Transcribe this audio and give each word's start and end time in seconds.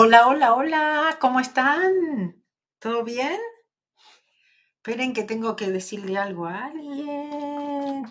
Hola, 0.00 0.28
hola, 0.28 0.54
hola, 0.54 1.16
¿cómo 1.20 1.40
están? 1.40 2.44
¿Todo 2.78 3.02
bien? 3.02 3.36
Esperen 4.76 5.12
que 5.12 5.24
tengo 5.24 5.56
que 5.56 5.72
decirle 5.72 6.16
algo 6.16 6.46
a 6.46 6.66
alguien. 6.66 8.04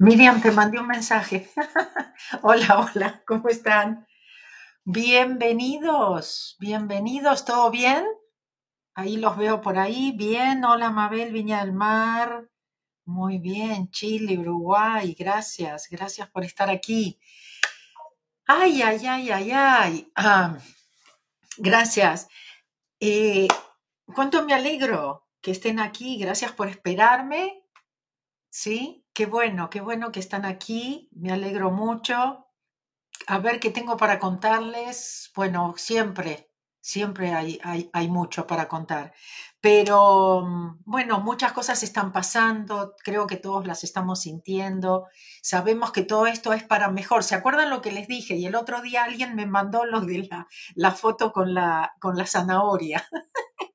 Miriam, 0.00 0.42
te 0.42 0.50
mandé 0.50 0.80
un 0.80 0.88
mensaje. 0.88 1.48
hola, 2.42 2.80
hola, 2.80 3.22
¿cómo 3.24 3.50
están? 3.50 4.08
Bienvenidos, 4.82 6.56
bienvenidos, 6.58 7.44
¿todo 7.44 7.70
bien? 7.70 8.04
Ahí 8.96 9.16
los 9.16 9.36
veo 9.36 9.60
por 9.60 9.78
ahí. 9.78 10.10
Bien, 10.10 10.64
hola 10.64 10.90
Mabel, 10.90 11.30
Viña 11.30 11.60
del 11.60 11.72
Mar. 11.72 12.51
Muy 13.04 13.38
bien, 13.38 13.90
Chile, 13.90 14.38
Uruguay, 14.38 15.16
gracias, 15.18 15.88
gracias 15.90 16.30
por 16.30 16.44
estar 16.44 16.70
aquí. 16.70 17.18
Ay, 18.46 18.80
ay, 18.82 19.06
ay, 19.06 19.30
ay, 19.30 19.50
ay. 19.52 20.12
Ah, 20.14 20.56
gracias. 21.58 22.28
Eh, 23.00 23.48
¿Cuánto 24.14 24.44
me 24.44 24.54
alegro 24.54 25.26
que 25.40 25.50
estén 25.50 25.80
aquí? 25.80 26.16
Gracias 26.16 26.52
por 26.52 26.68
esperarme. 26.68 27.64
Sí, 28.50 29.04
qué 29.12 29.26
bueno, 29.26 29.68
qué 29.68 29.80
bueno 29.80 30.12
que 30.12 30.20
están 30.20 30.44
aquí. 30.44 31.08
Me 31.12 31.32
alegro 31.32 31.72
mucho. 31.72 32.46
A 33.26 33.38
ver 33.38 33.58
qué 33.58 33.70
tengo 33.70 33.96
para 33.96 34.20
contarles. 34.20 35.32
Bueno, 35.34 35.74
siempre, 35.76 36.51
siempre 36.82 37.32
hay, 37.32 37.58
hay, 37.64 37.88
hay 37.94 38.08
mucho 38.08 38.46
para 38.46 38.68
contar. 38.68 39.14
Pero 39.62 40.42
mm, 40.44 40.82
bueno, 40.84 41.20
muchas 41.20 41.52
cosas 41.52 41.82
están 41.82 42.12
pasando, 42.12 42.94
creo 43.02 43.26
que 43.26 43.36
todos 43.36 43.66
las 43.66 43.84
estamos 43.84 44.22
sintiendo, 44.22 45.06
sabemos 45.40 45.92
que 45.92 46.02
todo 46.02 46.26
esto 46.26 46.52
es 46.52 46.64
para 46.64 46.90
mejor. 46.90 47.22
¿Se 47.24 47.36
acuerdan 47.36 47.70
lo 47.70 47.80
que 47.80 47.92
les 47.92 48.08
dije? 48.08 48.34
Y 48.34 48.46
el 48.46 48.56
otro 48.56 48.82
día 48.82 49.04
alguien 49.04 49.36
me 49.36 49.46
mandó 49.46 49.84
lo 49.86 50.00
de 50.00 50.28
la, 50.30 50.48
la 50.74 50.90
foto 50.92 51.32
con 51.32 51.54
la, 51.54 51.94
con 52.00 52.16
la 52.18 52.26
zanahoria. 52.26 53.06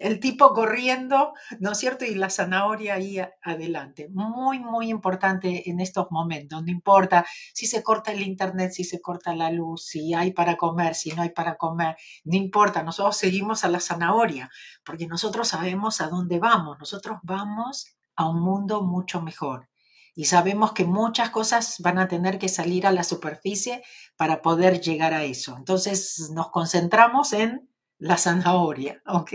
el 0.00 0.20
tipo 0.20 0.52
corriendo, 0.52 1.32
¿no 1.60 1.72
es 1.72 1.78
cierto? 1.78 2.04
Y 2.04 2.14
la 2.14 2.30
zanahoria 2.30 2.94
ahí 2.94 3.18
adelante. 3.42 4.08
Muy, 4.10 4.58
muy 4.58 4.90
importante 4.90 5.68
en 5.70 5.80
estos 5.80 6.08
momentos. 6.10 6.62
No 6.62 6.70
importa 6.70 7.24
si 7.54 7.66
se 7.66 7.82
corta 7.82 8.12
el 8.12 8.22
internet, 8.22 8.72
si 8.72 8.84
se 8.84 9.00
corta 9.00 9.34
la 9.34 9.50
luz, 9.50 9.86
si 9.86 10.14
hay 10.14 10.32
para 10.32 10.56
comer, 10.56 10.94
si 10.94 11.12
no 11.12 11.22
hay 11.22 11.30
para 11.30 11.56
comer. 11.56 11.96
No 12.24 12.36
importa, 12.36 12.82
nosotros 12.82 13.16
seguimos 13.16 13.64
a 13.64 13.68
la 13.68 13.80
zanahoria, 13.80 14.50
porque 14.84 15.06
nosotros 15.06 15.48
sabemos 15.48 16.00
a 16.00 16.08
dónde 16.08 16.38
vamos. 16.38 16.78
Nosotros 16.78 17.18
vamos 17.22 17.96
a 18.16 18.28
un 18.28 18.40
mundo 18.42 18.82
mucho 18.82 19.22
mejor. 19.22 19.68
Y 20.14 20.24
sabemos 20.24 20.72
que 20.72 20.84
muchas 20.84 21.30
cosas 21.30 21.76
van 21.78 21.98
a 21.98 22.08
tener 22.08 22.40
que 22.40 22.48
salir 22.48 22.88
a 22.88 22.90
la 22.90 23.04
superficie 23.04 23.84
para 24.16 24.42
poder 24.42 24.80
llegar 24.80 25.14
a 25.14 25.22
eso. 25.22 25.56
Entonces 25.56 26.30
nos 26.34 26.50
concentramos 26.50 27.32
en 27.32 27.67
la 27.98 28.16
zanahoria, 28.16 29.02
¿ok? 29.06 29.32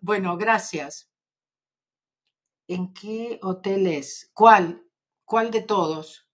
bueno, 0.00 0.36
gracias. 0.36 1.10
¿En 2.68 2.92
qué 2.94 3.38
hotel 3.42 3.86
es? 3.86 4.30
¿Cuál? 4.32 4.82
¿Cuál 5.24 5.50
de 5.50 5.62
todos? 5.62 6.28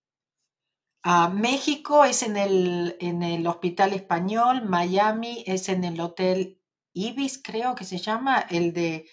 Ah, 1.03 1.29
México 1.29 2.05
es 2.05 2.23
en 2.23 2.37
el, 2.37 2.97
en 3.01 3.23
el 3.23 3.47
Hospital 3.47 3.93
Español, 3.93 4.65
Miami 4.69 5.45
es 5.47 5.69
en 5.69 5.85
el 5.85 6.01
Hotel 6.01 6.61
Ibis, 6.93 7.41
creo 7.43 7.75
que 7.75 7.85
se 7.85 7.99
llama, 7.99 8.41
el 8.51 8.73
de 8.73 9.09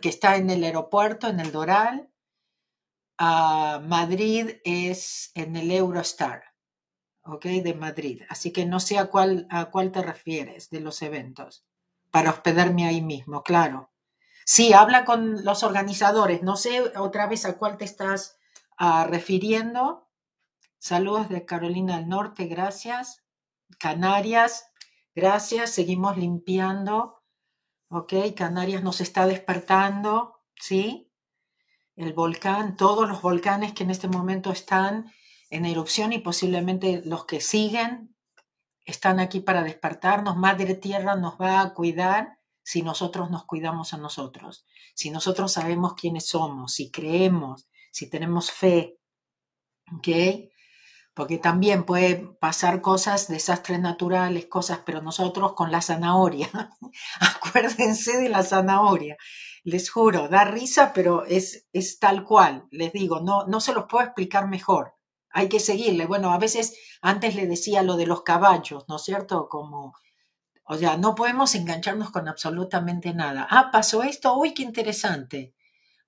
que 0.00 0.08
está 0.08 0.36
en 0.36 0.50
el 0.50 0.64
aeropuerto, 0.64 1.28
en 1.28 1.40
el 1.40 1.50
Doral. 1.52 2.08
Ah, 3.18 3.80
Madrid 3.82 4.50
es 4.64 5.32
en 5.34 5.56
el 5.56 5.70
Eurostar. 5.70 6.51
De 7.24 7.74
Madrid. 7.74 8.22
Así 8.28 8.52
que 8.52 8.66
no 8.66 8.80
sé 8.80 8.98
a 8.98 9.06
cuál, 9.06 9.46
a 9.48 9.66
cuál 9.66 9.92
te 9.92 10.02
refieres 10.02 10.70
de 10.70 10.80
los 10.80 11.02
eventos, 11.02 11.64
para 12.10 12.30
hospedarme 12.30 12.84
ahí 12.86 13.00
mismo, 13.00 13.42
claro. 13.42 13.90
Sí, 14.44 14.72
habla 14.72 15.04
con 15.04 15.44
los 15.44 15.62
organizadores. 15.62 16.42
No 16.42 16.56
sé 16.56 16.80
otra 16.96 17.26
vez 17.28 17.44
a 17.44 17.56
cuál 17.58 17.76
te 17.76 17.84
estás 17.84 18.38
ah, 18.76 19.06
refiriendo. 19.08 20.08
Saludos 20.78 21.28
de 21.28 21.46
Carolina 21.46 21.96
del 21.96 22.08
Norte, 22.08 22.46
gracias. 22.46 23.22
Canarias, 23.78 24.72
gracias. 25.14 25.70
Seguimos 25.70 26.16
limpiando. 26.16 27.22
Ok, 27.88 28.14
Canarias 28.36 28.82
nos 28.82 29.00
está 29.00 29.26
despertando, 29.26 30.40
¿sí? 30.56 31.12
El 31.94 32.14
volcán, 32.14 32.76
todos 32.76 33.08
los 33.08 33.22
volcanes 33.22 33.74
que 33.74 33.84
en 33.84 33.90
este 33.90 34.08
momento 34.08 34.50
están 34.50 35.12
en 35.52 35.66
erupción 35.66 36.14
y 36.14 36.18
posiblemente 36.18 37.02
los 37.04 37.26
que 37.26 37.42
siguen 37.42 38.16
están 38.86 39.20
aquí 39.20 39.40
para 39.40 39.62
despertarnos. 39.62 40.36
Madre 40.36 40.74
Tierra 40.74 41.14
nos 41.14 41.34
va 41.38 41.60
a 41.60 41.74
cuidar 41.74 42.38
si 42.62 42.80
nosotros 42.80 43.30
nos 43.30 43.44
cuidamos 43.44 43.92
a 43.92 43.98
nosotros, 43.98 44.64
si 44.94 45.10
nosotros 45.10 45.52
sabemos 45.52 45.92
quiénes 45.92 46.26
somos, 46.26 46.72
si 46.72 46.90
creemos, 46.90 47.68
si 47.90 48.08
tenemos 48.08 48.50
fe. 48.50 48.98
¿Ok? 49.94 50.08
Porque 51.12 51.36
también 51.36 51.84
puede 51.84 52.16
pasar 52.40 52.80
cosas, 52.80 53.28
desastres 53.28 53.78
naturales, 53.78 54.46
cosas, 54.46 54.80
pero 54.86 55.02
nosotros 55.02 55.52
con 55.52 55.70
la 55.70 55.82
zanahoria, 55.82 56.48
acuérdense 57.20 58.16
de 58.16 58.30
la 58.30 58.42
zanahoria, 58.42 59.18
les 59.64 59.90
juro, 59.90 60.28
da 60.28 60.44
risa, 60.44 60.94
pero 60.94 61.26
es, 61.26 61.68
es 61.74 61.98
tal 61.98 62.24
cual, 62.24 62.66
les 62.70 62.94
digo, 62.94 63.20
no, 63.20 63.46
no 63.46 63.60
se 63.60 63.74
los 63.74 63.84
puedo 63.84 64.02
explicar 64.06 64.48
mejor 64.48 64.94
hay 65.32 65.48
que 65.48 65.60
seguirle. 65.60 66.06
Bueno, 66.06 66.32
a 66.32 66.38
veces 66.38 66.76
antes 67.00 67.34
le 67.34 67.46
decía 67.46 67.82
lo 67.82 67.96
de 67.96 68.06
los 68.06 68.22
caballos, 68.22 68.84
¿no 68.88 68.96
es 68.96 69.02
cierto? 69.02 69.48
Como, 69.48 69.94
o 70.64 70.76
sea, 70.76 70.96
no 70.96 71.14
podemos 71.14 71.54
engancharnos 71.54 72.10
con 72.10 72.28
absolutamente 72.28 73.14
nada. 73.14 73.46
Ah, 73.50 73.70
pasó 73.72 74.02
esto, 74.02 74.36
uy, 74.36 74.54
qué 74.54 74.62
interesante. 74.62 75.54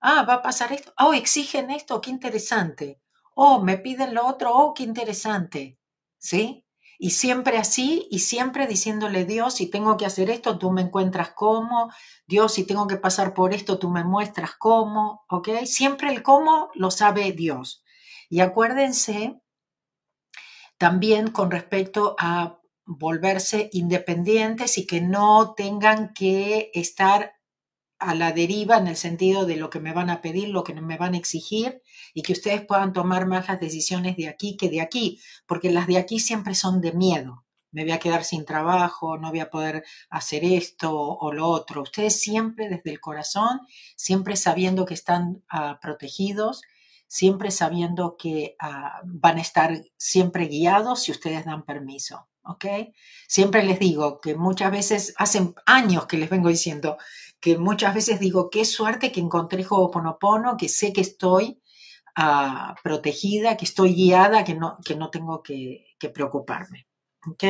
Ah, 0.01 0.25
va 0.29 0.35
a 0.35 0.43
pasar 0.43 0.73
esto, 0.73 0.93
oh, 0.99 1.15
exigen 1.15 1.71
esto, 1.71 2.01
qué 2.01 2.11
interesante. 2.11 3.01
Oh, 3.35 3.61
me 3.63 3.79
piden 3.79 4.15
lo 4.15 4.27
otro, 4.27 4.55
oh, 4.55 4.75
qué 4.75 4.83
interesante. 4.85 5.79
¿Sí? 6.19 6.65
Y 6.99 7.11
siempre 7.11 7.59
así, 7.59 8.07
y 8.11 8.21
siempre 8.21 8.67
diciéndole, 8.67 9.25
Dios, 9.25 9.55
si 9.55 9.69
tengo 9.69 9.97
que 9.97 10.07
hacer 10.07 10.31
esto, 10.31 10.59
tú 10.59 10.71
me 10.71 10.83
encuentras 10.83 11.31
cómo. 11.35 11.93
Dios, 12.27 12.55
si 12.55 12.65
tengo 12.67 12.87
que 12.87 12.97
pasar 12.97 13.35
por 13.35 13.53
esto, 13.53 13.79
tú 13.79 13.91
me 13.91 14.05
muestras 14.05 14.53
cómo. 14.59 15.25
¿Ok? 15.29 15.49
Siempre 15.65 16.13
el 16.13 16.23
cómo 16.23 16.71
lo 16.75 16.91
sabe 16.91 17.33
Dios. 17.33 17.84
Y 18.29 18.41
acuérdense 18.41 19.41
también 20.79 21.31
con 21.31 21.51
respecto 21.51 22.17
a 22.19 22.61
volverse 22.87 23.71
independientes 23.73 24.77
y 24.79 24.87
que 24.87 25.01
no 25.01 25.55
tengan 25.55 26.13
que 26.13 26.71
estar 26.75 27.35
a 27.99 28.15
la 28.15 28.33
deriva 28.33 28.77
en 28.77 28.89
el 28.89 28.97
sentido 28.97 29.47
de 29.47 29.57
lo 29.57 29.71
que 29.71 29.81
me 29.81 29.93
van 29.93 30.11
a 30.11 30.21
pedir, 30.21 30.49
lo 30.49 30.65
que 30.65 30.75
me 30.75 30.99
van 30.99 31.15
a 31.15 31.17
exigir 31.17 31.81
y 32.13 32.23
que 32.23 32.33
ustedes 32.33 32.65
puedan 32.67 32.93
tomar 32.93 33.27
más 33.27 33.49
las 33.49 33.61
decisiones 33.61 34.17
de 34.17 34.29
aquí 34.29 34.57
que 34.57 34.69
de 34.69 34.81
aquí, 34.81 35.21
porque 35.47 35.71
las 35.71 35.87
de 35.87 35.99
aquí 35.99 36.19
siempre 36.19 36.55
son 36.55 36.81
de 36.81 36.93
miedo. 36.93 37.45
Me 37.71 37.83
voy 37.83 37.93
a 37.93 37.99
quedar 37.99 38.25
sin 38.25 38.45
trabajo, 38.45 39.17
no 39.19 39.31
voy 39.31 39.41
a 39.41 39.51
poder 39.51 39.85
hacer 40.11 40.45
esto 40.45 40.93
o 40.95 41.33
lo 41.33 41.49
otro. 41.49 41.83
Ustedes 41.83 42.21
siempre 42.21 42.69
desde 42.69 42.91
el 42.91 43.01
corazón, 43.01 43.61
siempre 43.97 44.37
sabiendo 44.37 44.85
que 44.85 44.95
están 44.95 45.43
ah, 45.49 45.79
protegidos, 45.81 46.63
siempre 47.07 47.51
sabiendo 47.51 48.17
que 48.17 48.57
ah, 48.59 49.01
van 49.05 49.39
a 49.39 49.43
estar 49.43 49.81
siempre 49.97 50.47
guiados 50.47 51.03
si 51.03 51.13
ustedes 51.13 51.45
dan 51.45 51.65
permiso. 51.65 52.29
¿Ok? 52.47 52.67
Siempre 53.27 53.63
les 53.63 53.79
digo 53.79 54.21
que 54.21 54.35
muchas 54.35 54.71
veces, 54.71 55.15
hace 55.17 55.55
años 55.65 56.07
que 56.07 56.19
les 56.19 56.29
vengo 56.29 56.51
diciendo, 56.51 56.99
que 57.45 57.59
muchas 57.59 57.95
veces 57.95 58.21
digo, 58.21 58.49
qué 58.49 58.65
suerte 58.65 59.13
que 59.13 59.21
encontré 59.21 59.67
Ho'oponopono, 59.69 60.57
que 60.57 60.71
sé 60.71 60.95
que 60.95 61.03
estoy 61.03 61.61
ah, 62.17 62.75
protegida, 62.83 63.59
que 63.59 63.67
estoy 63.67 63.93
guiada, 63.95 64.45
que 64.45 64.55
no, 64.55 64.79
que 64.83 64.97
no 64.97 65.11
tengo 65.11 65.43
que, 65.43 65.85
preocuparme. 66.15 66.87
¿Ok? 67.27 67.45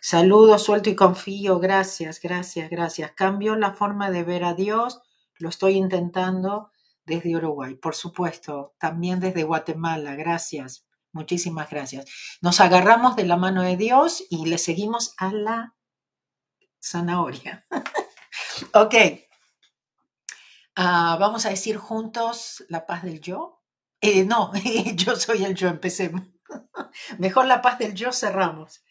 Saludo, 0.00 0.58
suelto 0.58 0.90
y 0.90 0.96
confío. 0.96 1.60
Gracias, 1.60 2.20
gracias, 2.20 2.68
gracias. 2.68 3.12
Cambio 3.12 3.54
la 3.54 3.74
forma 3.74 4.10
de 4.10 4.24
ver 4.24 4.42
a 4.42 4.54
Dios. 4.54 5.00
Lo 5.38 5.50
estoy 5.50 5.74
intentando 5.74 6.71
desde 7.04 7.36
Uruguay, 7.36 7.74
por 7.74 7.94
supuesto, 7.94 8.74
también 8.78 9.20
desde 9.20 9.44
Guatemala, 9.44 10.14
gracias, 10.14 10.86
muchísimas 11.12 11.70
gracias. 11.70 12.06
Nos 12.40 12.60
agarramos 12.60 13.16
de 13.16 13.24
la 13.24 13.36
mano 13.36 13.62
de 13.62 13.76
Dios 13.76 14.24
y 14.30 14.46
le 14.46 14.58
seguimos 14.58 15.14
a 15.18 15.32
la 15.32 15.74
zanahoria. 16.82 17.66
ok, 18.74 18.94
ah, 20.76 21.16
vamos 21.18 21.46
a 21.46 21.50
decir 21.50 21.76
juntos 21.76 22.64
la 22.68 22.86
paz 22.86 23.02
del 23.02 23.20
yo. 23.20 23.62
Eh, 24.00 24.24
no, 24.24 24.52
yo 24.96 25.16
soy 25.16 25.44
el 25.44 25.54
yo, 25.54 25.68
empecemos. 25.68 26.22
Mejor 27.18 27.46
la 27.46 27.62
paz 27.62 27.78
del 27.78 27.94
yo 27.94 28.12
cerramos. 28.12 28.82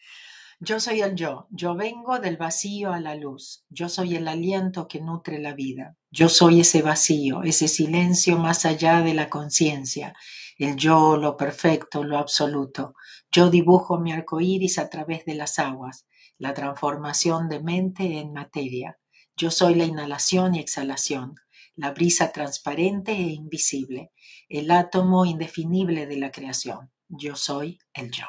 Yo 0.64 0.78
soy 0.78 1.02
el 1.02 1.16
yo, 1.16 1.48
yo 1.50 1.74
vengo 1.74 2.20
del 2.20 2.36
vacío 2.36 2.92
a 2.92 3.00
la 3.00 3.16
luz, 3.16 3.64
yo 3.68 3.88
soy 3.88 4.14
el 4.14 4.28
aliento 4.28 4.86
que 4.86 5.00
nutre 5.00 5.40
la 5.40 5.54
vida, 5.54 5.96
yo 6.12 6.28
soy 6.28 6.60
ese 6.60 6.82
vacío, 6.82 7.42
ese 7.42 7.68
silencio 7.68 8.38
más 8.38 8.66
allá 8.66 9.00
de 9.00 9.14
la 9.14 9.30
conciencia, 9.30 10.14
el 10.58 10.76
yo, 10.76 11.16
lo 11.16 11.36
perfecto, 11.38 12.04
lo 12.04 12.18
absoluto. 12.18 12.94
Yo 13.30 13.48
dibujo 13.48 13.98
mi 13.98 14.12
arco 14.12 14.40
iris 14.40 14.78
a 14.78 14.90
través 14.90 15.24
de 15.24 15.34
las 15.34 15.58
aguas, 15.58 16.06
la 16.36 16.52
transformación 16.52 17.48
de 17.48 17.60
mente 17.60 18.18
en 18.18 18.34
materia. 18.34 18.98
Yo 19.36 19.50
soy 19.50 19.74
la 19.74 19.84
inhalación 19.84 20.54
y 20.54 20.60
exhalación, 20.60 21.34
la 21.74 21.92
brisa 21.92 22.30
transparente 22.30 23.12
e 23.12 23.32
invisible, 23.32 24.12
el 24.50 24.70
átomo 24.70 25.24
indefinible 25.24 26.06
de 26.06 26.18
la 26.18 26.30
creación 26.30 26.92
yo 27.14 27.36
soy 27.36 27.78
el 27.92 28.10
yo. 28.10 28.24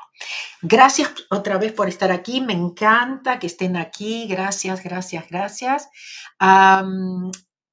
Gracias 0.61 1.09
otra 1.29 1.57
vez 1.57 1.71
por 1.71 1.87
estar 1.87 2.11
aquí. 2.11 2.41
Me 2.41 2.53
encanta 2.53 3.39
que 3.39 3.47
estén 3.47 3.77
aquí. 3.77 4.27
Gracias, 4.27 4.83
gracias, 4.83 5.29
gracias. 5.29 5.89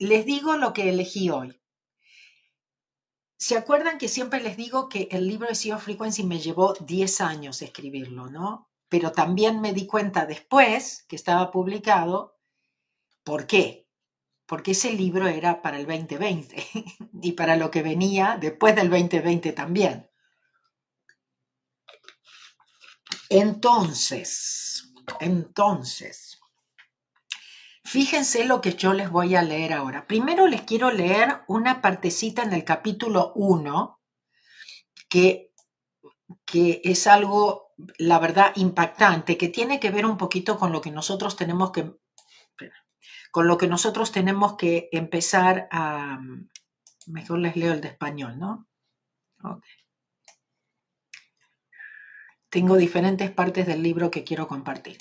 Les 0.00 0.24
digo 0.24 0.56
lo 0.56 0.72
que 0.72 0.88
elegí 0.88 1.30
hoy. 1.30 1.60
¿Se 3.36 3.56
acuerdan 3.56 3.98
que 3.98 4.08
siempre 4.08 4.40
les 4.40 4.56
digo 4.56 4.88
que 4.88 5.08
el 5.10 5.26
libro 5.28 5.48
de 5.48 5.54
Sea 5.54 5.78
Frequency 5.78 6.24
me 6.24 6.40
llevó 6.40 6.74
10 6.74 7.20
años 7.20 7.62
escribirlo, 7.62 8.28
¿no? 8.28 8.70
Pero 8.88 9.12
también 9.12 9.60
me 9.60 9.72
di 9.72 9.86
cuenta 9.86 10.26
después 10.26 11.04
que 11.06 11.16
estaba 11.16 11.50
publicado, 11.50 12.38
¿por 13.24 13.46
qué? 13.46 13.86
Porque 14.46 14.72
ese 14.72 14.92
libro 14.94 15.28
era 15.28 15.62
para 15.62 15.78
el 15.78 15.86
2020 15.86 16.66
y 17.22 17.32
para 17.32 17.56
lo 17.56 17.70
que 17.70 17.82
venía 17.82 18.38
después 18.40 18.74
del 18.74 18.90
2020 18.90 19.52
también. 19.52 20.10
Entonces, 23.28 24.92
entonces, 25.20 26.29
fíjense 27.90 28.44
lo 28.44 28.60
que 28.60 28.74
yo 28.74 28.92
les 28.92 29.10
voy 29.10 29.34
a 29.34 29.42
leer 29.42 29.72
ahora. 29.72 30.06
Primero 30.06 30.46
les 30.46 30.62
quiero 30.62 30.92
leer 30.92 31.42
una 31.48 31.82
partecita 31.82 32.44
en 32.44 32.52
el 32.52 32.62
capítulo 32.62 33.32
1, 33.34 34.00
que, 35.08 35.52
que 36.44 36.80
es 36.84 37.08
algo, 37.08 37.72
la 37.98 38.20
verdad, 38.20 38.52
impactante, 38.54 39.36
que 39.36 39.48
tiene 39.48 39.80
que 39.80 39.90
ver 39.90 40.06
un 40.06 40.16
poquito 40.18 40.56
con 40.56 40.70
lo 40.70 40.80
que 40.80 40.92
nosotros 40.92 41.34
tenemos 41.34 41.72
que, 41.72 41.92
con 43.32 43.48
lo 43.48 43.58
que 43.58 43.66
nosotros 43.66 44.12
tenemos 44.12 44.56
que 44.56 44.88
empezar 44.92 45.66
a, 45.72 46.20
mejor 47.08 47.40
les 47.40 47.56
leo 47.56 47.72
el 47.72 47.80
de 47.80 47.88
español, 47.88 48.38
¿no? 48.38 48.68
Okay. 49.42 49.74
Tengo 52.50 52.76
diferentes 52.76 53.32
partes 53.32 53.66
del 53.66 53.82
libro 53.82 54.12
que 54.12 54.22
quiero 54.22 54.46
compartir. 54.46 54.98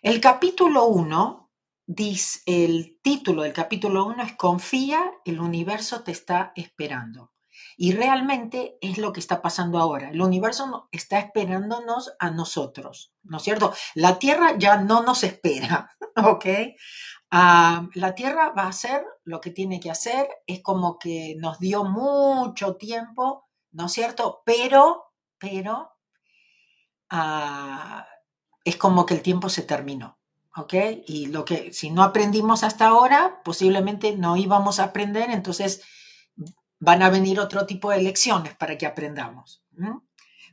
El 0.00 0.20
capítulo 0.20 0.86
1, 0.86 1.43
dice, 1.86 2.40
el 2.46 2.98
título 3.02 3.42
del 3.42 3.52
capítulo 3.52 4.06
1 4.06 4.22
es 4.22 4.32
Confía, 4.36 5.12
el 5.24 5.40
universo 5.40 6.02
te 6.02 6.12
está 6.12 6.52
esperando. 6.56 7.32
Y 7.76 7.92
realmente 7.92 8.78
es 8.80 8.98
lo 8.98 9.12
que 9.12 9.20
está 9.20 9.42
pasando 9.42 9.78
ahora. 9.78 10.10
El 10.10 10.22
universo 10.22 10.88
está 10.92 11.18
esperándonos 11.18 12.14
a 12.18 12.30
nosotros, 12.30 13.12
¿no 13.22 13.38
es 13.38 13.42
cierto? 13.42 13.74
La 13.94 14.18
Tierra 14.18 14.56
ya 14.58 14.78
no 14.78 15.02
nos 15.02 15.24
espera, 15.24 15.90
¿ok? 16.16 16.46
Ah, 17.30 17.88
la 17.94 18.14
Tierra 18.14 18.50
va 18.50 18.64
a 18.64 18.68
hacer 18.68 19.04
lo 19.24 19.40
que 19.40 19.50
tiene 19.50 19.80
que 19.80 19.90
hacer, 19.90 20.28
es 20.46 20.62
como 20.62 20.98
que 20.98 21.34
nos 21.38 21.58
dio 21.58 21.84
mucho 21.84 22.76
tiempo, 22.76 23.48
¿no 23.72 23.86
es 23.86 23.92
cierto? 23.92 24.42
Pero, 24.44 25.12
pero 25.38 25.90
es 28.64 28.76
como 28.76 29.06
que 29.06 29.14
el 29.14 29.22
tiempo 29.22 29.48
se 29.48 29.62
terminó. 29.62 30.18
¿Ok? 30.56 30.74
Y 31.06 31.26
lo 31.26 31.44
que, 31.44 31.72
si 31.72 31.90
no 31.90 32.02
aprendimos 32.02 32.62
hasta 32.62 32.86
ahora, 32.86 33.40
posiblemente 33.44 34.16
no 34.16 34.36
íbamos 34.36 34.78
a 34.78 34.84
aprender, 34.84 35.30
entonces 35.30 35.82
van 36.78 37.02
a 37.02 37.10
venir 37.10 37.40
otro 37.40 37.66
tipo 37.66 37.90
de 37.90 38.02
lecciones 38.02 38.54
para 38.54 38.78
que 38.78 38.86
aprendamos. 38.86 39.64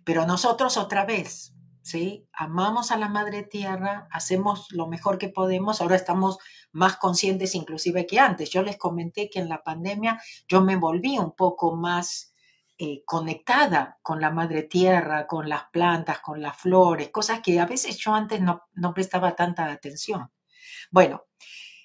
Pero 0.04 0.26
nosotros 0.26 0.78
otra 0.78 1.06
vez, 1.06 1.54
¿sí? 1.82 2.28
Amamos 2.34 2.92
a 2.92 2.98
la 2.98 3.10
Madre 3.10 3.44
Tierra, 3.44 4.08
hacemos 4.12 4.72
lo 4.72 4.88
mejor 4.88 5.18
que 5.18 5.30
podemos, 5.30 5.82
ahora 5.82 5.96
estamos 5.96 6.38
más 6.72 6.98
conscientes 6.98 7.54
inclusive 7.54 8.08
que 8.08 8.20
antes. 8.20 8.50
Yo 8.50 8.64
les 8.64 8.78
comenté 8.78 9.30
que 9.30 9.40
en 9.40 9.50
la 9.50 9.64
pandemia 9.64 10.22
yo 10.48 10.62
me 10.62 10.78
volví 10.78 11.18
un 11.18 11.36
poco 11.36 11.76
más 11.76 12.31
eh, 12.84 13.04
conectada 13.06 14.00
con 14.02 14.20
la 14.20 14.32
madre 14.32 14.64
tierra, 14.64 15.28
con 15.28 15.48
las 15.48 15.66
plantas, 15.72 16.18
con 16.18 16.42
las 16.42 16.58
flores, 16.58 17.12
cosas 17.12 17.40
que 17.40 17.60
a 17.60 17.68
veces 17.68 17.96
yo 18.00 18.16
antes 18.16 18.42
no, 18.42 18.64
no 18.74 18.92
prestaba 18.96 19.36
tanta 19.36 19.72
atención. 19.72 20.32
Bueno, 20.90 21.26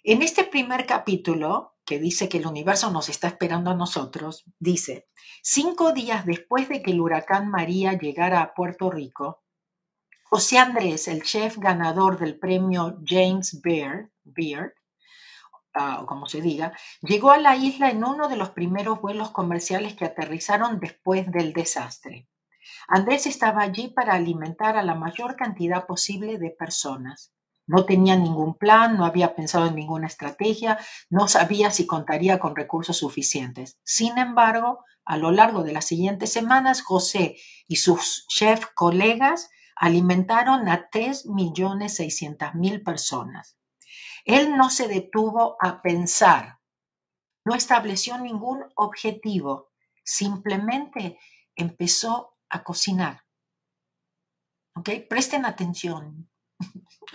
en 0.03 0.23
este 0.23 0.45
primer 0.45 0.87
capítulo, 0.87 1.75
que 1.85 1.99
dice 1.99 2.31
que 2.31 2.39
el 2.39 2.47
universo 2.47 2.91
nos 2.91 3.11
está 3.11 3.29
esperando 3.29 3.71
a 3.71 3.75
nosotros, 3.75 4.45
dice, 4.59 5.07
cinco 5.43 5.93
días 5.93 6.25
después 6.25 6.67
de 6.71 6.81
que 6.81 6.93
el 6.93 7.03
huracán 7.03 7.51
María 7.51 7.93
llegara 7.93 8.41
a 8.41 8.55
Puerto 8.55 8.91
Rico, 8.91 9.43
José 10.25 10.57
Andrés, 10.57 11.09
el 11.09 11.25
chef 11.25 11.59
ganador 11.59 12.19
del 12.19 12.39
premio 12.39 12.97
James 13.05 13.61
Beard, 13.63 14.13
Beard 14.25 14.73
o 16.01 16.07
como 16.07 16.27
se 16.27 16.41
diga, 16.41 16.73
llegó 17.03 17.31
a 17.31 17.39
la 17.39 17.57
isla 17.57 17.91
en 17.91 18.05
uno 18.05 18.29
de 18.29 18.37
los 18.37 18.51
primeros 18.51 19.01
vuelos 19.01 19.31
comerciales 19.31 19.95
que 19.95 20.05
aterrizaron 20.05 20.81
después 20.81 21.31
del 21.31 21.53
desastre. 21.53 22.29
Andrés 22.89 23.27
estaba 23.27 23.63
allí 23.63 23.89
para 23.89 24.15
alimentar 24.15 24.77
a 24.77 24.83
la 24.83 24.95
mayor 24.95 25.37
cantidad 25.37 25.87
posible 25.87 26.39
de 26.39 26.51
personas. 26.51 27.33
No 27.67 27.85
tenía 27.85 28.17
ningún 28.17 28.55
plan, 28.55 28.97
no 28.97 29.05
había 29.05 29.35
pensado 29.35 29.67
en 29.67 29.75
ninguna 29.75 30.07
estrategia, 30.07 30.79
no 31.11 31.27
sabía 31.27 31.71
si 31.73 31.87
contaría 31.87 32.39
con 32.39 32.55
recursos 32.55 32.99
suficientes. 32.99 33.79
Sin 33.83 34.19
embargo, 34.19 34.85
a 35.05 35.17
lo 35.17 35.33
largo 35.33 35.65
de 35.65 35.73
las 35.73 35.85
siguientes 35.85 36.33
semanas, 36.33 36.83
José 36.83 37.37
y 37.67 37.77
sus 37.77 38.27
chef 38.29 38.67
colegas 38.75 39.51
alimentaron 39.75 40.69
a 40.69 40.89
3.600.000 40.91 42.85
personas. 42.85 43.56
Él 44.27 44.57
no 44.57 44.71
se 44.71 44.89
detuvo 44.89 45.57
a 45.61 45.81
pensar, 45.81 46.59
no 47.45 47.55
estableció 47.55 48.19
ningún 48.19 48.65
objetivo, 48.75 49.71
simplemente 50.03 51.19
empezó 51.55 52.37
a 52.49 52.65
cocinar. 52.65 53.23
¿Ok? 54.75 54.91
Presten 55.09 55.47
atención. 55.47 56.29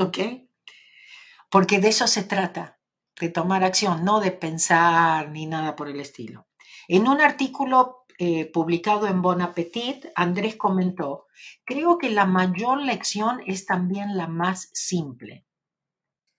Porque 1.49 1.79
de 1.79 1.89
eso 1.89 2.07
se 2.07 2.23
trata, 2.23 2.79
de 3.19 3.27
tomar 3.27 3.65
acción, 3.65 4.05
no 4.05 4.21
de 4.21 4.31
pensar 4.31 5.29
ni 5.29 5.45
nada 5.45 5.75
por 5.75 5.89
el 5.89 5.99
estilo. 5.99 6.47
En 6.87 7.09
un 7.09 7.19
artículo 7.19 8.05
eh, 8.17 8.45
publicado 8.45 9.07
en 9.07 9.21
Bon 9.21 9.41
Appetit, 9.41 10.05
Andrés 10.15 10.55
comentó, 10.55 11.27
creo 11.65 11.97
que 11.97 12.09
la 12.09 12.25
mayor 12.25 12.81
lección 12.81 13.41
es 13.45 13.65
también 13.65 14.15
la 14.15 14.27
más 14.27 14.69
simple. 14.71 15.45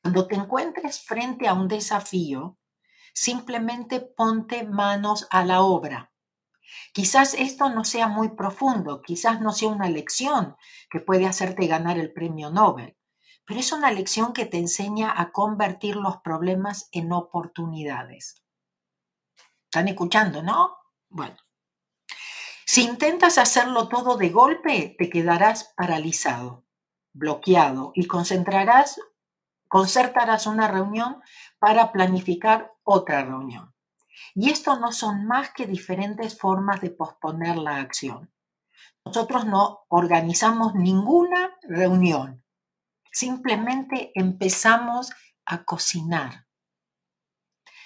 Cuando 0.02 0.26
te 0.26 0.34
encuentres 0.34 1.00
frente 1.00 1.46
a 1.46 1.54
un 1.54 1.68
desafío, 1.68 2.58
simplemente 3.14 4.00
ponte 4.00 4.64
manos 4.64 5.28
a 5.30 5.44
la 5.44 5.62
obra. 5.62 6.12
Quizás 6.92 7.34
esto 7.34 7.68
no 7.70 7.84
sea 7.84 8.08
muy 8.08 8.30
profundo, 8.30 9.00
quizás 9.00 9.40
no 9.40 9.52
sea 9.52 9.68
una 9.68 9.88
lección 9.88 10.56
que 10.90 10.98
puede 10.98 11.26
hacerte 11.26 11.68
ganar 11.68 11.98
el 11.98 12.12
premio 12.12 12.50
Nobel, 12.50 12.96
pero 13.46 13.60
es 13.60 13.70
una 13.72 13.92
lección 13.92 14.32
que 14.32 14.44
te 14.44 14.58
enseña 14.58 15.12
a 15.16 15.30
convertir 15.30 15.94
los 15.94 16.16
problemas 16.18 16.88
en 16.90 17.12
oportunidades. 17.12 18.42
¿Están 19.66 19.86
escuchando, 19.86 20.42
no? 20.42 20.78
Bueno. 21.10 21.36
Si 22.66 22.82
intentas 22.82 23.38
hacerlo 23.38 23.88
todo 23.88 24.16
de 24.16 24.30
golpe, 24.30 24.96
te 24.98 25.10
quedarás 25.10 25.72
paralizado, 25.76 26.64
bloqueado 27.12 27.92
y 27.94 28.06
concentrarás 28.06 28.98
concertarás 29.72 30.46
una 30.46 30.68
reunión 30.68 31.22
para 31.58 31.92
planificar 31.92 32.74
otra 32.84 33.24
reunión. 33.24 33.74
Y 34.34 34.50
esto 34.50 34.78
no 34.78 34.92
son 34.92 35.24
más 35.24 35.48
que 35.54 35.66
diferentes 35.66 36.38
formas 36.38 36.82
de 36.82 36.90
posponer 36.90 37.56
la 37.56 37.78
acción. 37.78 38.30
Nosotros 39.06 39.46
no 39.46 39.86
organizamos 39.88 40.74
ninguna 40.74 41.56
reunión, 41.62 42.44
simplemente 43.10 44.12
empezamos 44.14 45.10
a 45.46 45.64
cocinar. 45.64 46.46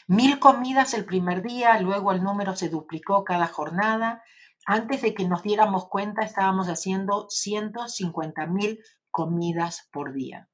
Mil 0.09 0.41
comidas 0.41 0.93
el 0.93 1.05
primer 1.05 1.41
día, 1.41 1.81
luego 1.81 2.11
el 2.11 2.21
número 2.21 2.57
se 2.57 2.69
duplicó 2.69 3.23
cada 3.23 3.47
jornada. 3.47 4.25
Antes 4.67 5.03
de 5.03 5.15
que 5.15 5.29
nos 5.29 5.45
diéramos 5.45 5.89
cuenta, 5.89 6.25
estábamos 6.25 6.67
haciendo 6.67 7.31
150 7.31 8.45
mil 8.49 8.81
comidas 9.13 9.89
por 9.93 10.13
día. 10.13 10.49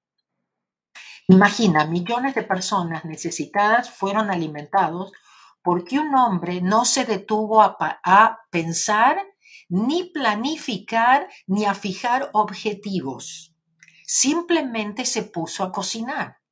Imagina, 1.28 1.86
millones 1.86 2.34
de 2.34 2.42
personas 2.42 3.04
necesitadas 3.04 3.90
fueron 3.90 4.30
alimentados 4.30 5.12
porque 5.62 5.98
un 5.98 6.14
hombre 6.14 6.60
no 6.60 6.84
se 6.84 7.04
detuvo 7.04 7.62
a, 7.62 8.38
pensar, 8.50 9.18
ni 9.68 10.04
planificar, 10.04 11.28
ni 11.46 11.64
a 11.64 11.74
fijar 11.74 12.30
objetivos. 12.32 13.48
simplemente 14.04 15.06
se 15.06 15.22
puso 15.22 15.64
a 15.64 15.72
cocinar. 15.72 16.42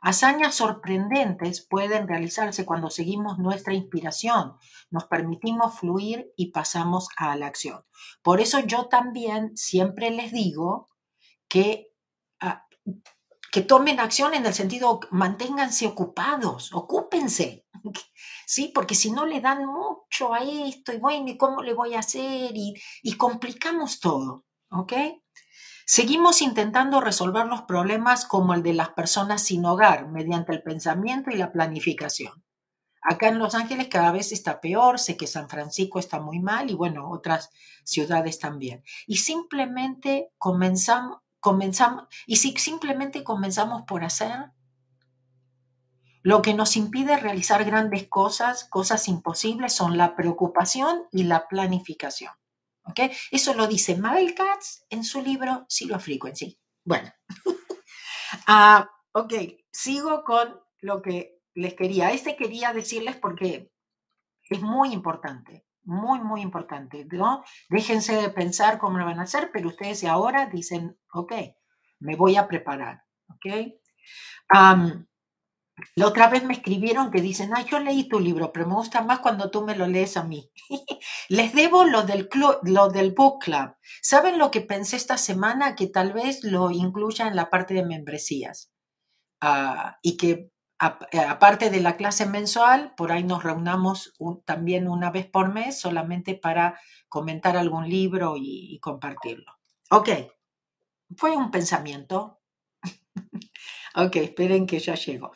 Hazañas 0.00 0.54
sorprendentes 0.54 1.66
pueden 1.66 2.06
realizarse 2.08 2.64
cuando 2.66 2.88
seguimos 2.90 3.38
nuestra 3.38 3.72
inspiración, 3.72 4.56
nos 4.90 5.04
permitimos 5.04 5.78
fluir 5.78 6.30
y 6.36 6.52
pasamos 6.52 7.08
a 7.16 7.34
la 7.36 7.46
acción. 7.46 7.84
Por 8.22 8.40
eso 8.40 8.60
yo 8.60 8.88
también 8.88 9.56
siempre 9.56 10.10
les 10.10 10.30
digo 10.30 10.90
que, 11.48 11.88
ah, 12.40 12.66
que 13.54 13.62
tomen 13.62 14.00
acción 14.00 14.34
en 14.34 14.44
el 14.46 14.52
sentido, 14.52 14.98
manténganse 15.12 15.86
ocupados, 15.86 16.72
ocúpense, 16.72 17.64
¿sí? 18.46 18.72
Porque 18.74 18.96
si 18.96 19.12
no 19.12 19.26
le 19.26 19.40
dan 19.40 19.64
mucho 19.64 20.34
a 20.34 20.40
esto 20.40 20.92
y 20.92 20.98
bueno, 20.98 21.28
¿y 21.28 21.36
cómo 21.36 21.62
le 21.62 21.72
voy 21.72 21.94
a 21.94 22.00
hacer? 22.00 22.50
Y, 22.56 22.74
y 23.04 23.16
complicamos 23.16 24.00
todo, 24.00 24.44
¿ok? 24.72 24.92
Seguimos 25.86 26.42
intentando 26.42 27.00
resolver 27.00 27.46
los 27.46 27.62
problemas 27.62 28.26
como 28.26 28.54
el 28.54 28.64
de 28.64 28.74
las 28.74 28.88
personas 28.88 29.44
sin 29.44 29.64
hogar 29.64 30.08
mediante 30.08 30.52
el 30.52 30.64
pensamiento 30.64 31.30
y 31.30 31.36
la 31.36 31.52
planificación. 31.52 32.42
Acá 33.02 33.28
en 33.28 33.38
Los 33.38 33.54
Ángeles 33.54 33.86
cada 33.86 34.10
vez 34.10 34.32
está 34.32 34.60
peor, 34.60 34.98
sé 34.98 35.16
que 35.16 35.28
San 35.28 35.48
Francisco 35.48 36.00
está 36.00 36.18
muy 36.18 36.40
mal 36.40 36.70
y 36.70 36.74
bueno, 36.74 37.08
otras 37.08 37.50
ciudades 37.84 38.40
también. 38.40 38.82
Y 39.06 39.18
simplemente 39.18 40.32
comenzamos, 40.38 41.18
comenzamos, 41.44 42.06
y 42.26 42.36
si 42.36 42.56
simplemente 42.56 43.22
comenzamos 43.22 43.82
por 43.82 44.02
hacer, 44.02 44.50
lo 46.22 46.40
que 46.40 46.54
nos 46.54 46.74
impide 46.74 47.18
realizar 47.18 47.62
grandes 47.66 48.08
cosas, 48.08 48.64
cosas 48.64 49.08
imposibles, 49.08 49.74
son 49.74 49.98
la 49.98 50.16
preocupación 50.16 51.02
y 51.12 51.24
la 51.24 51.46
planificación. 51.46 52.32
Eso 53.30 53.52
lo 53.52 53.66
dice 53.66 53.98
Mabel 53.98 54.34
Katz 54.34 54.86
en 54.88 55.04
su 55.04 55.20
libro 55.20 55.66
Zero 55.68 56.00
Frequency. 56.00 56.58
Bueno, 56.82 57.12
ah, 58.46 58.88
ok, 59.12 59.34
sigo 59.70 60.24
con 60.24 60.58
lo 60.80 61.02
que 61.02 61.42
les 61.52 61.74
quería. 61.74 62.12
Este 62.12 62.36
quería 62.36 62.72
decirles 62.72 63.16
porque 63.16 63.70
es 64.48 64.62
muy 64.62 64.94
importante, 64.94 65.66
muy, 65.84 66.20
muy 66.20 66.40
importante, 66.40 67.06
¿no? 67.10 67.44
Déjense 67.68 68.14
de 68.16 68.30
pensar 68.30 68.78
cómo 68.78 68.98
lo 68.98 69.04
van 69.04 69.20
a 69.20 69.24
hacer, 69.24 69.50
pero 69.52 69.68
ustedes 69.68 70.04
ahora 70.04 70.46
dicen, 70.46 70.98
ok, 71.12 71.32
me 72.00 72.16
voy 72.16 72.36
a 72.36 72.48
preparar, 72.48 73.04
¿ok? 73.28 73.46
La 75.96 76.06
otra 76.06 76.28
vez 76.28 76.44
me 76.44 76.54
escribieron 76.54 77.10
que 77.10 77.20
dicen, 77.20 77.50
ah, 77.54 77.64
yo 77.68 77.80
leí 77.80 78.08
tu 78.08 78.20
libro, 78.20 78.52
pero 78.52 78.66
me 78.66 78.74
gusta 78.74 79.02
más 79.02 79.18
cuando 79.18 79.50
tú 79.50 79.62
me 79.62 79.74
lo 79.74 79.86
lees 79.88 80.16
a 80.16 80.22
mí. 80.22 80.50
Les 81.28 81.52
debo 81.52 81.84
lo 81.84 82.04
del, 82.04 82.28
club, 82.28 82.58
lo 82.62 82.88
del 82.88 83.12
book 83.12 83.42
club. 83.42 83.74
¿Saben 84.00 84.38
lo 84.38 84.50
que 84.52 84.60
pensé 84.60 84.96
esta 84.96 85.18
semana? 85.18 85.74
Que 85.74 85.88
tal 85.88 86.12
vez 86.12 86.44
lo 86.44 86.70
incluya 86.70 87.26
en 87.26 87.34
la 87.34 87.50
parte 87.50 87.74
de 87.74 87.84
membresías. 87.84 88.72
Ah, 89.40 89.98
y 90.00 90.16
que 90.16 90.52
aparte 90.84 91.70
de 91.70 91.80
la 91.80 91.96
clase 91.96 92.26
mensual, 92.26 92.94
por 92.96 93.12
ahí 93.12 93.24
nos 93.24 93.42
reunamos 93.42 94.14
también 94.44 94.88
una 94.88 95.10
vez 95.10 95.26
por 95.26 95.52
mes 95.52 95.78
solamente 95.78 96.34
para 96.34 96.78
comentar 97.08 97.56
algún 97.56 97.88
libro 97.88 98.36
y, 98.36 98.74
y 98.74 98.78
compartirlo. 98.80 99.52
Ok, 99.90 100.08
fue 101.16 101.36
un 101.36 101.50
pensamiento. 101.50 102.40
ok, 103.94 104.16
esperen 104.16 104.66
que 104.66 104.78
ya 104.78 104.94
llego. 104.94 105.32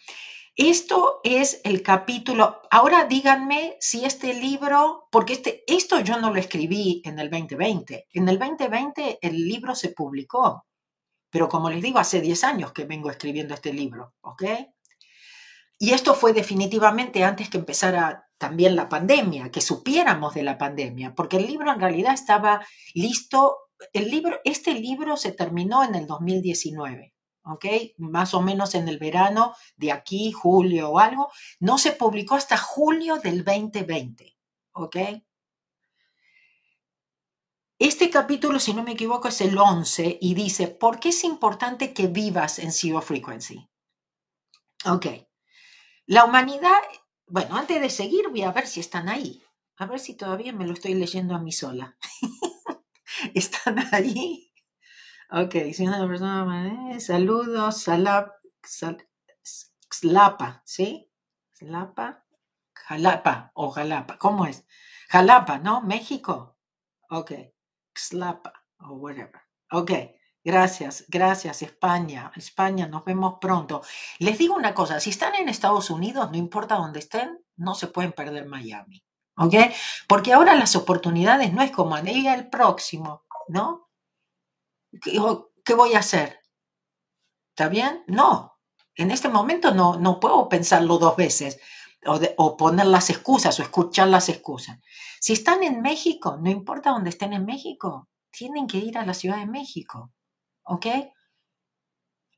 Esto 0.59 1.21
es 1.23 1.61
el 1.63 1.85
capítulo. 1.85 2.63
Ahora 2.73 3.05
díganme 3.05 3.77
si 3.79 4.05
este 4.05 4.35
libro, 4.35 5.07
porque 5.13 5.35
este, 5.35 5.63
esto 5.69 6.01
yo 6.01 6.19
no 6.19 6.33
lo 6.33 6.41
escribí 6.41 7.01
en 7.05 7.21
el 7.21 7.31
2020. 7.31 8.09
En 8.13 8.29
el 8.29 8.41
2020 8.41 9.21
el 9.23 9.37
libro 9.37 9.77
se 9.77 9.91
publicó, 9.91 10.67
pero 11.31 11.49
como 11.49 11.71
les 11.71 11.81
digo, 11.81 12.01
hace 12.01 12.21
10 12.21 12.43
años 12.43 12.73
que 12.73 12.87
vengo 12.87 13.09
escribiendo 13.09 13.55
este 13.55 13.73
libro, 13.73 14.15
¿ok? 14.23 14.43
Y 15.79 15.93
esto 15.93 16.15
fue 16.15 16.33
definitivamente 16.33 17.23
antes 17.25 17.49
que 17.49 17.59
empezara 17.59 18.29
también 18.37 18.75
la 18.75 18.89
pandemia, 18.89 19.51
que 19.51 19.61
supiéramos 19.61 20.35
de 20.35 20.43
la 20.43 20.59
pandemia, 20.59 21.15
porque 21.15 21.37
el 21.37 21.47
libro 21.47 21.73
en 21.73 21.81
realidad 21.81 22.15
estaba 22.15 22.67
listo. 22.95 23.59
El 23.93 24.11
libro, 24.11 24.41
este 24.45 24.75
libro 24.75 25.17
se 25.17 25.33
terminó 25.33 25.85
en 25.85 25.95
el 25.95 26.07
2019. 26.07 27.15
¿ok? 27.45 27.65
Más 27.97 28.35
o 28.35 28.43
menos 28.43 28.75
en 28.75 28.89
el 28.89 28.99
verano 28.99 29.55
de 29.77 29.93
aquí, 29.93 30.33
julio 30.33 30.91
o 30.91 30.99
algo. 30.99 31.31
No 31.61 31.79
se 31.79 31.93
publicó 31.93 32.35
hasta 32.35 32.57
julio 32.57 33.17
del 33.19 33.45
2020, 33.45 34.37
¿ok? 34.73 34.97
Este 37.79 38.11
capítulo, 38.11 38.59
si 38.59 38.75
no 38.75 38.83
me 38.83 38.93
equivoco, 38.93 39.29
es 39.29 39.41
el 39.41 39.57
11 39.57 40.19
y 40.21 40.35
dice, 40.35 40.67
¿por 40.67 40.99
qué 40.99 41.11
es 41.11 41.23
importante 41.25 41.95
que 41.95 42.09
vivas 42.09 42.59
en 42.59 42.73
Zero 42.73 43.01
Frequency? 43.01 43.69
Ok. 44.85 45.07
La 46.09 46.25
humanidad, 46.25 46.81
bueno, 47.27 47.55
antes 47.55 47.83
de 47.83 47.91
seguir 47.91 48.31
voy 48.31 48.41
a 48.41 48.51
ver 48.51 48.67
si 48.67 48.81
están 48.81 49.11
ahí. 49.11 49.45
A 49.77 49.85
ver 49.85 50.01
si 50.01 50.15
todavía 50.15 50.55
me 50.55 50.67
lo 50.67 50.73
estoy 50.73 50.95
leyendo 50.95 51.35
a 51.35 51.39
mí 51.39 51.53
sola. 51.53 51.99
¿Están 53.35 53.79
ahí? 53.93 54.51
Ok, 55.31 55.55
si 55.75 55.87
una 55.87 56.09
persona, 56.09 56.99
saludos, 56.99 57.83
salap, 57.83 58.31
slapa, 59.91 60.63
¿sí? 60.65 61.13
Slapa, 61.53 62.25
Jalapa 62.73 63.53
o 63.53 63.71
Jalapa, 63.71 64.17
¿cómo 64.17 64.47
es? 64.47 64.65
Jalapa, 65.11 65.59
¿no? 65.59 65.83
México. 65.83 66.57
Ok, 67.11 67.33
slapa 67.95 68.65
o 68.79 68.95
whatever. 68.95 69.43
Ok, 69.73 69.91
gracias, 70.45 71.05
gracias 71.09 71.63
España, 71.63 72.33
España, 72.37 72.87
nos 72.87 73.05
vemos 73.05 73.35
pronto. 73.41 73.83
Les 74.19 74.39
digo 74.39 74.55
una 74.55 74.75
cosa, 74.75 75.01
si 75.01 75.11
están 75.11 75.35
en 75.35 75.49
Estados 75.49 75.91
Unidos, 75.91 76.31
no 76.31 76.37
importa 76.37 76.77
dónde 76.77 77.01
estén, 77.01 77.39
no 77.57 77.75
se 77.75 77.89
pueden 77.89 78.13
perder 78.13 78.47
Miami. 78.47 79.05
¿Ok? 79.37 79.55
Porque 80.09 80.33
ahora 80.33 80.57
las 80.57 80.75
oportunidades 80.75 81.53
no 81.53 81.63
es 81.63 81.71
como 81.71 81.97
diga 82.03 82.35
el 82.35 82.49
próximo, 82.49 83.25
¿no? 83.49 83.89
¿qué 85.65 85.75
voy 85.75 85.95
a 85.95 86.01
hacer? 86.01 86.41
¿Está 87.51 87.69
bien? 87.69 88.05
No. 88.07 88.59
En 88.97 89.11
este 89.11 89.29
momento 89.29 89.73
no, 89.73 89.97
no 89.97 90.19
puedo 90.19 90.49
pensarlo 90.49 90.99
dos 90.99 91.17
veces 91.17 91.61
o, 92.07 92.19
o, 92.37 92.57
poner 92.57 92.87
las 92.87 93.11
excusas 93.11 93.59
o 93.61 93.63
escuchar 93.63 94.09
las 94.09 94.29
excusas. 94.29 94.79
Si 95.21 95.35
están 95.35 95.63
en 95.63 95.83
México, 95.83 96.37
no 96.41 96.51
importa 96.51 96.91
dónde 96.91 97.11
estén 97.11 97.33
en 97.33 97.45
México, 97.45 98.09
tienen 98.31 98.67
que 98.67 98.79
ir 98.79 98.99
a 98.99 99.07
la 99.07 99.15
Ciudad 99.15 99.39
de 99.39 99.47
México. 99.47 100.13
¿Ok? 100.69 100.87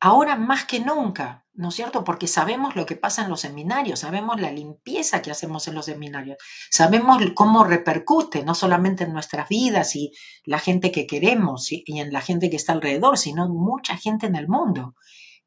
Ahora 0.00 0.36
más 0.36 0.64
que 0.64 0.78
nunca, 0.80 1.46
¿no 1.52 1.68
es 1.68 1.74
cierto? 1.74 2.04
Porque 2.04 2.28
sabemos 2.28 2.76
lo 2.76 2.86
que 2.86 2.96
pasa 2.96 3.22
en 3.22 3.28
los 3.28 3.40
seminarios, 3.40 4.00
sabemos 4.00 4.40
la 4.40 4.52
limpieza 4.52 5.20
que 5.20 5.32
hacemos 5.32 5.66
en 5.68 5.74
los 5.74 5.86
seminarios, 5.86 6.38
sabemos 6.70 7.20
cómo 7.34 7.64
repercute 7.64 8.44
no 8.44 8.54
solamente 8.54 9.04
en 9.04 9.12
nuestras 9.12 9.48
vidas 9.48 9.96
y 9.96 10.12
la 10.44 10.58
gente 10.58 10.92
que 10.92 11.06
queremos 11.06 11.70
y 11.72 11.84
en 11.86 12.12
la 12.12 12.20
gente 12.22 12.48
que 12.48 12.56
está 12.56 12.72
alrededor, 12.72 13.18
sino 13.18 13.48
mucha 13.48 13.96
gente 13.96 14.26
en 14.26 14.36
el 14.36 14.48
mundo 14.48 14.94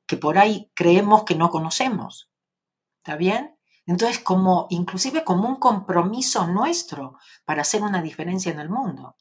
que 0.06 0.18
por 0.18 0.38
ahí 0.38 0.70
creemos 0.76 1.24
que 1.24 1.36
no 1.36 1.50
conocemos. 1.50 2.30
¿Está 2.98 3.16
bien? 3.16 3.58
Entonces, 3.86 4.20
como 4.20 4.68
inclusive 4.70 5.24
como 5.24 5.48
un 5.48 5.56
compromiso 5.56 6.46
nuestro 6.48 7.18
para 7.46 7.62
hacer 7.62 7.82
una 7.82 8.02
diferencia 8.02 8.52
en 8.52 8.60
el 8.60 8.70
mundo 8.70 9.16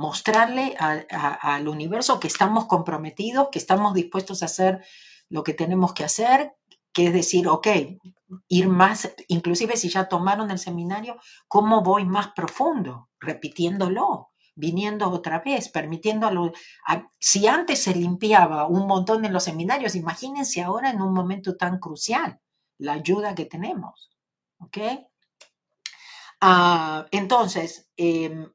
mostrarle 0.00 0.74
al 0.78 1.68
universo 1.68 2.18
que 2.20 2.26
estamos 2.26 2.64
comprometidos, 2.64 3.48
que 3.52 3.58
estamos 3.58 3.92
dispuestos 3.92 4.42
a 4.42 4.46
hacer 4.46 4.82
lo 5.28 5.42
que 5.42 5.52
tenemos 5.52 5.92
que 5.92 6.04
hacer, 6.04 6.54
que 6.94 7.08
es 7.08 7.12
decir, 7.12 7.46
ok, 7.46 7.66
ir 8.48 8.68
más, 8.68 9.12
inclusive 9.28 9.76
si 9.76 9.90
ya 9.90 10.08
tomaron 10.08 10.50
el 10.50 10.58
seminario, 10.58 11.18
¿cómo 11.48 11.82
voy 11.82 12.06
más 12.06 12.28
profundo? 12.28 13.10
Repitiéndolo, 13.20 14.30
viniendo 14.54 15.10
otra 15.10 15.40
vez, 15.40 15.68
permitiéndolo. 15.68 16.52
si 17.18 17.46
antes 17.46 17.82
se 17.82 17.94
limpiaba 17.94 18.66
un 18.66 18.86
montón 18.86 19.26
en 19.26 19.34
los 19.34 19.44
seminarios, 19.44 19.96
imagínense 19.96 20.62
ahora 20.62 20.88
en 20.88 21.02
un 21.02 21.12
momento 21.12 21.58
tan 21.58 21.78
crucial, 21.78 22.40
la 22.78 22.94
ayuda 22.94 23.34
que 23.34 23.44
tenemos. 23.44 24.08
¿Ok? 24.60 24.78
Ah, 26.40 27.06
entonces, 27.10 27.90
em, 27.98 28.50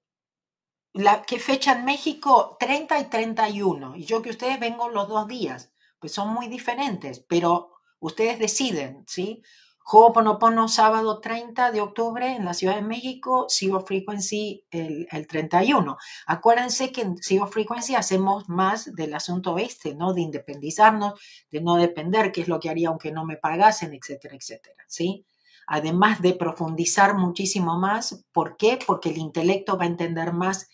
la, 0.96 1.24
¿Qué 1.24 1.40
fecha 1.40 1.74
en 1.74 1.84
México? 1.84 2.56
30 2.58 3.00
y 3.00 3.04
31. 3.06 3.98
Y 3.98 4.06
yo 4.06 4.22
que 4.22 4.30
ustedes 4.30 4.60
vengo 4.60 4.90
los 4.90 5.10
dos 5.10 5.28
días, 5.28 5.74
pues 6.00 6.14
son 6.14 6.30
muy 6.30 6.48
diferentes, 6.48 7.20
pero 7.20 7.74
ustedes 8.00 8.40
deciden, 8.40 9.04
¿sí? 9.06 9.44
Ho'oponopono 9.88 10.68
sábado 10.70 11.20
30 11.20 11.72
de 11.72 11.82
octubre 11.82 12.36
en 12.36 12.46
la 12.46 12.54
Ciudad 12.54 12.76
de 12.76 12.82
México, 12.82 13.46
Zero 13.50 13.82
Frequency 13.82 14.66
el, 14.72 15.06
el 15.12 15.28
31. 15.28 15.98
Acuérdense 16.28 16.94
que 16.94 17.02
en 17.02 17.18
Zero 17.22 17.48
Frequency 17.48 17.94
hacemos 17.96 18.48
más 18.48 18.96
del 18.96 19.14
asunto 19.14 19.58
este, 19.58 19.96
¿no? 19.96 20.14
De 20.14 20.22
independizarnos, 20.22 21.20
de 21.52 21.60
no 21.60 21.76
depender, 21.76 22.32
qué 22.32 22.42
es 22.42 22.48
lo 22.48 22.60
que 22.60 22.70
haría 22.70 22.88
aunque 22.88 23.12
no 23.12 23.26
me 23.26 23.36
pagasen, 23.36 23.94
etcétera, 23.94 24.36
etcétera, 24.36 24.84
¿sí? 24.88 25.26
Además 25.68 26.22
de 26.22 26.34
profundizar 26.34 27.16
muchísimo 27.16 27.78
más, 27.78 28.24
¿por 28.32 28.56
qué? 28.56 28.80
Porque 28.88 29.10
el 29.10 29.18
intelecto 29.18 29.78
va 29.78 29.84
a 29.84 29.88
entender 29.88 30.32
más 30.32 30.70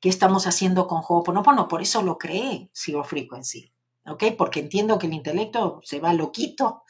¿Qué 0.00 0.08
estamos 0.08 0.46
haciendo 0.46 0.86
con 0.86 1.02
Ho'oponopono? 1.06 1.68
Por 1.68 1.82
eso 1.82 2.02
lo 2.02 2.18
creé 2.18 2.70
Zero 2.74 3.04
Frequency. 3.04 3.72
¿ok? 4.06 4.24
Porque 4.36 4.60
entiendo 4.60 4.98
que 4.98 5.06
el 5.06 5.14
intelecto 5.14 5.80
se 5.84 6.00
va 6.00 6.12
loquito. 6.12 6.84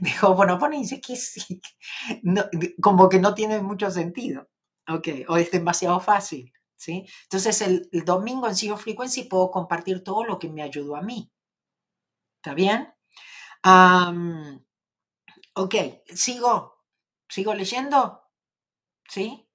Dijo, 0.00 0.34
bueno, 0.34 0.58
pone 0.58 0.76
y 0.76 0.80
dice 0.80 1.00
que 1.00 1.16
sí, 1.16 1.60
como 2.80 3.08
que 3.08 3.18
no 3.18 3.34
tiene 3.34 3.60
mucho 3.60 3.90
sentido, 3.90 4.48
¿ok? 4.88 5.08
O 5.28 5.36
es 5.36 5.50
demasiado 5.50 6.00
fácil, 6.00 6.52
¿sí? 6.76 7.06
Entonces 7.24 7.60
el, 7.62 7.88
domingo 8.04 8.48
en 8.48 8.56
Zero 8.56 8.76
Frequency 8.76 9.24
puedo 9.24 9.50
compartir 9.50 10.02
todo 10.02 10.24
lo 10.24 10.38
que 10.38 10.48
me 10.48 10.62
ayudó 10.62 10.96
a 10.96 11.02
mí. 11.02 11.30
¿Está 12.36 12.54
bien? 12.54 12.90
ok, 15.54 15.74
sigo, 16.14 16.84
sigo 17.28 17.54
leyendo, 17.54 18.22
¿sí? 19.08 19.48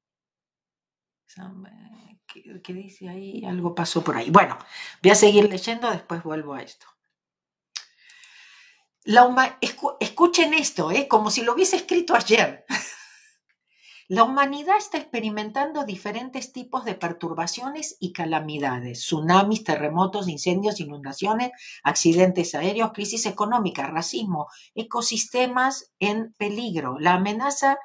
¿Qué, 2.33 2.73
dice 2.73 3.09
ahí? 3.09 3.43
Algo 3.45 3.73
pasó 3.73 4.03
por 4.03 4.15
ahí. 4.15 4.29
Bueno, 4.29 4.57
voy 5.01 5.11
a 5.11 5.15
seguir 5.15 5.49
leyendo, 5.49 5.89
después 5.89 6.23
vuelvo 6.23 6.53
a 6.53 6.61
esto. 6.61 6.85
La 9.03 9.57
escuchen 9.99 10.53
esto, 10.53 10.91
¿eh? 10.91 11.07
como 11.07 11.31
si 11.31 11.41
lo 11.41 11.53
hubiese 11.53 11.77
escrito 11.77 12.15
ayer. 12.15 12.65
La 14.11 14.23
humanidad 14.23 14.77
está 14.77 14.97
experimentando 14.97 15.85
diferentes 15.85 16.51
tipos 16.51 16.83
de 16.83 16.95
perturbaciones 16.95 17.95
y 17.99 18.11
calamidades, 18.11 19.01
tsunamis, 19.01 19.63
terremotos, 19.63 20.27
incendios, 20.27 20.79
inundaciones, 20.79 21.51
accidentes 21.83 22.55
aéreos, 22.55 22.91
crisis 22.91 23.27
económica, 23.27 23.85
racismo, 23.85 24.47
ecosistemas 24.73 25.91
en 25.99 26.33
peligro, 26.39 26.97
la 26.97 27.13
amenaza 27.13 27.77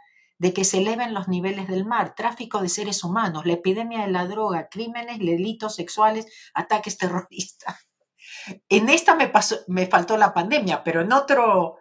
de 0.45 0.53
que 0.53 0.65
se 0.65 0.77
eleven 0.77 1.15
los 1.15 1.27
niveles 1.27 1.69
del 1.69 1.87
mar, 1.87 2.15
tráfico 2.15 2.61
de 2.61 2.69
seres 2.69 3.03
humanos, 3.03 3.47
la 3.47 3.55
epidemia 3.55 4.03
de 4.03 4.13
la 4.13 4.27
droga, 4.27 4.69
crímenes, 4.69 5.19
delitos 5.19 5.75
sexuales, 5.75 6.27
ataques 6.53 6.99
terroristas. 6.99 7.77
En 8.69 8.91
esta 8.91 9.15
me, 9.15 9.29
pasó, 9.29 9.57
me 9.69 9.87
faltó 9.87 10.19
la 10.19 10.35
pandemia, 10.35 10.85
pero 10.85 11.01
en 11.01 11.15
otro, 11.15 11.79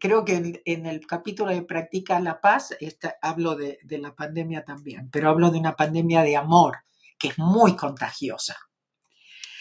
creo 0.00 0.24
que 0.24 0.62
en, 0.64 0.86
el 0.86 1.06
capítulo 1.06 1.50
de 1.50 1.60
Practica 1.60 2.18
la 2.20 2.40
Paz 2.40 2.74
hablo 3.20 3.54
de, 3.54 3.78
de 3.82 3.98
la 3.98 4.14
pandemia 4.14 4.64
también, 4.64 5.10
pero 5.10 5.28
hablo 5.28 5.50
de 5.50 5.58
una 5.58 5.76
pandemia 5.76 6.22
de 6.22 6.38
amor 6.38 6.78
que 7.18 7.28
es 7.28 7.38
muy 7.38 7.76
contagiosa. 7.76 8.56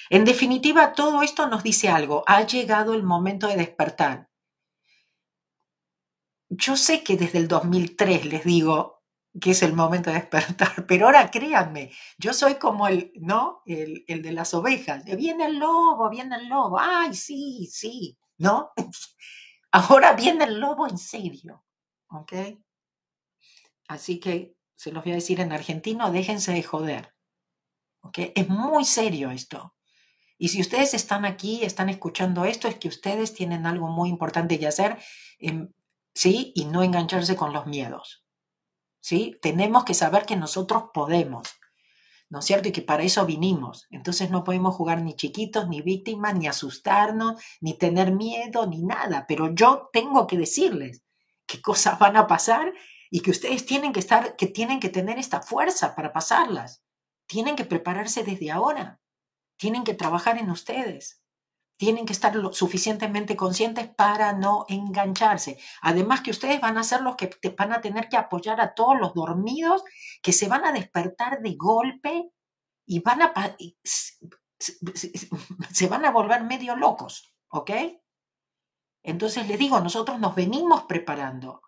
En 0.09 0.23
definitiva, 0.23 0.93
todo 0.93 1.23
esto 1.23 1.47
nos 1.47 1.61
dice 1.61 1.89
algo. 1.89 2.23
Ha 2.25 2.43
llegado 2.43 2.93
el 2.93 3.03
momento 3.03 3.47
de 3.47 3.57
despertar 3.57 4.29
yo 6.55 6.77
sé 6.77 7.03
que 7.03 7.17
desde 7.17 7.39
el 7.39 7.47
2003 7.47 8.25
les 8.25 8.43
digo 8.43 9.03
que 9.39 9.51
es 9.51 9.63
el 9.63 9.73
momento 9.73 10.11
de 10.11 10.17
despertar, 10.17 10.85
pero 10.87 11.07
ahora 11.07 11.31
créanme, 11.31 11.91
yo 12.17 12.33
soy 12.33 12.55
como 12.55 12.87
el, 12.87 13.11
¿no? 13.15 13.61
El, 13.65 14.05
de 14.07 14.31
las 14.31 14.53
ovejas. 14.53 15.03
Viene 15.05 15.45
el 15.47 15.57
lobo, 15.57 16.09
viene 16.09 16.35
el 16.35 16.47
lobo. 16.47 16.77
Ay, 16.79 17.13
sí, 17.15 17.67
sí, 17.71 18.17
¿no? 18.37 18.71
Ahora 19.71 20.13
viene 20.13 20.43
el 20.43 20.59
lobo 20.59 20.87
en 20.87 20.99
serio, 20.99 21.65
¿ok? 22.09 22.33
Así 23.87 24.19
que 24.19 24.55
se 24.75 24.91
los 24.91 25.03
voy 25.03 25.13
a 25.13 25.15
decir 25.15 25.39
en 25.39 25.51
argentino, 25.51 26.11
déjense 26.11 26.53
de 26.53 26.61
joder, 26.61 27.15
¿ok? 28.01 28.19
Es 28.35 28.49
muy 28.49 28.85
serio 28.85 29.31
esto. 29.31 29.73
Y 30.37 30.49
si 30.49 30.61
ustedes 30.61 30.93
están 30.93 31.25
aquí, 31.25 31.63
están 31.63 31.89
escuchando 31.89 32.45
esto, 32.45 32.67
es 32.67 32.75
que 32.75 32.87
ustedes 32.87 33.33
tienen 33.33 33.65
algo 33.65 33.87
muy 33.87 34.09
importante 34.09 34.59
que 34.59 34.67
hacer. 34.67 34.99
¿Sí? 36.13 36.51
Y 36.55 36.65
no 36.65 36.83
engancharse 36.83 37.35
con 37.35 37.53
los 37.53 37.65
miedos, 37.65 38.23
¿sí? 38.99 39.37
Tenemos 39.41 39.83
que 39.83 39.93
saber 39.93 40.25
que 40.25 40.35
nosotros 40.35 40.85
podemos, 40.93 41.49
¿no 42.29 42.39
es 42.39 42.45
cierto? 42.45 42.69
Y 42.69 42.71
que 42.71 42.81
para 42.81 43.03
eso 43.03 43.25
vinimos. 43.25 43.87
Entonces 43.89 44.29
no 44.29 44.43
podemos 44.43 44.75
jugar 44.75 45.01
ni 45.01 45.15
chiquitos, 45.15 45.67
ni 45.67 45.81
víctimas, 45.81 46.35
ni 46.35 46.47
asustarnos, 46.47 47.41
ni 47.61 47.77
tener 47.77 48.11
miedo, 48.11 48.65
ni 48.67 48.83
nada. 48.83 49.25
Pero 49.27 49.53
yo 49.53 49.89
tengo 49.91 50.27
que 50.27 50.37
decirles 50.37 51.03
qué 51.45 51.61
cosas 51.61 51.99
van 51.99 52.17
a 52.17 52.27
pasar 52.27 52.73
y 53.09 53.21
que 53.21 53.31
ustedes 53.31 53.65
tienen 53.65 53.93
que 53.93 53.99
estar, 53.99 54.35
que 54.35 54.47
tienen 54.47 54.79
que 54.79 54.89
tener 54.89 55.19
esta 55.19 55.41
fuerza 55.41 55.95
para 55.95 56.13
pasarlas. 56.13 56.83
Tienen 57.27 57.55
que 57.55 57.65
prepararse 57.65 58.23
desde 58.23 58.51
ahora. 58.51 58.99
Tienen 59.57 59.83
que 59.83 59.93
trabajar 59.93 60.37
en 60.37 60.49
ustedes 60.49 61.22
tienen 61.77 62.05
que 62.05 62.13
estar 62.13 62.35
lo 62.35 62.53
suficientemente 62.53 63.35
conscientes 63.35 63.87
para 63.87 64.33
no 64.33 64.65
engancharse. 64.69 65.57
Además 65.81 66.21
que 66.21 66.31
ustedes 66.31 66.61
van 66.61 66.77
a 66.77 66.83
ser 66.83 67.01
los 67.01 67.15
que 67.15 67.29
van 67.57 67.73
a 67.73 67.81
tener 67.81 68.09
que 68.09 68.17
apoyar 68.17 68.61
a 68.61 68.73
todos 68.73 68.99
los 68.99 69.13
dormidos 69.13 69.83
que 70.21 70.33
se 70.33 70.47
van 70.47 70.65
a 70.65 70.71
despertar 70.71 71.41
de 71.41 71.55
golpe 71.55 72.31
y 72.85 72.99
van 72.99 73.21
a 73.21 73.33
se 74.59 75.87
van 75.87 76.05
a 76.05 76.11
volver 76.11 76.43
medio 76.43 76.75
locos, 76.75 77.33
¿ok? 77.49 77.71
Entonces 79.03 79.47
les 79.47 79.59
digo, 79.59 79.79
nosotros 79.81 80.19
nos 80.19 80.35
venimos 80.35 80.83
preparando 80.83 81.61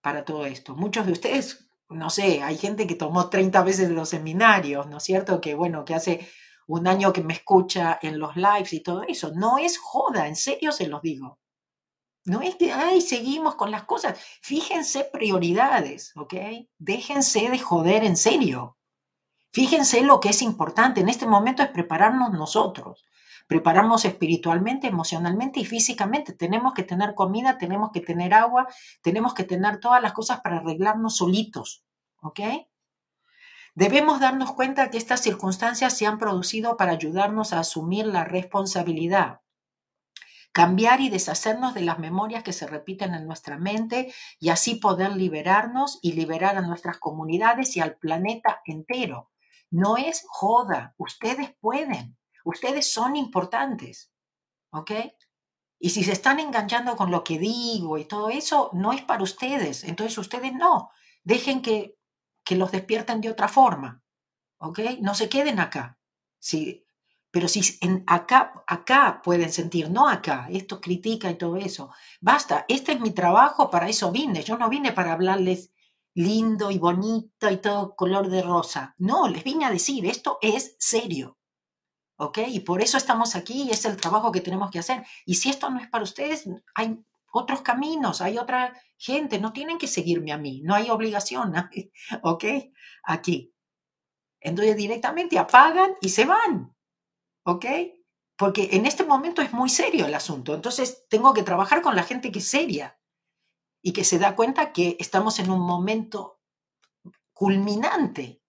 para 0.00 0.24
todo 0.24 0.46
esto. 0.46 0.76
Muchos 0.76 1.06
de 1.06 1.12
ustedes, 1.12 1.70
no 1.88 2.10
sé, 2.10 2.42
hay 2.42 2.56
gente 2.56 2.86
que 2.86 2.94
tomó 2.94 3.28
30 3.28 3.62
veces 3.64 3.90
los 3.90 4.10
seminarios, 4.10 4.86
¿no 4.86 4.98
es 4.98 5.02
cierto? 5.02 5.40
Que 5.40 5.54
bueno, 5.54 5.84
que 5.84 5.94
hace 5.94 6.28
un 6.68 6.86
año 6.86 7.12
que 7.12 7.22
me 7.22 7.32
escucha 7.32 7.98
en 8.02 8.18
los 8.18 8.36
lives 8.36 8.72
y 8.74 8.80
todo 8.80 9.02
eso. 9.02 9.32
No 9.34 9.58
es 9.58 9.78
joda, 9.78 10.28
en 10.28 10.36
serio 10.36 10.70
se 10.70 10.86
los 10.86 11.02
digo. 11.02 11.38
No 12.26 12.42
es 12.42 12.56
que, 12.56 12.72
ay, 12.72 13.00
seguimos 13.00 13.54
con 13.54 13.70
las 13.70 13.84
cosas. 13.84 14.18
Fíjense 14.42 15.08
prioridades, 15.10 16.12
¿ok? 16.14 16.34
Déjense 16.78 17.48
de 17.48 17.58
joder 17.58 18.04
en 18.04 18.18
serio. 18.18 18.76
Fíjense 19.50 20.02
lo 20.02 20.20
que 20.20 20.28
es 20.28 20.42
importante. 20.42 21.00
En 21.00 21.08
este 21.08 21.26
momento 21.26 21.62
es 21.62 21.70
prepararnos 21.70 22.32
nosotros. 22.32 23.06
Prepararnos 23.46 24.04
espiritualmente, 24.04 24.88
emocionalmente 24.88 25.60
y 25.60 25.64
físicamente. 25.64 26.34
Tenemos 26.34 26.74
que 26.74 26.82
tener 26.82 27.14
comida, 27.14 27.56
tenemos 27.56 27.92
que 27.92 28.02
tener 28.02 28.34
agua, 28.34 28.68
tenemos 29.00 29.32
que 29.32 29.44
tener 29.44 29.80
todas 29.80 30.02
las 30.02 30.12
cosas 30.12 30.40
para 30.42 30.58
arreglarnos 30.58 31.16
solitos, 31.16 31.82
¿ok? 32.20 32.40
Debemos 33.78 34.18
darnos 34.18 34.54
cuenta 34.54 34.90
que 34.90 34.98
estas 34.98 35.22
circunstancias 35.22 35.96
se 35.96 36.04
han 36.04 36.18
producido 36.18 36.76
para 36.76 36.90
ayudarnos 36.90 37.52
a 37.52 37.60
asumir 37.60 38.06
la 38.08 38.24
responsabilidad, 38.24 39.42
cambiar 40.50 41.00
y 41.00 41.10
deshacernos 41.10 41.74
de 41.74 41.82
las 41.82 42.00
memorias 42.00 42.42
que 42.42 42.52
se 42.52 42.66
repiten 42.66 43.14
en 43.14 43.28
nuestra 43.28 43.56
mente 43.56 44.12
y 44.40 44.48
así 44.48 44.74
poder 44.74 45.14
liberarnos 45.14 46.00
y 46.02 46.14
liberar 46.14 46.56
a 46.56 46.62
nuestras 46.62 46.98
comunidades 46.98 47.76
y 47.76 47.80
al 47.80 47.96
planeta 47.98 48.62
entero. 48.64 49.30
No 49.70 49.96
es 49.96 50.24
joda, 50.26 50.96
ustedes 50.98 51.54
pueden, 51.60 52.18
ustedes 52.44 52.92
son 52.92 53.14
importantes, 53.14 54.10
¿ok? 54.72 54.90
Y 55.78 55.90
si 55.90 56.02
se 56.02 56.14
están 56.14 56.40
enganchando 56.40 56.96
con 56.96 57.12
lo 57.12 57.22
que 57.22 57.38
digo 57.38 57.96
y 57.96 58.06
todo 58.06 58.28
eso, 58.30 58.70
no 58.72 58.92
es 58.92 59.02
para 59.02 59.22
ustedes, 59.22 59.84
entonces 59.84 60.18
ustedes 60.18 60.52
no, 60.52 60.90
dejen 61.22 61.62
que 61.62 61.97
que 62.48 62.56
los 62.56 62.72
despierten 62.72 63.20
de 63.20 63.28
otra 63.28 63.46
forma, 63.46 64.02
¿ok? 64.56 64.78
No 65.02 65.14
se 65.14 65.28
queden 65.28 65.60
acá. 65.60 65.98
Sí, 66.38 66.86
pero 67.30 67.46
si 67.46 67.60
en 67.82 68.04
acá, 68.06 68.64
acá 68.66 69.20
pueden 69.22 69.52
sentir, 69.52 69.90
no 69.90 70.08
acá, 70.08 70.48
esto 70.50 70.80
critica 70.80 71.30
y 71.30 71.34
todo 71.34 71.56
eso. 71.56 71.90
Basta, 72.22 72.64
este 72.66 72.92
es 72.92 73.00
mi 73.00 73.10
trabajo, 73.10 73.68
para 73.68 73.86
eso 73.90 74.10
vine. 74.10 74.42
Yo 74.42 74.56
no 74.56 74.70
vine 74.70 74.92
para 74.92 75.12
hablarles 75.12 75.72
lindo 76.14 76.70
y 76.70 76.78
bonito 76.78 77.50
y 77.50 77.58
todo 77.58 77.94
color 77.94 78.30
de 78.30 78.40
rosa. 78.40 78.94
No, 78.96 79.28
les 79.28 79.44
vine 79.44 79.66
a 79.66 79.70
decir, 79.70 80.06
esto 80.06 80.38
es 80.40 80.74
serio. 80.78 81.36
¿Ok? 82.16 82.38
Y 82.48 82.60
por 82.60 82.80
eso 82.80 82.96
estamos 82.96 83.36
aquí 83.36 83.64
y 83.64 83.72
es 83.72 83.84
el 83.84 83.98
trabajo 83.98 84.32
que 84.32 84.40
tenemos 84.40 84.70
que 84.70 84.78
hacer. 84.78 85.04
Y 85.26 85.34
si 85.34 85.50
esto 85.50 85.68
no 85.68 85.80
es 85.80 85.88
para 85.88 86.04
ustedes, 86.04 86.48
hay 86.74 86.98
otros 87.30 87.60
caminos, 87.60 88.22
hay 88.22 88.38
otra 88.38 88.72
gente, 88.98 89.40
no 89.40 89.52
tienen 89.52 89.78
que 89.78 89.86
seguirme 89.86 90.32
a 90.32 90.38
mí, 90.38 90.60
no 90.62 90.74
hay 90.74 90.90
obligación, 90.90 91.54
¿ok? 92.22 92.44
Aquí. 93.04 93.54
Entonces 94.40 94.76
directamente 94.76 95.38
apagan 95.38 95.94
y 96.00 96.10
se 96.10 96.24
van, 96.24 96.74
¿ok? 97.44 97.64
Porque 98.36 98.68
en 98.72 98.86
este 98.86 99.04
momento 99.04 99.40
es 99.40 99.52
muy 99.52 99.68
serio 99.68 100.06
el 100.06 100.14
asunto, 100.14 100.54
entonces 100.54 101.06
tengo 101.08 101.32
que 101.32 101.42
trabajar 101.42 101.80
con 101.80 101.96
la 101.96 102.02
gente 102.02 102.30
que 102.30 102.40
es 102.40 102.48
seria 102.48 102.98
y 103.82 103.92
que 103.92 104.04
se 104.04 104.18
da 104.18 104.36
cuenta 104.36 104.72
que 104.72 104.96
estamos 105.00 105.38
en 105.38 105.50
un 105.50 105.60
momento 105.60 106.40
culminante 107.32 108.42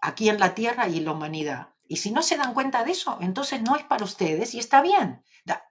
aquí 0.00 0.28
en 0.28 0.38
la 0.38 0.54
Tierra 0.54 0.88
y 0.88 0.98
en 0.98 1.04
la 1.04 1.12
humanidad. 1.12 1.74
Y 1.86 1.96
si 1.96 2.10
no 2.10 2.22
se 2.22 2.36
dan 2.36 2.54
cuenta 2.54 2.82
de 2.82 2.92
eso, 2.92 3.18
entonces 3.20 3.62
no 3.62 3.76
es 3.76 3.84
para 3.84 4.04
ustedes 4.04 4.54
y 4.54 4.58
está 4.58 4.80
bien. 4.80 5.22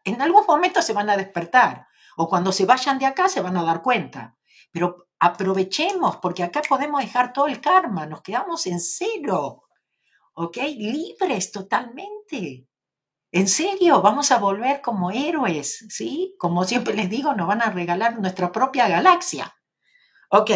En 0.04 0.22
algún 0.22 0.46
momento 0.48 0.82
se 0.82 0.94
van 0.94 1.10
a 1.10 1.18
despertar 1.18 1.88
o 2.18 2.28
cuando 2.28 2.52
se 2.52 2.66
vayan 2.66 3.00
de 3.00 3.06
acá 3.06 3.28
se 3.30 3.42
van 3.42 3.58
a 3.58 3.64
dar 3.64 3.82
cuenta. 3.82 4.38
Pero 4.72 5.08
aprovechemos, 5.20 6.18
porque 6.18 6.44
acá 6.44 6.62
podemos 6.68 7.02
dejar 7.02 7.34
todo 7.34 7.48
el 7.48 7.62
karma, 7.62 8.06
nos 8.06 8.22
quedamos 8.22 8.66
en 8.68 8.80
cero, 8.80 9.64
¿ok? 10.34 10.58
Libres 10.76 11.52
totalmente. 11.52 12.68
En 13.32 13.48
serio, 13.48 14.02
vamos 14.02 14.32
a 14.32 14.38
volver 14.38 14.82
como 14.82 15.10
héroes, 15.12 15.86
¿sí? 15.90 16.36
Como 16.38 16.66
siempre 16.66 16.94
les 16.94 17.10
digo, 17.10 17.34
nos 17.34 17.48
van 17.48 17.62
a 17.62 17.72
regalar 17.72 18.20
nuestra 18.20 18.52
propia 18.52 18.88
galaxia. 18.88 19.56
Ok. 20.30 20.52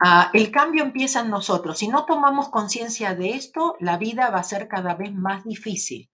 Ah, 0.00 0.30
el 0.32 0.52
cambio 0.52 0.84
empieza 0.84 1.20
en 1.20 1.30
nosotros. 1.30 1.78
Si 1.78 1.88
no 1.88 2.04
tomamos 2.04 2.48
conciencia 2.50 3.16
de 3.16 3.30
esto, 3.30 3.76
la 3.80 3.98
vida 3.98 4.30
va 4.30 4.38
a 4.38 4.44
ser 4.44 4.68
cada 4.68 4.94
vez 4.94 5.12
más 5.12 5.44
difícil. 5.44 6.10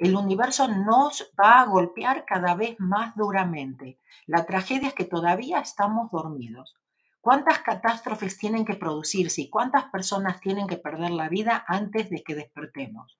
El 0.00 0.16
universo 0.16 0.66
nos 0.66 1.30
va 1.38 1.60
a 1.60 1.66
golpear 1.66 2.24
cada 2.24 2.54
vez 2.54 2.74
más 2.78 3.14
duramente. 3.16 4.00
La 4.26 4.46
tragedia 4.46 4.88
es 4.88 4.94
que 4.94 5.04
todavía 5.04 5.60
estamos 5.60 6.10
dormidos. 6.10 6.74
¿Cuántas 7.20 7.58
catástrofes 7.58 8.38
tienen 8.38 8.64
que 8.64 8.76
producirse 8.76 9.42
y 9.42 9.50
cuántas 9.50 9.84
personas 9.90 10.40
tienen 10.40 10.66
que 10.66 10.78
perder 10.78 11.10
la 11.10 11.28
vida 11.28 11.66
antes 11.68 12.08
de 12.08 12.22
que 12.22 12.34
despertemos? 12.34 13.18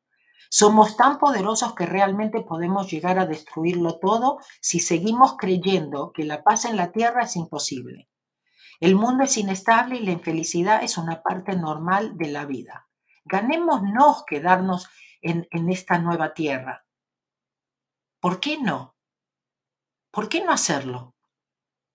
Somos 0.48 0.96
tan 0.96 1.18
poderosos 1.18 1.74
que 1.74 1.84
realmente 1.84 2.40
podemos 2.40 2.90
llegar 2.90 3.18
a 3.18 3.26
destruirlo 3.26 3.98
todo 3.98 4.38
si 4.62 4.80
seguimos 4.80 5.36
creyendo 5.36 6.12
que 6.12 6.24
la 6.24 6.42
paz 6.42 6.64
en 6.64 6.78
la 6.78 6.92
tierra 6.92 7.24
es 7.24 7.36
imposible. 7.36 8.08
El 8.80 8.94
mundo 8.94 9.24
es 9.24 9.36
inestable 9.36 9.96
y 9.96 10.06
la 10.06 10.12
infelicidad 10.12 10.82
es 10.82 10.96
una 10.96 11.22
parte 11.22 11.54
normal 11.56 12.16
de 12.16 12.28
la 12.28 12.46
vida. 12.46 12.88
Ganémonos 13.26 14.24
quedarnos 14.24 14.88
en, 15.22 15.68
esta 15.70 15.98
nueva 15.98 16.34
tierra. 16.34 16.84
¿Por 18.20 18.40
qué 18.40 18.58
no? 18.58 18.96
¿Por 20.10 20.28
qué 20.28 20.44
no 20.44 20.52
hacerlo? 20.52 21.14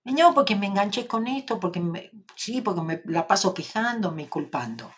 No, 0.03 0.33
porque 0.33 0.55
me 0.55 0.67
enganché 0.67 1.07
con 1.07 1.27
esto, 1.27 1.59
porque 1.59 1.79
me, 1.79 2.11
sí, 2.35 2.61
porque 2.61 2.81
me 2.81 3.01
la 3.05 3.27
paso 3.27 3.53
quejándome 3.53 4.23
y 4.23 4.27
culpando. 4.27 4.91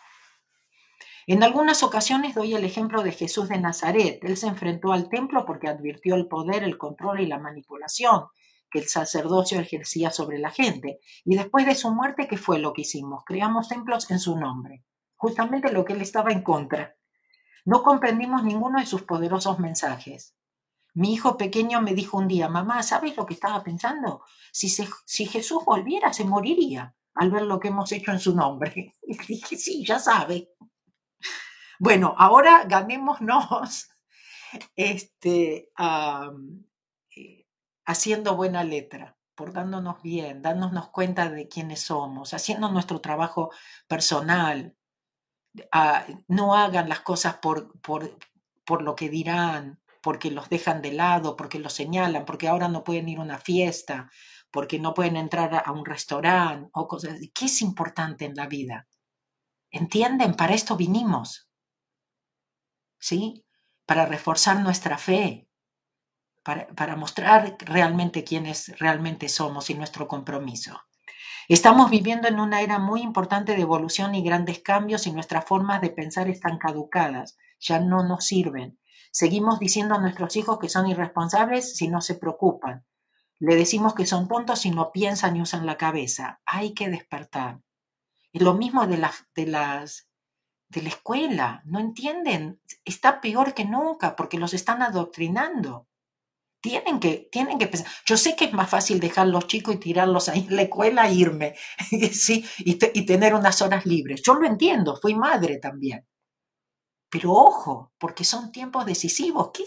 En 1.25 1.43
algunas 1.43 1.83
ocasiones 1.83 2.35
doy 2.35 2.53
el 2.55 2.63
ejemplo 2.63 3.03
de 3.03 3.11
Jesús 3.11 3.49
de 3.49 3.59
Nazaret. 3.59 4.19
Él 4.23 4.37
se 4.37 4.47
enfrentó 4.47 4.93
al 4.93 5.09
templo 5.09 5.45
porque 5.45 5.67
advirtió 5.67 6.15
el 6.15 6.27
poder, 6.27 6.63
el 6.63 6.77
control 6.77 7.21
y 7.21 7.25
la 7.25 7.39
manipulación 7.39 8.27
que 8.69 8.79
el 8.79 8.87
sacerdocio 8.87 9.59
ejercía 9.59 10.11
sobre 10.11 10.39
la 10.39 10.51
gente. 10.51 10.99
Y 11.23 11.35
después 11.35 11.65
de 11.65 11.75
su 11.75 11.93
muerte, 11.93 12.27
¿qué 12.27 12.37
fue 12.37 12.59
lo 12.59 12.73
que 12.73 12.81
hicimos? 12.81 13.23
Creamos 13.25 13.69
templos 13.69 14.09
en 14.11 14.19
su 14.19 14.37
nombre, 14.37 14.83
justamente 15.15 15.71
lo 15.71 15.85
que 15.85 15.93
él 15.93 16.01
estaba 16.01 16.31
en 16.31 16.43
contra. 16.43 16.96
No 17.67 17.84
comprendimos 17.84 18.45
ninguno 18.45 18.80
de 18.80 18.86
sus 18.86 19.01
poderosos 19.01 19.60
mensajes. 19.60 20.34
Mi 20.93 21.13
hijo 21.13 21.36
pequeño 21.36 21.82
me 21.82 21.93
dijo 21.93 22.17
un 22.17 22.30
día, 22.30 22.47
mamá, 22.47 22.82
¿sabes 22.82 23.17
lo 23.17 23.25
que 23.25 23.34
estaba 23.34 23.62
pensando? 23.62 24.23
Si, 24.53 24.69
si 24.69 25.25
Jesús 25.25 25.65
volviera, 25.65 26.13
se 26.13 26.23
moriría 26.23 26.95
al 27.13 27.30
ver 27.30 27.41
lo 27.41 27.60
que 27.60 27.67
hemos 27.67 27.91
hecho 27.91 28.12
en 28.12 28.21
su 28.21 28.34
nombre. 28.34 28.93
Y 29.01 29.17
dije, 29.17 29.58
sí, 29.58 29.86
ya 29.86 29.99
sabe. 29.99 30.49
Bueno, 31.77 32.15
ahora 32.17 32.63
ganémonos 32.63 33.89
este, 34.77 35.69
eh, 37.17 37.45
haciendo 37.86 38.38
buena 38.38 38.63
letra, 38.63 39.17
portándonos 39.36 40.01
bien, 40.01 40.41
dándonos 40.41 40.88
cuenta 40.88 41.30
de 41.30 41.49
quiénes 41.49 41.82
somos, 41.82 42.34
haciendo 42.34 42.71
nuestro 42.71 43.01
trabajo 43.01 43.51
personal. 43.89 44.76
Ah, 45.72 46.06
no 46.28 46.56
hagan 46.56 46.89
las 46.89 47.02
cosas 47.02 47.38
por, 47.38 47.80
por, 47.82 48.17
por 48.65 48.82
lo 48.82 48.96
que 48.96 49.10
dirán, 49.10 49.80
porque 50.02 50.32
los 50.32 50.50
dejan 50.50 50.82
de 50.82 50.93
lado, 50.93 51.36
porque 51.36 51.60
los 51.60 51.74
señalan, 51.74 52.26
porque 52.26 52.48
ahora 52.48 52.67
no 52.67 52.84
pueden 52.84 53.10
ir 53.10 53.20
a 53.20 53.24
una 53.24 53.39
fiesta, 53.39 54.10
porque 54.52 54.80
no 54.80 54.93
pueden 54.93 55.17
entrar 55.17 55.63
a 55.65 55.72
un 55.72 55.86
restaurante 55.86 56.70
o 56.74 56.88
cosas. 56.88 57.20
¿Qué 57.34 57.46
es 57.46 57.62
importante 57.62 58.26
en 58.26 58.36
la 58.36 58.48
vida? 58.48 58.88
¿Entienden? 59.72 60.36
Para 60.36 60.54
esto 60.54 60.78
vinimos. 60.78 61.50
¿Sí? 63.00 63.46
Para 63.86 64.06
reforzar 64.06 64.60
nuestra 64.60 64.98
fe, 64.98 65.48
para, 66.43 66.67
para 66.67 66.96
mostrar 66.96 67.58
realmente 67.60 68.24
quiénes 68.24 68.78
realmente 68.80 69.30
somos 69.30 69.70
y 69.70 69.76
nuestro 69.76 70.08
compromiso. 70.08 70.82
Estamos 71.49 71.89
viviendo 71.89 72.27
en 72.27 72.41
una 72.41 72.60
era 72.62 72.77
muy 72.77 73.01
importante 73.01 73.55
de 73.55 73.62
evolución 73.62 74.15
y 74.15 74.21
grandes 74.21 74.60
cambios 74.60 75.07
y 75.07 75.13
nuestras 75.13 75.45
formas 75.45 75.79
de 75.79 75.89
pensar 75.89 76.29
están 76.29 76.57
caducadas, 76.57 77.38
ya 77.57 77.79
no 77.79 78.03
nos 78.03 78.25
sirven. 78.25 78.77
Seguimos 79.12 79.57
diciendo 79.57 79.95
a 79.95 79.99
nuestros 79.99 80.36
hijos 80.36 80.60
que 80.60 80.67
son 80.67 80.88
irresponsables 80.88 81.77
si 81.77 81.88
no 81.88 82.01
se 82.01 82.15
preocupan. 82.15 82.86
Le 83.39 83.55
decimos 83.55 83.95
que 83.95 84.05
son 84.05 84.27
tontos 84.27 84.60
si 84.60 84.71
no 84.71 84.91
piensan 84.91 85.38
y 85.38 85.41
usan 85.41 85.65
la 85.65 85.77
cabeza. 85.77 86.41
Hay 86.45 86.73
que 86.73 86.89
despertar. 86.89 87.62
Y 88.33 88.39
lo 88.39 88.53
mismo 88.53 88.86
de 88.86 88.97
las, 88.97 89.25
de 89.33 89.45
las 89.45 90.10
de 90.67 90.81
la 90.81 90.89
escuela, 90.89 91.62
no 91.63 91.79
entienden, 91.79 92.60
está 92.83 93.21
peor 93.21 93.53
que 93.53 93.63
nunca 93.63 94.17
porque 94.17 94.38
los 94.38 94.53
están 94.53 94.81
adoctrinando. 94.81 95.88
Tienen 96.62 97.00
que, 97.00 97.30
tienen 97.32 97.60
que 97.60 97.67
pensar. 97.67 97.88
Yo 98.06 98.17
sé 98.17 98.36
que 98.36 98.46
es 98.46 98.54
más 98.54 98.70
fácil 98.70 99.00
dejar 99.00 99.28
los 99.28 99.48
chicos 99.48 99.76
y 99.76 99.80
tirarlos 99.80 100.28
ahí 100.30 100.46
en 100.50 100.56
la 100.56 100.63
escuela 100.63 101.08
e 101.08 101.13
irme, 101.13 101.56
¿sí? 102.12 102.46
Y, 102.60 102.78
y 102.93 103.06
tener 103.06 103.34
unas 103.36 103.62
horas 103.62 103.86
libres. 103.86 104.22
Yo 104.26 104.34
lo 104.34 104.48
entiendo, 104.48 104.98
fui 105.00 105.15
madre 105.15 105.58
también. 105.58 106.06
Pero 107.10 107.32
ojo, 107.32 107.93
porque 107.98 108.24
son 108.24 108.52
tiempos 108.52 108.86
decisivos. 108.86 109.52
¿Qué, 109.54 109.63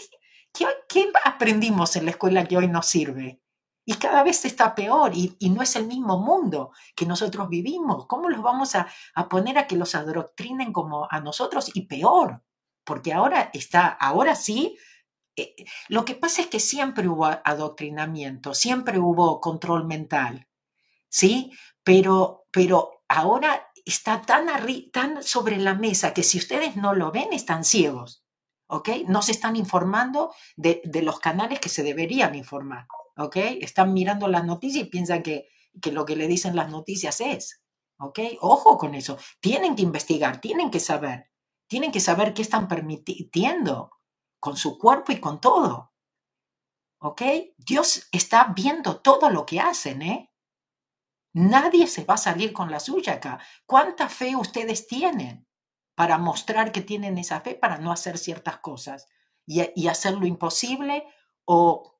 qué, 0.87 1.11
aprendimos 1.23 1.95
en 1.95 2.05
la 2.05 2.11
escuela 2.11 2.45
que 2.45 2.57
hoy 2.57 2.67
nos 2.67 2.85
sirve? 2.85 3.41
Y 3.83 3.95
cada 3.95 4.23
vez 4.23 4.45
está 4.45 4.75
peor 4.75 5.11
y, 5.15 5.35
no 5.49 5.63
es 5.63 5.75
el 5.75 5.87
mismo 5.87 6.19
mundo 6.19 6.71
que 6.95 7.05
nosotros 7.05 7.49
vivimos. 7.49 8.05
¿Cómo 8.05 8.29
los 8.29 8.41
vamos 8.41 8.75
a, 8.75 8.87
a, 9.15 9.27
poner 9.27 9.57
a 9.57 9.65
que 9.67 9.75
los 9.75 9.95
adoctrinen 9.95 10.71
como 10.71 11.07
a 11.09 11.19
nosotros 11.19 11.71
y 11.73 11.87
peor? 11.87 12.43
Porque 12.83 13.11
ahora 13.11 13.49
está, 13.53 13.87
ahora 13.87 14.35
sí, 14.35 14.77
eh, 15.41 15.65
lo 15.89 16.05
que 16.05 16.15
pasa 16.15 16.41
es 16.41 16.47
que 16.47 16.59
siempre 16.59 17.07
hubo 17.07 17.25
adoctrinamiento, 17.25 18.53
siempre 18.53 18.99
hubo 18.99 19.41
control 19.41 19.85
mental, 19.85 20.47
¿sí? 21.09 21.51
Pero, 21.83 22.45
pero 22.51 23.03
ahora 23.07 23.71
está 23.85 24.21
tan, 24.21 24.47
tan 24.91 25.23
sobre 25.23 25.57
la 25.57 25.75
mesa 25.75 26.13
que 26.13 26.23
si 26.23 26.37
ustedes 26.37 26.75
no 26.75 26.93
lo 26.93 27.11
ven, 27.11 27.33
están 27.33 27.63
ciegos. 27.63 28.23
¿Ok? 28.67 28.89
No 29.07 29.21
se 29.21 29.33
están 29.33 29.57
informando 29.57 30.33
de, 30.55 30.81
los 31.03 31.19
canales 31.19 31.59
que 31.59 31.67
se 31.67 31.83
deberían 31.83 32.35
informar. 32.35 32.87
¿Ok? 33.17 33.35
Están 33.59 33.93
mirando 33.93 34.29
las 34.29 34.45
noticias 34.45 34.85
y 34.85 34.89
piensan 34.89 35.23
que, 35.23 35.49
que 35.81 35.91
lo 35.91 36.05
que 36.05 36.15
le 36.15 36.27
dicen 36.27 36.55
las 36.55 36.69
noticias 36.69 37.19
es. 37.19 37.61
¿Ok? 37.99 38.19
Ojo 38.39 38.77
con 38.77 38.95
eso. 38.95 39.17
Tienen 39.41 39.75
que 39.75 39.81
investigar, 39.81 40.39
tienen 40.39 40.71
que 40.71 40.79
saber. 40.79 41.29
Tienen 41.67 41.91
que 41.91 41.99
saber 41.99 42.33
qué 42.33 42.41
están 42.41 42.67
permitiendo 42.67 43.91
con 44.41 44.57
su 44.57 44.77
cuerpo 44.77 45.13
y 45.13 45.21
con 45.21 45.39
todo. 45.39 45.93
¿Ok? 46.99 47.21
Dios 47.57 48.09
está 48.11 48.51
viendo 48.55 48.99
todo 48.99 49.29
lo 49.29 49.45
que 49.45 49.61
hacen, 49.61 50.01
¿eh? 50.01 50.33
Nadie 51.33 51.87
se 51.87 52.03
va 52.03 52.15
a 52.15 52.17
salir 52.17 52.51
con 52.51 52.69
la 52.69 52.79
suya 52.79 53.13
acá. 53.13 53.39
¿Cuánta 53.65 54.09
fe 54.09 54.35
ustedes 54.35 54.87
tienen 54.87 55.47
para 55.95 56.17
mostrar 56.17 56.71
que 56.71 56.81
tienen 56.81 57.17
esa 57.17 57.39
fe 57.39 57.55
para 57.55 57.77
no 57.77 57.91
hacer 57.91 58.17
ciertas 58.17 58.57
cosas 58.57 59.07
y, 59.45 59.87
hacer 59.87 60.15
lo 60.15 60.25
imposible 60.25 61.05
o, 61.45 61.97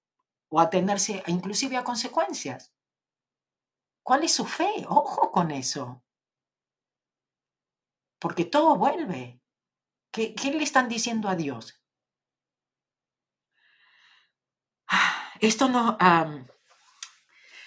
o 0.49 0.59
atenerse 0.59 1.23
inclusive 1.27 1.77
a 1.77 1.83
consecuencias? 1.83 2.73
¿Cuál 4.03 4.23
es 4.23 4.33
su 4.33 4.45
fe? 4.45 4.85
Ojo 4.89 5.31
con 5.31 5.51
eso. 5.51 6.03
Porque 8.19 8.45
todo 8.45 8.75
vuelve. 8.75 9.41
¿Qué, 10.11 10.35
qué 10.35 10.51
le 10.51 10.63
están 10.63 10.89
diciendo 10.89 11.29
a 11.29 11.35
Dios? 11.35 11.81
Ah, 14.93 15.30
esto 15.41 15.67
no... 15.69 15.97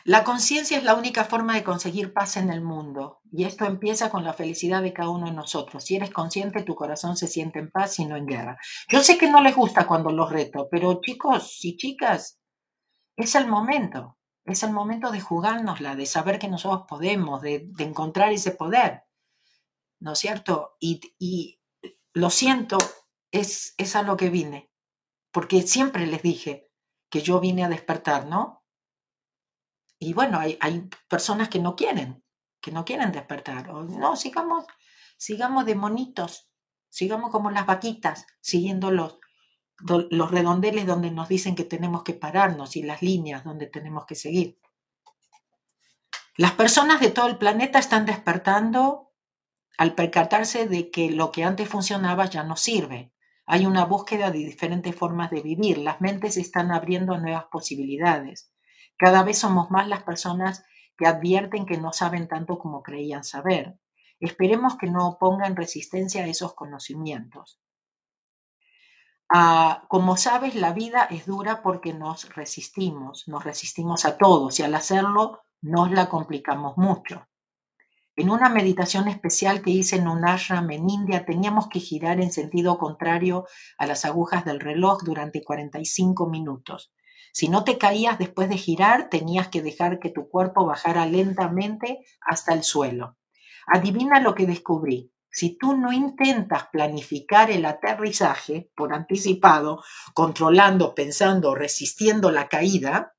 La 0.07 0.23
conciencia 0.23 0.77
es 0.77 0.85
la 0.85 0.97
única 0.97 1.25
forma 1.25 1.55
de 1.55 1.65
conseguir 1.65 2.13
paz 2.13 2.37
en 2.37 2.51
el 2.51 2.61
mundo, 2.61 3.23
y 3.33 3.45
esto 3.45 3.65
empieza 3.65 4.11
con 4.11 4.23
la 4.23 4.35
felicidad 4.35 4.83
de 4.83 4.93
cada 4.93 5.09
uno 5.09 5.27
de 5.27 5.33
nosotros. 5.33 5.83
Si 5.83 5.97
eres 5.97 6.11
consciente, 6.11 6.63
tu 6.63 6.75
corazón 6.75 7.17
se 7.17 7.27
siente 7.27 7.59
en 7.59 7.71
paz 7.71 7.99
y 7.99 8.05
no 8.05 8.15
en 8.15 8.27
guerra. 8.27 8.59
Yo 8.91 9.03
sé 9.03 9.17
que 9.17 9.31
no 9.31 9.41
les 9.41 9.57
gusta 9.57 9.87
cuando 9.87 10.11
los 10.11 10.31
reto, 10.31 10.69
pero 10.71 11.01
chicos 11.01 11.59
y 11.65 11.79
chicas, 11.79 12.39
es 13.17 13.35
el 13.35 13.47
momento. 13.47 14.19
Es 14.45 14.63
el 14.63 14.73
momento 14.73 15.11
de 15.11 15.23
jugárnosla, 15.23 15.97
de 15.97 16.05
saber 16.05 16.39
que 16.39 16.49
nosotros 16.49 16.83
podemos, 16.87 17.41
de, 17.41 17.67
encontrar 17.79 18.31
ese 18.31 18.51
poder. 18.51 19.05
¿No 20.01 20.13
es 20.13 20.19
cierto? 20.19 20.77
Y, 20.81 21.01
y 21.19 21.63
lo 22.13 22.29
siento, 22.29 22.77
es, 23.31 23.75
es 23.79 23.97
a 23.97 24.03
lo 24.03 24.19
que 24.19 24.29
vine. 24.29 24.71
Porque 25.33 25.63
siempre 25.63 26.07
les 26.07 26.21
dije 26.21 26.69
que 27.14 27.20
yo 27.20 27.38
vine 27.38 27.62
a 27.62 27.68
despertar, 27.68 28.27
¿no? 28.27 28.64
Y 30.00 30.14
bueno, 30.14 30.40
hay, 30.40 30.59
personas 31.09 31.48
que 31.48 31.61
no 31.61 31.77
quieren, 31.77 32.24
que 32.61 32.72
no 32.72 32.85
quieren 32.85 33.12
despertar. 33.12 33.72
no, 33.72 34.16
sigamos, 34.16 34.64
sigamos 35.16 35.64
de 35.64 35.77
monitos, 35.77 36.50
sigamos 36.88 37.31
como 37.31 37.53
las 37.53 37.66
vaquitas, 37.66 38.27
siguiendo 38.40 38.90
los, 38.90 39.20
los 39.79 40.31
redondeles 40.33 40.87
donde 40.87 41.12
nos 41.12 41.29
dicen 41.29 41.55
que 41.55 41.62
tenemos 41.62 42.03
que 42.03 42.14
pararnos 42.14 42.74
y 42.74 42.83
las 42.83 43.00
líneas 43.00 43.44
donde 43.44 43.68
tenemos 43.68 44.07
que 44.07 44.16
seguir. 44.16 44.59
Las 46.37 46.50
personas 46.55 46.98
de 47.00 47.12
todo 47.12 47.29
el 47.29 47.38
planeta 47.38 47.79
están 47.79 48.07
despertando 48.07 49.12
al 49.79 49.94
percatarse 49.94 50.66
de 50.66 50.90
que 50.90 51.12
lo 51.12 51.31
que 51.31 51.44
antes 51.44 51.68
funcionaba 51.68 52.24
ya 52.24 52.42
no 52.42 52.57
sirve. 52.57 53.13
Hay 53.46 53.66
una 53.66 53.85
búsqueda 53.85 54.30
de 54.30 54.38
diferentes 54.38 54.94
formas 54.94 55.30
de 55.30 55.42
vivir. 55.42 55.78
Las 55.78 56.00
mentes 56.00 56.37
están 56.37 56.72
abriendo 56.72 57.18
nuevas 57.18 57.44
posibilidades. 57.50 58.52
Cada 58.96 59.22
vez 59.22 59.38
somos 59.38 59.70
más 59.70 59.88
las 59.88 60.02
personas 60.02 60.64
que 60.96 61.07
advierten 61.07 61.66
que 61.66 61.78
no 61.78 61.92
saben 61.92 62.28
tanto 62.28 62.59
como 62.59 62.83
creían 62.83 63.24
saber. 63.24 63.78
Esperemos 64.20 64.76
que 64.76 64.87
no 64.87 65.18
pongan 65.18 65.57
resistencia 65.57 66.24
a 66.24 66.28
esos 66.28 66.54
conocimientos. 66.54 67.61
Ah, 69.28 69.85
como 69.88 70.16
sabes, 70.16 70.54
la 70.54 70.72
vida 70.72 71.04
es 71.11 71.26
dura 71.26 71.62
porque 71.62 71.92
nos 71.92 72.35
resistimos, 72.35 73.26
nos 73.26 73.42
resistimos 73.42 74.04
a 74.04 74.16
todos 74.16 74.61
y 74.61 74.62
al 74.62 74.74
hacerlo 74.74 75.42
nos 75.61 75.90
la 75.90 76.09
complicamos 76.09 76.76
mucho. 76.76 77.26
En 78.16 78.31
una 78.31 78.48
meditación 78.48 79.09
especial 79.09 79.61
que 79.61 79.70
hice 79.70 79.96
en 79.96 80.07
un 80.07 80.24
ashram 80.24 80.70
en 80.70 80.88
India, 80.88 81.24
teníamos 81.24 81.68
que 81.68 81.81
girar 81.81 82.20
en 82.20 82.31
sentido 82.31 82.79
contrario 82.79 83.46
a 83.77 83.87
las 83.87 84.05
agujas 84.05 84.44
del 84.44 84.61
reloj 84.61 85.03
durante 85.03 85.42
45 85.42 86.29
minutos. 86.29 86.92
Si 87.33 87.48
no 87.48 87.64
te 87.64 87.77
caías 87.77 88.16
después 88.16 88.48
de 88.48 88.57
girar, 88.57 89.09
tenías 89.11 89.48
que 89.48 89.62
dejar 89.62 89.98
que 89.98 90.11
tu 90.11 90.29
cuerpo 90.29 90.64
bajara 90.64 91.07
lentamente 91.07 91.98
hasta 92.20 92.55
el 92.55 92.62
suelo. 92.62 93.16
Adivina 93.66 94.20
lo 94.20 94.37
que 94.37 94.46
descubrí. 94.46 95.12
Si 95.29 95.59
tú 95.59 95.77
no 95.77 95.92
intentas 95.92 96.68
planificar 96.70 97.50
el 97.50 97.64
aterrizaje 97.64 98.70
por 98.77 98.94
anticipado, 98.94 99.83
controlando, 100.14 100.94
pensando, 100.94 101.57
resistiendo 101.57 102.31
la 102.31 102.48
caída, 102.48 103.16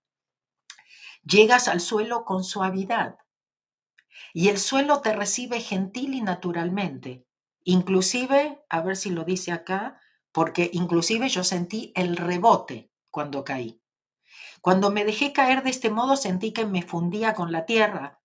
llegas 1.26 1.68
al 1.68 1.82
suelo 1.82 2.24
con 2.24 2.46
suavidad. 2.46 3.18
Y 4.38 4.50
el 4.50 4.58
suelo 4.58 5.00
te 5.00 5.14
recibe 5.14 5.62
gentil 5.62 6.14
y 6.14 6.20
naturalmente. 6.20 7.26
Inclusive, 7.64 8.66
a 8.68 8.82
ver 8.82 8.98
si 8.98 9.10
lo 9.10 9.24
dice 9.24 9.54
acá, 9.54 10.02
porque 10.34 10.70
inclusive 10.74 11.30
yo 11.30 11.46
sentí 11.46 11.94
el 11.96 12.18
rebote 12.18 12.92
cuando 13.10 13.46
caí. 13.46 13.82
Cuando 14.60 14.92
me 14.92 15.06
dejé 15.06 15.32
caer 15.32 15.64
de 15.64 15.70
este 15.70 15.90
modo 15.90 16.18
sentí 16.18 16.52
que 16.52 16.66
me 16.66 16.82
fundía 16.82 17.34
con 17.34 17.54
la 17.54 17.66
tierra. 17.66 18.20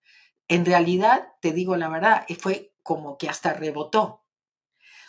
En 0.48 0.66
realidad, 0.66 1.28
te 1.40 1.52
digo 1.52 1.76
la 1.76 1.88
verdad, 1.88 2.26
fue 2.40 2.74
como 2.82 3.16
que 3.16 3.28
hasta 3.28 3.52
rebotó. 3.52 4.24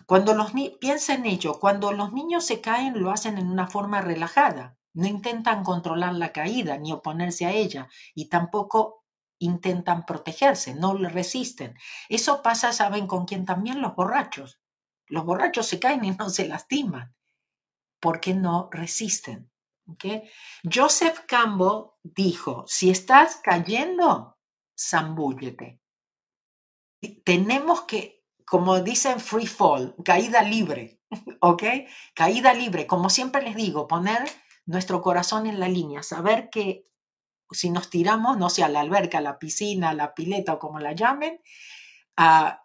Cuando 0.05 0.35
los 0.35 0.51
piensa 0.79 1.15
en 1.15 1.25
ello, 1.25 1.59
cuando 1.59 1.93
los 1.93 2.13
niños 2.13 2.45
se 2.45 2.61
caen 2.61 3.01
lo 3.01 3.09
hacen 3.09 3.39
en 3.39 3.49
una 3.49 3.65
forma 3.65 4.01
relajada, 4.01 4.77
no 4.93 5.07
intentan 5.07 5.63
controlar 5.63 6.13
la 6.13 6.31
caída 6.31 6.77
ni 6.77 6.91
oponerse 6.91 7.47
a 7.47 7.53
ella 7.53 7.89
y 8.13 8.29
tampoco 8.29 9.00
intentan 9.41 10.05
protegerse, 10.05 10.73
no 10.73 10.93
le 10.95 11.09
resisten. 11.09 11.77
Eso 12.09 12.41
pasa, 12.41 12.73
saben, 12.73 13.07
con 13.07 13.25
quién 13.25 13.45
también 13.45 13.81
los 13.81 13.95
borrachos. 13.95 14.59
Los 15.07 15.25
borrachos 15.25 15.67
se 15.67 15.79
caen 15.79 16.05
y 16.05 16.11
no 16.11 16.29
se 16.29 16.47
lastiman 16.47 17.13
porque 17.99 18.33
no 18.33 18.69
resisten. 18.71 19.51
Joseph 20.63 21.19
Campbell 21.27 21.91
dijo, 22.01 22.63
si 22.65 22.89
estás 22.89 23.41
cayendo, 23.43 24.37
zambúllete 24.75 25.81
tenemos 27.23 27.81
que, 27.81 28.23
como 28.45 28.79
dicen, 28.81 29.19
free 29.19 29.47
fall, 29.47 29.95
caída 30.03 30.41
libre, 30.43 31.01
¿ok? 31.41 31.63
Caída 32.13 32.53
libre, 32.53 32.87
como 32.87 33.09
siempre 33.09 33.41
les 33.41 33.55
digo, 33.55 33.87
poner 33.87 34.29
nuestro 34.65 35.01
corazón 35.01 35.47
en 35.47 35.59
la 35.59 35.67
línea, 35.67 36.03
saber 36.03 36.49
que 36.49 36.87
si 37.51 37.69
nos 37.69 37.89
tiramos, 37.89 38.37
no 38.37 38.49
sé, 38.49 38.63
a 38.63 38.69
la 38.69 38.81
alberca, 38.81 39.19
a 39.19 39.21
la 39.21 39.39
piscina, 39.39 39.89
a 39.89 39.93
la 39.93 40.13
pileta 40.13 40.53
o 40.53 40.59
como 40.59 40.79
la 40.79 40.93
llamen, 40.93 41.41
ah, 42.17 42.63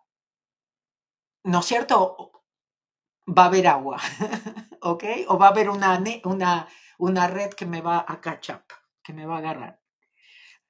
¿no 1.44 1.60
es 1.60 1.66
cierto? 1.66 2.42
Va 3.28 3.44
a 3.44 3.46
haber 3.46 3.66
agua, 3.66 4.00
¿ok? 4.82 5.04
O 5.28 5.38
va 5.38 5.46
a 5.46 5.50
haber 5.50 5.70
una, 5.70 6.02
una, 6.24 6.68
una 6.98 7.26
red 7.26 7.50
que 7.50 7.66
me 7.66 7.80
va 7.80 8.04
a 8.06 8.20
catch 8.20 8.50
up, 8.50 8.64
que 9.02 9.12
me 9.12 9.26
va 9.26 9.36
a 9.36 9.38
agarrar. 9.38 9.80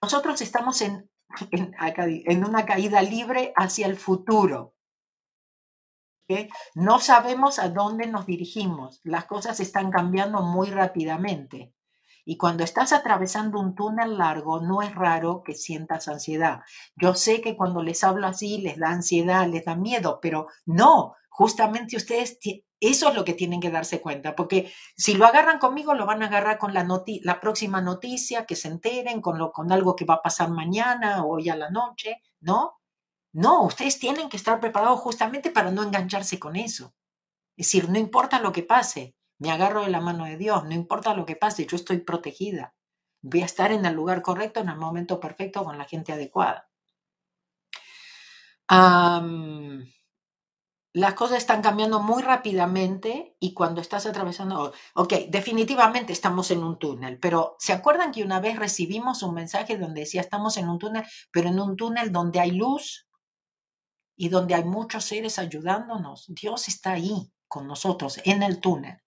Nosotros 0.00 0.40
estamos 0.40 0.80
en 0.82 1.10
en, 1.50 2.44
una 2.44 2.64
caída 2.64 3.02
libre 3.02 3.52
hacia 3.56 3.86
el 3.86 3.96
futuro. 3.96 4.74
No 6.74 6.98
sabemos 6.98 7.58
a 7.58 7.68
dónde 7.68 8.06
nos 8.06 8.26
dirigimos. 8.26 9.00
Las 9.04 9.26
cosas 9.26 9.60
están 9.60 9.90
cambiando 9.90 10.42
muy 10.42 10.70
rápidamente. 10.70 11.72
Y 12.28 12.36
cuando 12.36 12.64
estás 12.64 12.92
atravesando 12.92 13.60
un 13.60 13.76
túnel 13.76 14.18
largo, 14.18 14.60
no 14.60 14.82
es 14.82 14.92
raro 14.94 15.42
que 15.44 15.54
sientas 15.54 16.08
ansiedad. 16.08 16.62
Yo 16.96 17.14
sé 17.14 17.40
que 17.40 17.56
cuando 17.56 17.84
les 17.84 18.02
hablo 18.02 18.26
así 18.26 18.58
les 18.58 18.78
da 18.78 18.90
ansiedad, 18.90 19.46
les 19.46 19.64
da 19.64 19.76
miedo, 19.76 20.18
pero 20.20 20.48
no, 20.64 21.14
justamente 21.30 21.96
ustedes 21.96 22.38
eso 22.80 23.08
es 23.08 23.14
lo 23.14 23.24
que 23.24 23.34
tienen 23.34 23.60
que 23.60 23.70
darse 23.70 24.02
cuenta, 24.02 24.34
porque 24.34 24.72
si 24.96 25.14
lo 25.14 25.24
agarran 25.24 25.58
conmigo, 25.58 25.94
lo 25.94 26.04
van 26.04 26.22
a 26.22 26.26
agarrar 26.26 26.58
con 26.58 26.74
la, 26.74 26.84
próxima 27.40 27.80
noticia, 27.80 28.44
que 28.44 28.56
se 28.56 28.68
enteren, 28.68 29.20
con, 29.20 29.38
lo, 29.38 29.52
con 29.52 29.70
algo 29.72 29.96
que 29.96 30.04
va 30.04 30.14
a 30.14 30.22
pasar 30.22 30.50
mañana 30.50 31.24
o 31.24 31.36
hoy 31.36 31.48
a 31.48 31.56
la 31.56 31.70
noche, 31.70 32.22
¿no? 32.40 32.74
No, 33.32 33.62
ustedes 33.62 33.98
tienen 33.98 34.28
que 34.28 34.36
estar 34.36 34.60
preparados 34.60 35.00
justamente 35.00 35.50
para 35.50 35.70
no 35.70 35.82
engancharse 35.82 36.38
con 36.38 36.56
eso. 36.56 36.94
Es 37.56 37.66
decir, 37.68 37.88
no 37.88 37.98
importa 37.98 38.40
lo 38.40 38.52
que 38.52 38.62
pase, 38.62 39.15
me 39.38 39.50
agarro 39.50 39.82
de 39.82 39.90
la 39.90 40.00
mano 40.00 40.24
de 40.24 40.36
Dios, 40.36 40.64
no 40.64 40.74
importa 40.74 41.14
lo 41.14 41.26
que 41.26 41.36
pase, 41.36 41.66
yo 41.66 41.76
estoy 41.76 41.98
protegida. 41.98 42.74
Voy 43.22 43.42
a 43.42 43.46
estar 43.46 43.72
en 43.72 43.84
el 43.86 43.94
lugar 43.94 44.22
correcto, 44.22 44.60
en 44.60 44.68
el 44.68 44.76
momento 44.76 45.20
perfecto, 45.20 45.64
con 45.64 45.78
la 45.78 45.84
gente 45.84 46.12
adecuada 46.12 46.68
las 50.96 51.12
cosas 51.12 51.36
están 51.36 51.60
cambiando 51.60 52.00
muy 52.00 52.22
rápidamente 52.22 53.36
y 53.38 53.52
cuando 53.52 53.82
estás 53.82 54.06
atravesando, 54.06 54.72
ok, 54.94 55.12
definitivamente 55.28 56.14
estamos 56.14 56.50
en 56.50 56.62
un 56.62 56.78
túnel, 56.78 57.18
pero 57.18 57.54
¿se 57.58 57.74
acuerdan 57.74 58.12
que 58.12 58.24
una 58.24 58.40
vez 58.40 58.58
recibimos 58.58 59.22
un 59.22 59.34
mensaje 59.34 59.76
donde 59.76 60.00
decía 60.00 60.22
estamos 60.22 60.56
en 60.56 60.70
un 60.70 60.78
túnel, 60.78 61.04
pero 61.30 61.50
en 61.50 61.60
un 61.60 61.76
túnel 61.76 62.12
donde 62.12 62.40
hay 62.40 62.52
luz 62.52 63.06
y 64.16 64.30
donde 64.30 64.54
hay 64.54 64.64
muchos 64.64 65.04
seres 65.04 65.38
ayudándonos? 65.38 66.24
Dios 66.28 66.66
está 66.66 66.92
ahí 66.92 67.30
con 67.46 67.66
nosotros 67.66 68.18
en 68.24 68.42
el 68.42 68.58
túnel. 68.60 68.98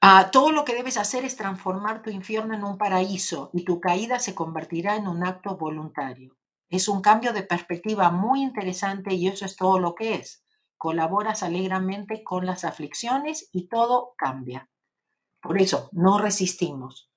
Ah, 0.00 0.30
todo 0.30 0.52
lo 0.52 0.64
que 0.64 0.74
debes 0.74 0.96
hacer 0.96 1.24
es 1.24 1.36
transformar 1.36 2.02
tu 2.02 2.10
infierno 2.10 2.54
en 2.54 2.62
un 2.62 2.78
paraíso 2.78 3.50
y 3.52 3.64
tu 3.64 3.80
caída 3.80 4.20
se 4.20 4.34
convertirá 4.34 4.94
en 4.96 5.08
un 5.08 5.24
acto 5.24 5.56
voluntario. 5.56 6.36
Es 6.70 6.86
un 6.86 7.00
cambio 7.00 7.32
de 7.32 7.42
perspectiva 7.42 8.10
muy 8.10 8.42
interesante 8.42 9.14
y 9.14 9.26
eso 9.26 9.44
es 9.44 9.56
todo 9.56 9.78
lo 9.78 9.94
que 9.94 10.14
es. 10.14 10.44
Colaboras 10.76 11.42
alegremente 11.42 12.22
con 12.22 12.46
las 12.46 12.64
aflicciones 12.64 13.48
y 13.52 13.68
todo 13.68 14.14
cambia. 14.16 14.68
Por 15.40 15.60
eso, 15.60 15.88
no 15.92 16.18
resistimos. 16.18 17.10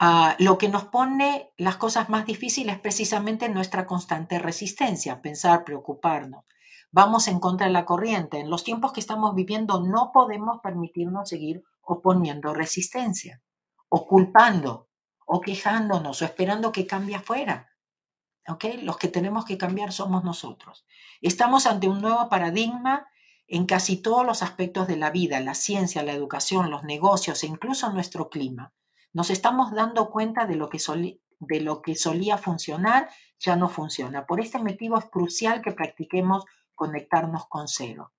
Ah, 0.00 0.34
lo 0.40 0.58
que 0.58 0.68
nos 0.68 0.86
pone 0.86 1.52
las 1.56 1.76
cosas 1.76 2.08
más 2.08 2.26
difíciles 2.26 2.76
es 2.76 2.80
precisamente 2.80 3.48
nuestra 3.48 3.86
constante 3.86 4.40
resistencia, 4.40 5.22
pensar, 5.22 5.64
preocuparnos. 5.64 6.44
Vamos 6.96 7.26
en 7.26 7.40
contra 7.40 7.66
de 7.66 7.72
la 7.72 7.84
corriente. 7.84 8.38
En 8.38 8.48
los 8.48 8.62
tiempos 8.62 8.92
que 8.92 9.00
estamos 9.00 9.34
viviendo 9.34 9.80
no 9.80 10.12
podemos 10.12 10.60
permitirnos 10.60 11.28
seguir 11.28 11.64
oponiendo 11.82 12.54
resistencia, 12.54 13.42
o 13.88 14.06
culpando, 14.06 14.88
o 15.26 15.40
quejándonos, 15.40 16.22
o 16.22 16.24
esperando 16.24 16.70
que 16.70 16.86
cambie 16.86 17.16
afuera. 17.16 17.72
Los 18.82 18.96
que 18.96 19.08
tenemos 19.08 19.44
que 19.44 19.58
cambiar 19.58 19.90
somos 19.90 20.22
nosotros. 20.22 20.86
Estamos 21.20 21.66
ante 21.66 21.88
un 21.88 22.00
nuevo 22.00 22.28
paradigma 22.28 23.08
en 23.48 23.66
casi 23.66 23.96
todos 23.96 24.24
los 24.24 24.44
aspectos 24.44 24.86
de 24.86 24.96
la 24.96 25.10
vida, 25.10 25.40
la 25.40 25.56
ciencia, 25.56 26.04
la 26.04 26.12
educación, 26.12 26.70
los 26.70 26.84
negocios 26.84 27.42
e 27.42 27.48
incluso 27.48 27.92
nuestro 27.92 28.30
clima. 28.30 28.72
Nos 29.12 29.30
estamos 29.30 29.72
dando 29.72 30.12
cuenta 30.12 30.46
de 30.46 30.54
lo 30.54 30.68
que, 30.68 30.78
de 31.40 31.60
lo 31.60 31.82
que 31.82 31.96
solía 31.96 32.38
funcionar, 32.38 33.10
ya 33.40 33.56
no 33.56 33.68
funciona. 33.68 34.26
Por 34.26 34.40
este 34.40 34.60
motivo 34.60 34.96
es 34.96 35.06
crucial 35.06 35.60
que 35.60 35.72
practiquemos 35.72 36.44
conectarnos 36.74 37.46
con 37.48 37.68
cero. 37.68 38.12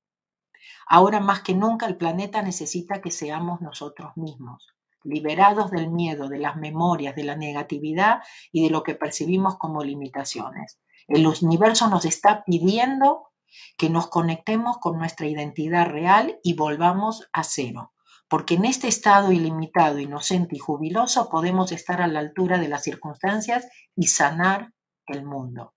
Ahora 0.88 1.20
más 1.20 1.42
que 1.42 1.54
nunca 1.54 1.86
el 1.86 1.98
planeta 1.98 2.42
necesita 2.42 3.02
que 3.02 3.12
seamos 3.12 3.62
nosotros 3.62 4.16
mismos 4.16 4.76
liberados 5.06 5.72
del 5.72 5.90
miedo, 5.90 6.28
de 6.28 6.40
las 6.40 6.58
memorias, 6.58 7.16
de 7.16 7.24
la 7.24 7.36
negatividad 7.36 8.22
y 8.52 8.64
de 8.64 8.70
lo 8.72 8.84
que 8.84 8.96
percibimos 8.96 9.58
como 9.58 9.84
limitaciones. 9.84 10.80
El 11.08 11.26
universo 11.28 11.88
nos 11.88 12.06
está 12.06 12.44
pidiendo 12.44 13.30
que 13.78 13.90
nos 13.90 14.08
conectemos 14.08 14.80
con 14.80 14.98
nuestra 14.98 15.28
identidad 15.28 15.86
real 15.88 16.40
y 16.44 16.56
volvamos 16.56 17.30
a 17.32 17.44
cero, 17.44 17.94
porque 18.28 18.56
en 18.56 18.66
este 18.66 18.88
estado 18.88 19.32
ilimitado, 19.32 20.00
inocente 20.00 20.56
y 20.56 20.60
jubiloso 20.60 21.30
podemos 21.30 21.72
estar 21.72 22.02
a 22.02 22.08
la 22.08 22.20
altura 22.20 22.58
de 22.58 22.68
las 22.68 22.84
circunstancias 22.84 23.68
y 23.96 24.08
sanar 24.08 24.74
el 25.06 25.24
mundo. 25.24 25.75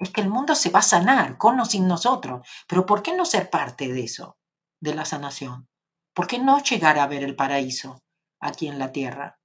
Es 0.00 0.10
que 0.10 0.22
el 0.22 0.28
mundo 0.28 0.54
se 0.56 0.70
va 0.70 0.80
a 0.80 0.82
sanar 0.82 1.38
con 1.38 1.60
o 1.60 1.64
sin 1.64 1.86
nosotros, 1.86 2.46
pero 2.66 2.84
¿por 2.84 3.02
qué 3.02 3.14
no 3.14 3.24
ser 3.24 3.50
parte 3.50 3.92
de 3.92 4.02
eso, 4.02 4.36
de 4.80 4.94
la 4.94 5.04
sanación? 5.04 5.68
¿Por 6.14 6.26
qué 6.26 6.40
no 6.40 6.60
llegar 6.62 6.98
a 6.98 7.06
ver 7.06 7.22
el 7.22 7.36
paraíso? 7.36 8.02
aquí 8.40 8.68
en 8.68 8.78
la 8.78 8.90
tierra. 8.90 9.38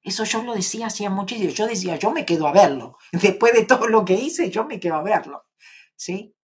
Eso 0.00 0.24
yo 0.24 0.42
lo 0.42 0.54
decía 0.54 0.86
hacía 0.86 1.10
muchísimo. 1.10 1.50
Yo 1.50 1.66
decía, 1.66 1.96
yo 1.96 2.12
me 2.12 2.24
quedo 2.24 2.46
a 2.46 2.52
verlo. 2.52 2.96
Después 3.12 3.52
de 3.52 3.66
todo 3.66 3.88
lo 3.88 4.04
que 4.04 4.14
hice, 4.14 4.50
yo 4.50 4.64
me 4.64 4.80
quedo 4.80 4.94
a 4.94 5.02
verlo. 5.02 5.46
¿Sí? 5.96 6.34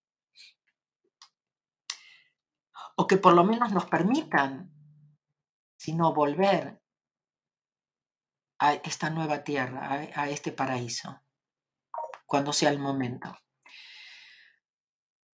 O 2.97 3.07
que 3.07 3.17
por 3.17 3.35
lo 3.35 3.45
menos 3.45 3.73
nos 3.73 3.87
permitan, 3.87 4.71
sino 5.77 6.13
volver 6.13 6.81
a 8.59 8.75
esta 8.75 9.11
nueva 9.11 9.43
tierra, 9.43 10.09
a 10.15 10.29
este 10.29 10.53
paraíso, 10.53 11.21
cuando 12.27 12.53
sea 12.53 12.71
el 12.71 12.79
momento. 12.79 13.37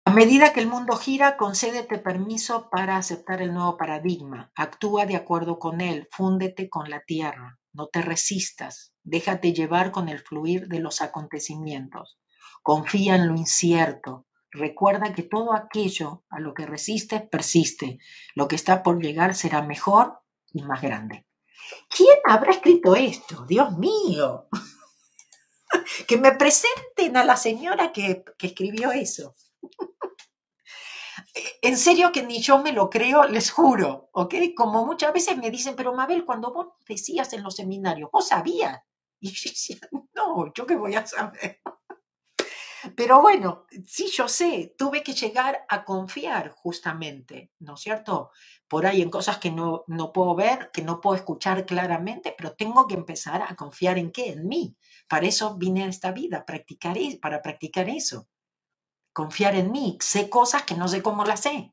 A 0.06 0.10
medida 0.10 0.52
que 0.52 0.60
el 0.60 0.66
mundo 0.66 0.96
gira, 0.96 1.38
concédete 1.38 1.98
permiso 1.98 2.68
para 2.68 2.98
aceptar 2.98 3.40
el 3.40 3.54
nuevo 3.54 3.78
paradigma. 3.78 4.52
Actúa 4.54 5.06
de 5.06 5.16
acuerdo 5.16 5.58
con 5.58 5.80
él, 5.80 6.08
fúndete 6.12 6.68
con 6.68 6.90
la 6.90 7.00
tierra. 7.00 7.58
No 7.72 7.88
te 7.88 8.02
resistas, 8.02 8.92
déjate 9.02 9.54
llevar 9.54 9.92
con 9.92 10.10
el 10.10 10.20
fluir 10.20 10.68
de 10.68 10.80
los 10.80 11.00
acontecimientos. 11.00 12.18
Confía 12.62 13.14
en 13.14 13.28
lo 13.28 13.34
incierto. 13.34 14.26
Recuerda 14.50 15.14
que 15.14 15.22
todo 15.22 15.54
aquello 15.54 16.22
a 16.28 16.38
lo 16.38 16.52
que 16.52 16.66
resistes 16.66 17.22
persiste. 17.22 17.98
Lo 18.34 18.46
que 18.46 18.56
está 18.56 18.82
por 18.82 19.02
llegar 19.02 19.34
será 19.34 19.62
mejor 19.62 20.20
y 20.52 20.62
más 20.64 20.82
grande. 20.82 21.26
¿Quién 21.88 22.18
habrá 22.26 22.52
escrito 22.52 22.94
esto? 22.94 23.46
Dios 23.46 23.76
mío. 23.78 24.48
que 26.06 26.18
me 26.18 26.32
presenten 26.32 27.16
a 27.16 27.24
la 27.24 27.36
señora 27.36 27.90
que, 27.90 28.22
que 28.36 28.48
escribió 28.48 28.92
eso. 28.92 29.34
En 31.62 31.76
serio 31.76 32.12
que 32.12 32.22
ni 32.22 32.40
yo 32.40 32.58
me 32.62 32.72
lo 32.72 32.88
creo, 32.88 33.24
les 33.24 33.50
juro, 33.50 34.08
¿ok? 34.12 34.34
Como 34.56 34.86
muchas 34.86 35.12
veces 35.12 35.36
me 35.36 35.50
dicen, 35.50 35.74
pero 35.74 35.92
Mabel, 35.92 36.24
cuando 36.24 36.52
vos 36.52 36.68
decías 36.86 37.32
en 37.32 37.42
los 37.42 37.56
seminarios, 37.56 38.10
vos 38.12 38.28
sabías. 38.28 38.80
Y 39.20 39.30
yo 39.30 39.50
decía, 39.50 39.78
no, 40.14 40.52
¿yo 40.52 40.66
qué 40.66 40.76
voy 40.76 40.94
a 40.96 41.06
saber? 41.06 41.62
Pero 42.94 43.22
bueno, 43.22 43.64
sí, 43.86 44.10
yo 44.12 44.28
sé, 44.28 44.74
tuve 44.76 45.02
que 45.02 45.14
llegar 45.14 45.64
a 45.70 45.82
confiar 45.82 46.50
justamente, 46.50 47.50
¿no 47.60 47.72
es 47.74 47.80
cierto? 47.80 48.30
Por 48.68 48.84
ahí 48.84 49.00
en 49.00 49.08
cosas 49.08 49.38
que 49.38 49.50
no, 49.50 49.84
no 49.86 50.12
puedo 50.12 50.34
ver, 50.34 50.70
que 50.70 50.82
no 50.82 51.00
puedo 51.00 51.16
escuchar 51.16 51.64
claramente, 51.64 52.34
pero 52.36 52.52
tengo 52.54 52.86
que 52.86 52.96
empezar 52.96 53.40
a 53.40 53.56
confiar 53.56 53.96
en 53.96 54.12
qué, 54.12 54.32
en 54.32 54.46
mí. 54.46 54.76
Para 55.08 55.26
eso 55.26 55.56
vine 55.56 55.84
a 55.84 55.88
esta 55.88 56.12
vida, 56.12 56.44
practicar, 56.44 56.98
para 57.22 57.40
practicar 57.40 57.88
eso 57.88 58.28
confiar 59.14 59.54
en 59.54 59.72
mí. 59.72 59.96
Sé 60.00 60.28
cosas 60.28 60.64
que 60.64 60.74
no 60.74 60.88
sé 60.88 61.02
cómo 61.02 61.24
las 61.24 61.40
sé. 61.40 61.72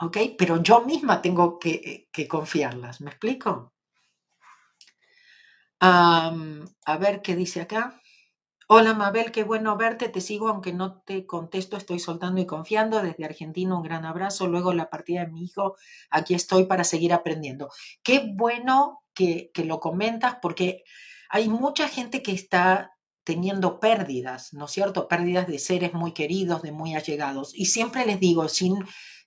¿Ok? 0.00 0.16
Pero 0.38 0.62
yo 0.62 0.82
misma 0.82 1.20
tengo 1.20 1.58
que, 1.58 2.08
confiarlas. 2.28 3.02
¿Me 3.02 3.10
explico? 3.10 3.72
a 5.80 6.96
ver 6.98 7.20
qué 7.20 7.36
dice 7.36 7.60
acá. 7.60 8.00
Hola 8.66 8.94
Mabel, 8.94 9.30
qué 9.30 9.44
bueno 9.44 9.76
verte, 9.76 10.08
te 10.08 10.22
sigo 10.22 10.48
aunque 10.48 10.72
no 10.72 11.02
te 11.02 11.26
contesto, 11.26 11.76
estoy 11.76 11.98
soltando 11.98 12.40
y 12.40 12.46
confiando. 12.46 13.02
Desde 13.02 13.26
Argentina 13.26 13.76
un 13.76 13.82
gran 13.82 14.06
abrazo, 14.06 14.46
luego 14.46 14.72
la 14.72 14.88
partida 14.88 15.20
de 15.20 15.30
mi 15.30 15.44
hijo, 15.44 15.76
aquí 16.08 16.32
estoy 16.32 16.64
para 16.64 16.84
seguir 16.84 17.12
aprendiendo. 17.12 17.68
Qué 18.02 18.32
bueno 18.34 19.02
que, 19.12 19.50
que 19.52 19.66
lo 19.66 19.80
comentas 19.80 20.38
porque 20.40 20.84
hay 21.28 21.50
mucha 21.50 21.88
gente 21.88 22.22
que 22.22 22.32
está 22.32 22.93
teniendo 23.24 23.80
pérdidas, 23.80 24.52
¿no 24.52 24.66
es 24.66 24.70
cierto? 24.70 25.08
Pérdidas 25.08 25.46
de 25.46 25.58
seres 25.58 25.94
muy 25.94 26.12
queridos, 26.12 26.62
de 26.62 26.72
muy 26.72 26.94
allegados. 26.94 27.52
Y 27.54 27.66
siempre 27.66 28.06
les 28.06 28.20
digo, 28.20 28.48
si, 28.48 28.72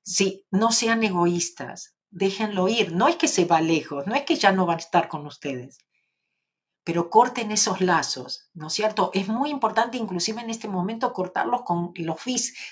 si 0.03 0.45
no 0.51 0.71
sean 0.71 1.03
egoístas, 1.03 1.95
déjenlo 2.09 2.67
ir. 2.67 2.93
No 2.93 3.07
es 3.07 3.15
que 3.15 3.27
se 3.27 3.45
va 3.45 3.59
lejos, 3.59 4.05
no 4.07 4.15
es 4.15 4.23
que 4.23 4.35
ya 4.35 4.51
no 4.51 4.65
va 4.65 4.75
a 4.75 4.77
estar 4.77 5.07
con 5.07 5.25
ustedes, 5.25 5.79
pero 6.83 7.09
corten 7.09 7.51
esos 7.51 7.81
lazos, 7.81 8.49
¿no 8.53 8.67
es 8.67 8.73
cierto? 8.73 9.11
Es 9.13 9.27
muy 9.27 9.49
importante 9.49 9.97
inclusive 9.97 10.41
en 10.41 10.49
este 10.49 10.69
momento 10.69 11.11
cortarlos 11.11 11.63
con, 11.63 11.91
los 11.95 12.17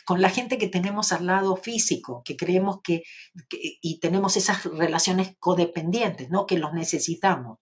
con 0.06 0.22
la 0.22 0.30
gente 0.30 0.58
que 0.58 0.70
tenemos 0.70 1.12
al 1.12 1.26
lado 1.26 1.58
físico, 1.58 2.22
que 2.24 2.38
creemos 2.38 2.78
que, 2.82 3.04
que 3.50 3.78
y 3.82 4.00
tenemos 4.00 4.38
esas 4.38 4.64
relaciones 4.64 5.36
codependientes, 5.40 6.30
¿no? 6.30 6.46
Que 6.46 6.58
los 6.58 6.72
necesitamos 6.74 7.58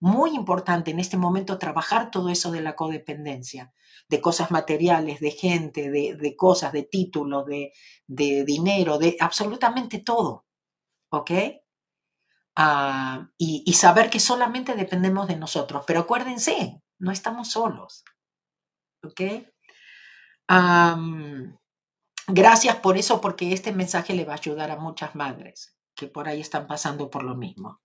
muy 0.00 0.34
importante 0.34 0.90
en 0.90 1.00
este 1.00 1.16
momento 1.16 1.58
trabajar 1.58 2.10
todo 2.10 2.28
eso 2.28 2.50
de 2.50 2.60
la 2.60 2.76
codependencia, 2.76 3.72
de 4.08 4.20
cosas 4.20 4.50
materiales, 4.50 5.20
de 5.20 5.30
gente, 5.30 5.90
de, 5.90 6.36
cosas, 6.36 6.72
de 6.72 6.82
títulos, 6.82 7.46
de, 7.46 7.72
dinero, 8.44 8.98
de 8.98 9.16
absolutamente 9.20 9.98
todo. 10.00 10.46
¿Ok? 11.10 11.30
Ah, 12.56 13.30
y, 13.38 13.72
saber 13.74 14.10
que 14.10 14.20
solamente 14.20 14.74
dependemos 14.74 15.28
de 15.28 15.36
nosotros. 15.36 15.84
Pero 15.86 16.00
acuérdense, 16.00 16.82
no 16.98 17.10
estamos 17.12 17.50
solos. 17.50 18.04
¿Ok? 19.02 19.20
gracias 22.28 22.76
por 22.76 22.96
eso, 22.96 23.20
porque 23.20 23.52
este 23.52 23.72
mensaje 23.72 24.14
le 24.14 24.24
va 24.24 24.34
a 24.34 24.36
ayudar 24.36 24.70
a 24.70 24.76
muchas 24.76 25.14
madres 25.14 25.76
que 25.96 26.06
por 26.06 26.28
ahí 26.28 26.40
están 26.40 26.66
pasando 26.66 27.10
por 27.10 27.24
lo 27.24 27.34
mismo. 27.34 27.80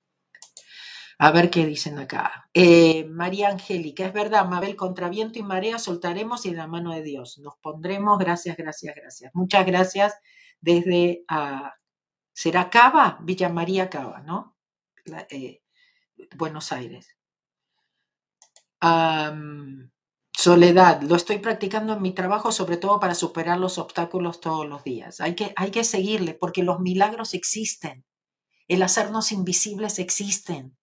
A 1.23 1.29
ver 1.29 1.51
qué 1.51 1.67
dicen 1.67 1.99
acá. 1.99 2.49
Eh, 2.51 3.05
María 3.05 3.49
Angélica, 3.49 4.07
es 4.07 4.11
verdad, 4.11 4.47
Mabel, 4.47 4.75
contra 4.75 5.07
viento 5.07 5.37
y 5.37 5.43
marea 5.43 5.77
soltaremos 5.77 6.47
y 6.47 6.49
en 6.49 6.57
la 6.57 6.65
mano 6.65 6.91
de 6.93 7.03
Dios. 7.03 7.37
Nos 7.37 7.57
pondremos, 7.57 8.17
gracias, 8.17 8.57
gracias, 8.57 8.95
gracias. 8.95 9.31
Muchas 9.35 9.63
gracias 9.67 10.15
desde, 10.61 11.23
uh, 11.29 11.69
¿será 12.33 12.71
Cava? 12.71 13.19
Villa 13.21 13.49
María 13.49 13.87
Cava, 13.87 14.21
¿no? 14.21 14.57
Eh, 15.29 15.61
Buenos 16.35 16.71
Aires. 16.71 17.15
soledad, 20.35 21.03
lo 21.03 21.15
estoy 21.15 21.37
practicando 21.37 21.93
en 21.93 22.01
mi 22.01 22.15
trabajo, 22.15 22.51
sobre 22.51 22.77
todo 22.77 22.99
para 22.99 23.13
superar 23.13 23.59
los 23.59 23.77
obstáculos 23.77 24.41
todos 24.41 24.67
los 24.67 24.83
días. 24.83 25.21
Hay 25.21 25.35
que, 25.35 25.53
hay 25.55 25.69
que 25.69 25.83
seguirle 25.83 26.33
porque 26.33 26.63
los 26.63 26.79
milagros 26.79 27.35
existen. 27.35 28.05
El 28.67 28.81
hacernos 28.81 29.31
invisibles 29.31 29.99
existen. 29.99 30.75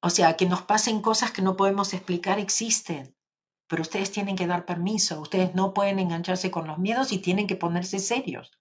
O 0.00 0.10
sea, 0.10 0.36
que 0.36 0.46
nos 0.46 0.62
pasen 0.62 1.00
cosas 1.00 1.32
que 1.32 1.42
no 1.42 1.56
podemos 1.56 1.92
explicar 1.92 2.38
existen, 2.38 3.16
pero 3.66 3.82
ustedes 3.82 4.10
tienen 4.10 4.36
que 4.36 4.46
dar 4.46 4.64
permiso, 4.64 5.20
ustedes 5.20 5.54
no 5.54 5.74
pueden 5.74 5.98
engancharse 5.98 6.50
con 6.50 6.66
los 6.66 6.78
miedos 6.78 7.12
y 7.12 7.18
tienen 7.18 7.46
que 7.46 7.56
ponerse 7.56 7.98
serios 7.98 8.52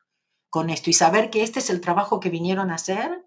con 0.49 0.69
esto 0.69 0.89
y 0.89 0.93
saber 0.93 1.29
que 1.29 1.43
este 1.43 1.59
es 1.59 1.69
el 1.69 1.81
trabajo 1.81 2.19
que 2.19 2.29
vinieron 2.29 2.71
a 2.71 2.75
hacer, 2.75 3.25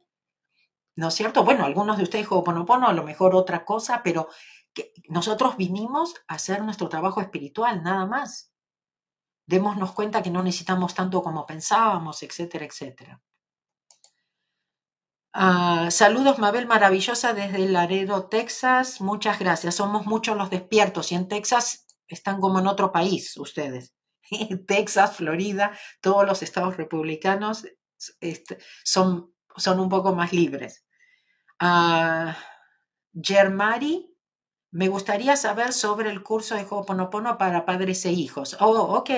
¿no 0.97 1.09
es 1.09 1.15
cierto? 1.15 1.45
Bueno, 1.45 1.65
algunos 1.65 1.97
de 1.97 2.03
ustedes 2.05 2.31
Ho'oponopono, 2.31 2.89
a 2.89 2.93
lo 2.93 3.05
mejor 3.05 3.35
otra 3.35 3.65
cosa, 3.65 4.03
pero 4.03 4.29
que 4.75 4.93
nosotros 5.09 5.57
vinimos 5.57 6.15
a 6.29 6.35
hacer 6.35 6.63
nuestro 6.63 6.89
trabajo 6.89 7.21
espiritual, 7.21 7.83
nada 7.83 8.07
más. 8.07 8.53
Démonos 9.47 9.93
cuenta 9.93 10.23
que 10.23 10.31
no 10.31 10.43
necesitamos 10.43 10.95
tanto 10.95 11.23
como 11.23 11.47
pensábamos, 11.47 12.23
etcétera, 12.23 12.67
etcétera. 12.67 13.21
Ah, 15.33 15.89
saludos, 15.91 16.39
Mabel, 16.39 16.67
maravillosa 16.67 17.33
desde 17.35 17.61
Laredo, 17.69 18.29
Texas. 18.29 19.01
Muchas 19.01 19.39
gracias. 19.39 19.77
Somos 19.77 20.07
muchos 20.07 20.37
los 20.37 20.51
despiertos 20.51 21.13
y 21.13 21.15
en 21.15 21.29
Texas 21.29 21.87
están 22.09 22.41
como 22.41 22.59
en 22.59 22.67
otro 22.67 22.91
país 22.91 23.37
ustedes. 23.37 23.95
Texas, 24.67 25.17
Florida, 25.17 25.77
todos 26.01 26.27
los 26.27 26.43
estados 26.43 26.77
republicanos 26.77 27.65
son, 28.85 29.33
son 29.57 29.81
un 29.81 29.89
poco 29.89 30.15
más 30.15 30.33
libres. 30.33 30.85
Uh, 31.63 32.33
Germari, 33.15 34.13
me 34.73 34.89
gustaría 34.89 35.37
saber 35.37 35.73
sobre 35.73 36.11
el 36.11 36.23
curso 36.23 36.57
de 36.57 36.67
Ho'oponopono 36.69 37.39
para 37.39 37.65
padres 37.65 38.05
e 38.05 38.13
hijos. 38.13 38.57
Oh, 38.61 38.97
ok. 38.97 39.11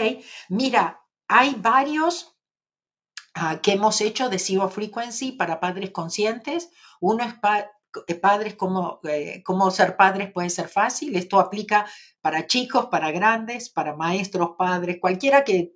Mira, 0.50 1.00
hay 1.28 1.54
varios 1.56 2.36
Ah, 3.34 3.60
que 3.62 3.72
hemos 3.72 4.00
hecho 4.02 4.28
de 4.28 4.38
Zero 4.38 4.68
Frequency 4.68 5.32
para 5.32 5.58
padres 5.58 5.90
conscientes. 5.90 6.70
Uno 7.00 7.24
es 7.24 7.34
eh, 8.06 8.14
padres, 8.14 8.54
como, 8.56 9.00
eh, 9.04 9.42
cómo 9.42 9.70
ser 9.70 9.96
padres 9.96 10.30
puede 10.32 10.50
ser 10.50 10.68
fácil. 10.68 11.16
Esto 11.16 11.40
aplica 11.40 11.86
para 12.20 12.46
chicos, 12.46 12.86
para 12.86 13.10
grandes, 13.10 13.70
para 13.70 13.96
maestros, 13.96 14.50
padres, 14.58 14.98
cualquiera 15.00 15.44
que, 15.44 15.72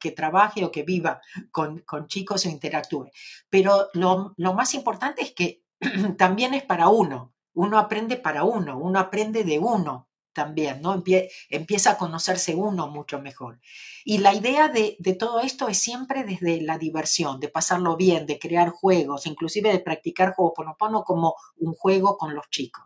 que 0.00 0.10
trabaje 0.10 0.64
o 0.64 0.72
que 0.72 0.82
viva 0.82 1.20
con, 1.52 1.80
con 1.80 2.08
chicos 2.08 2.44
o 2.44 2.48
interactúe. 2.48 3.08
Pero 3.48 3.88
lo, 3.94 4.34
lo 4.36 4.54
más 4.54 4.74
importante 4.74 5.22
es 5.22 5.32
que 5.32 5.62
también 6.18 6.54
es 6.54 6.64
para 6.64 6.88
uno. 6.88 7.34
Uno 7.54 7.78
aprende 7.78 8.16
para 8.16 8.44
uno, 8.44 8.78
uno 8.78 8.98
aprende 8.98 9.44
de 9.44 9.58
uno 9.58 10.08
también, 10.36 10.82
¿no? 10.82 11.02
empieza 11.48 11.92
a 11.92 11.96
conocerse 11.96 12.54
uno 12.54 12.88
mucho 12.88 13.22
mejor. 13.22 13.58
Y 14.04 14.18
la 14.18 14.34
idea 14.34 14.68
de, 14.68 14.98
todo 15.18 15.40
esto 15.40 15.66
es 15.66 15.78
siempre 15.78 16.24
desde 16.24 16.60
la 16.60 16.76
diversión, 16.76 17.40
de 17.40 17.48
pasarlo 17.48 17.96
bien, 17.96 18.26
de 18.26 18.38
crear 18.38 18.68
juegos, 18.68 19.26
inclusive 19.26 19.72
de 19.72 19.80
practicar 19.80 20.34
Ho'oponopono 20.36 21.04
como 21.04 21.36
un 21.56 21.72
juego 21.72 22.18
con 22.18 22.34
los 22.34 22.50
chicos. 22.50 22.84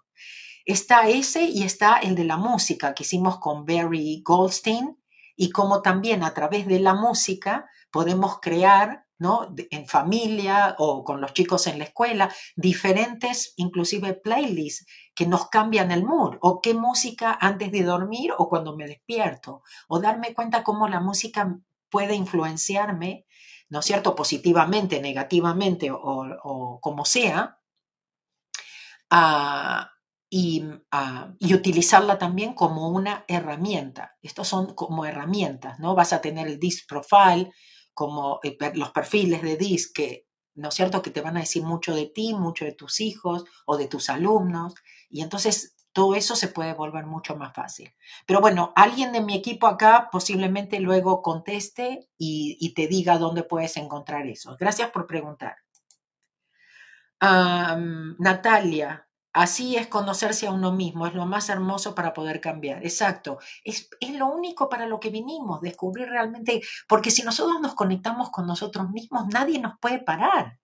Está 0.65 1.09
ese 1.09 1.43
y 1.43 1.65
está 1.65 1.99
el 1.99 2.15
de 2.15 2.25
la 2.25 2.37
música 2.37 2.95
que 2.95 3.03
hicimos 3.03 3.41
con 3.41 3.67
Barry 3.67 4.23
Goldstein 4.25 4.97
y 5.35 5.51
como 5.51 5.83
también 5.83 6.23
a 6.23 6.33
través 6.33 6.69
de 6.69 6.79
la 6.79 6.95
música 6.95 7.69
podemos 7.91 8.39
crear 8.41 9.07
¿no? 9.19 9.53
en 9.71 9.87
familia 9.89 10.77
o 10.79 11.03
con 11.03 11.21
los 11.21 11.35
chicos 11.35 11.67
en 11.67 11.79
la 11.79 11.85
escuela, 11.85 12.33
diferentes, 12.55 13.55
inclusive 13.57 14.15
playlists 14.15 14.87
que 15.21 15.27
nos 15.27 15.51
cambian 15.51 15.91
el 15.91 16.03
mood, 16.03 16.39
o 16.41 16.63
qué 16.63 16.73
música 16.73 17.37
antes 17.39 17.71
de 17.71 17.83
dormir 17.83 18.33
o 18.39 18.49
cuando 18.49 18.75
me 18.75 18.87
despierto, 18.87 19.63
o 19.87 20.01
darme 20.01 20.33
cuenta 20.33 20.65
cómo 20.65 20.89
la 20.89 21.01
música 21.01 21.59
puede 21.91 22.15
influenciarme, 22.15 23.27
¿no 23.69 23.81
es 23.81 23.85
cierto?, 23.85 24.15
positivamente, 24.15 24.99
negativamente 25.03 25.91
o, 25.93 26.79
como 26.81 27.05
sea, 27.05 27.59
y, 30.31 30.65
ah, 30.91 31.35
y, 31.39 31.53
utilizarla 31.53 32.17
también 32.17 32.55
como 32.55 32.89
una 32.89 33.27
herramienta. 33.29 34.17
Estos 34.23 34.49
son 34.49 34.75
como 34.75 35.05
herramientas, 35.05 35.79
¿no? 35.81 35.95
Vas 35.95 36.15
a 36.15 36.23
tener 36.23 36.47
el 36.47 36.59
DISC 36.59 36.89
Profile, 36.89 37.53
como 37.93 38.41
los 38.73 38.91
perfiles 38.93 39.43
de 39.43 39.59
DISC 39.59 39.95
que, 39.95 40.27
¿no 40.55 40.71
es 40.71 40.75
cierto?, 40.75 41.03
que 41.03 41.11
te 41.11 41.21
van 41.21 41.37
a 41.37 41.41
decir 41.41 41.63
mucho 41.63 41.95
de 41.95 42.07
ti, 42.07 42.33
mucho 42.33 42.65
de 42.65 42.73
tus 42.73 43.01
hijos 43.01 43.45
o 43.67 43.77
de 43.77 43.87
tus 43.87 44.09
alumnos. 44.09 44.73
Y 45.11 45.23
entonces 45.23 45.77
todo 45.93 46.15
eso 46.15 46.37
se 46.37 46.49
puede 46.49 46.73
volver 46.75 47.05
mucho 47.07 47.37
más 47.37 47.53
fácil. 47.53 47.93
Pero 48.27 48.41
bueno, 48.41 48.73
alguien 48.77 49.13
de 49.13 49.21
mi 49.21 49.35
equipo 49.35 49.67
acá 49.67 50.09
posiblemente 50.11 50.79
luego 50.81 51.21
conteste 51.23 52.09
y, 52.17 52.73
te 52.75 52.87
diga 52.87 53.19
dónde 53.19 53.43
puedes 53.43 53.77
encontrar 53.77 54.27
eso. 54.27 54.57
Gracias 54.59 54.91
por 54.91 55.07
preguntar. 55.07 55.57
Natalia, 57.21 59.07
así 59.33 59.77
es 59.77 59.89
conocerse 59.89 60.47
a 60.47 60.53
uno 60.53 60.73
mismo, 60.73 61.07
es 61.07 61.15
lo 61.15 61.27
más 61.27 61.49
hermoso 61.51 61.95
para 61.95 62.15
poder 62.15 62.41
cambiar. 62.41 62.83
Exacto, 62.85 63.39
es, 63.65 63.91
es, 64.01 64.15
lo 64.15 64.29
único 64.29 64.69
para 64.69 64.87
lo 64.87 65.01
que 65.01 65.11
vinimos, 65.11 65.61
descubrir 65.61 66.09
realmente, 66.09 66.63
porque 66.89 67.11
si 67.11 67.23
nosotros 67.23 67.61
nos 67.61 67.75
conectamos 67.75 68.31
con 68.31 68.47
nosotros 68.47 68.89
mismos, 68.91 69.27
nadie 69.27 69.59
nos 69.59 69.79
puede 69.81 69.99
parar. 69.99 70.61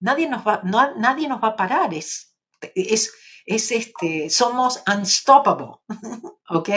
Nadie 0.00 0.28
nos 0.28 0.46
va, 0.46 0.62
nadie 0.64 1.28
nos 1.28 1.42
va 1.42 1.48
a 1.48 1.56
parar. 1.56 1.94
Es, 1.94 2.36
es, 2.74 3.12
es 3.46 3.70
este, 3.70 4.28
somos 4.28 4.82
unstoppable, 4.92 5.78
¿ok? 6.50 6.68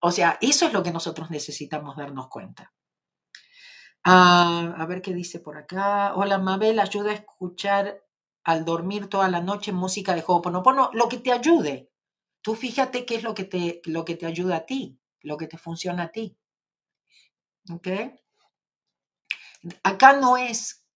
o 0.00 0.10
sea, 0.10 0.38
eso 0.40 0.66
es 0.66 0.72
lo 0.72 0.82
que 0.82 0.92
nosotros 0.92 1.30
necesitamos 1.30 1.96
darnos 1.96 2.28
cuenta. 2.28 2.72
Ah, 4.04 4.74
a 4.78 4.86
ver 4.86 5.02
qué 5.02 5.12
dice 5.12 5.40
por 5.40 5.58
acá. 5.58 6.14
Hola 6.14 6.38
Mabel, 6.38 6.78
ayuda 6.78 7.10
a 7.10 7.14
escuchar 7.14 8.02
al 8.44 8.64
dormir 8.64 9.08
toda 9.08 9.28
la 9.28 9.42
noche 9.42 9.72
música 9.72 10.14
de 10.14 10.24
Ho'oponopono, 10.26 10.90
lo 10.94 11.08
que 11.08 11.18
te 11.18 11.32
ayude. 11.32 11.90
Tú 12.40 12.54
fíjate 12.54 13.04
qué 13.04 13.16
es 13.16 13.22
lo 13.22 13.34
que 13.34 13.44
te, 13.44 13.82
lo 13.84 14.06
que 14.06 14.14
te 14.14 14.24
ayuda 14.24 14.56
a 14.56 14.66
ti, 14.66 14.98
lo 15.20 15.36
que 15.36 15.48
te 15.48 15.58
funciona 15.58 16.04
a 16.04 16.08
ti. 16.08 16.38
¿Ok? 17.70 17.88
Acá 19.82 20.14
no 20.14 20.38
es 20.38 20.86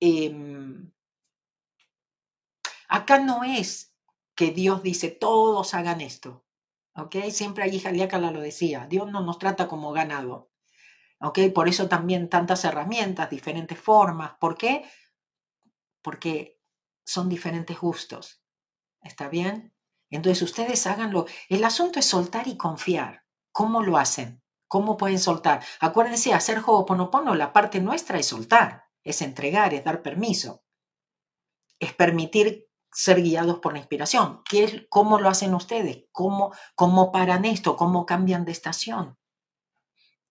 Em, 0.00 0.92
acá 2.88 3.18
no 3.18 3.44
es 3.44 3.94
que 4.34 4.50
Dios 4.50 4.82
dice, 4.82 5.08
todos 5.10 5.74
hagan 5.74 6.00
esto. 6.00 6.44
¿Ok? 6.94 7.16
Siempre 7.30 7.64
ahí 7.64 7.78
Jaliácala 7.78 8.30
lo 8.30 8.40
decía, 8.40 8.86
Dios 8.88 9.10
no 9.10 9.20
nos 9.20 9.38
trata 9.38 9.68
como 9.68 9.92
ganado. 9.92 10.50
¿Ok? 11.20 11.40
Por 11.54 11.68
eso 11.68 11.88
también 11.88 12.28
tantas 12.28 12.64
herramientas, 12.64 13.30
diferentes 13.30 13.78
formas. 13.78 14.32
¿Por 14.40 14.56
qué? 14.56 14.84
Porque 16.02 16.60
son 17.04 17.28
diferentes 17.28 17.78
gustos. 17.78 18.42
¿Está 19.02 19.28
bien? 19.28 19.74
Entonces 20.10 20.42
ustedes 20.42 20.86
háganlo. 20.86 21.26
El 21.48 21.64
asunto 21.64 21.98
es 21.98 22.06
soltar 22.06 22.48
y 22.48 22.56
confiar. 22.56 23.24
¿Cómo 23.52 23.82
lo 23.82 23.96
hacen? 23.96 24.42
¿Cómo 24.68 24.96
pueden 24.96 25.18
soltar? 25.18 25.64
Acuérdense, 25.80 26.34
hacer 26.34 26.58
Ho'oponopono, 26.64 27.34
la 27.34 27.52
parte 27.52 27.80
nuestra 27.80 28.18
es 28.18 28.26
soltar 28.26 28.87
es 29.04 29.22
entregar, 29.22 29.74
es 29.74 29.84
dar 29.84 30.02
permiso, 30.02 30.62
es 31.78 31.94
permitir 31.94 32.68
ser 32.92 33.22
guiados 33.22 33.58
por 33.60 33.72
la 33.72 33.78
inspiración. 33.78 34.42
¿Qué 34.48 34.64
es, 34.64 34.86
¿Cómo 34.88 35.18
lo 35.18 35.28
hacen 35.28 35.54
ustedes? 35.54 36.04
¿Cómo, 36.12 36.52
¿Cómo 36.74 37.12
paran 37.12 37.44
esto? 37.44 37.76
¿Cómo 37.76 38.06
cambian 38.06 38.44
de 38.44 38.52
estación? 38.52 39.16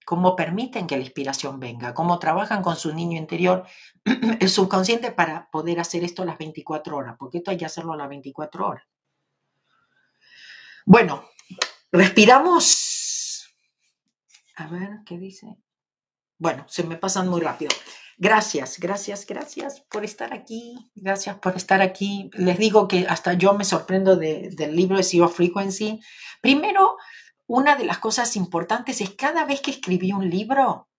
¿Cómo 0.05 0.35
permiten 0.35 0.87
que 0.87 0.95
la 0.95 1.03
inspiración 1.03 1.59
venga? 1.59 1.93
¿Cómo 1.93 2.17
trabajan 2.17 2.63
con 2.63 2.77
su 2.77 2.93
niño 2.93 3.17
interior, 3.17 3.65
el 4.39 4.49
subconsciente, 4.49 5.11
para 5.11 5.49
poder 5.51 5.79
hacer 5.79 6.03
esto 6.03 6.23
las 6.23 6.37
24 6.37 6.95
horas? 6.95 7.15
Porque 7.19 7.39
esto 7.39 7.51
hay 7.51 7.57
que 7.57 7.65
hacerlo 7.65 7.93
a 7.93 7.97
las 7.97 8.07
24 8.07 8.67
horas. 8.67 8.85
Bueno, 10.85 11.25
respiramos. 11.91 13.53
A 14.55 14.67
ver, 14.67 14.99
¿qué 15.05 15.17
dice? 15.17 15.57
Bueno, 16.37 16.65
se 16.69 16.83
me 16.83 16.95
pasan 16.95 17.27
muy 17.27 17.41
rápido. 17.41 17.71
Gracias, 18.19 18.79
gracias, 18.79 19.27
gracias 19.27 19.81
por 19.91 20.03
estar 20.03 20.33
aquí. 20.33 20.91
Gracias 20.95 21.37
por 21.37 21.55
estar 21.55 21.83
aquí. 21.83 22.31
Les 22.33 22.57
digo 22.57 22.87
que 22.87 23.05
hasta 23.07 23.33
yo 23.33 23.53
me 23.53 23.63
sorprendo 23.63 24.15
del 24.15 24.75
libro 24.75 24.97
de 24.97 25.03
Zero 25.03 25.29
Frequency. 25.29 25.99
Primero, 26.41 26.97
una 27.45 27.75
de 27.75 27.85
las 27.85 27.99
cosas 27.99 28.35
importantes 28.35 29.01
es 29.01 29.11
cada 29.11 29.45
vez 29.45 29.61
que 29.61 29.69
escribí 29.69 30.13
un 30.13 30.29
libro, 30.31 30.89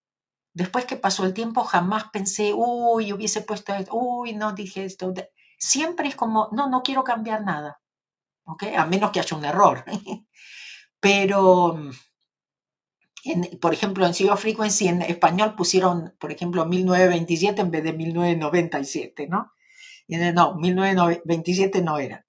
después 0.55 0.85
que 0.85 0.97
pasó 0.97 1.25
el 1.25 1.35
tiempo, 1.35 1.65
jamás 1.65 2.05
pensé, 2.13 2.53
uy, 2.55 3.13
hubiese 3.13 3.43
puesto 3.43 3.75
esto, 3.75 3.97
uy, 3.97 4.35
no 4.35 4.53
dije 4.53 4.85
esto. 4.85 5.13
Siempre 5.59 6.09
es 6.09 6.15
como, 6.15 6.49
no, 6.53 6.69
no 6.69 6.85
quiero 6.85 7.03
cambiar 7.03 7.43
nada. 7.43 7.81
¿Ok? 8.45 8.63
A 8.77 8.87
menos 8.87 9.11
que 9.11 9.19
haya 9.19 9.37
un 9.37 9.45
error. 9.45 9.85
Pero 11.01 11.91
por 13.61 13.75
ejemplo, 13.75 14.07
en 14.07 14.15
Zero 14.15 14.37
Frequency 14.37 14.89
en 14.89 15.03
español 15.03 15.55
pusieron, 15.57 16.15
por 16.19 16.33
ejemplo, 16.33 16.65
1927 16.67 17.61
en 17.61 17.71
vez 17.71 17.85
de 17.85 17.93
1997, 17.93 19.29
¿no? 19.29 19.53
No, 20.09 20.55
1927 20.57 21.83
no 21.83 21.99
era. 21.99 22.25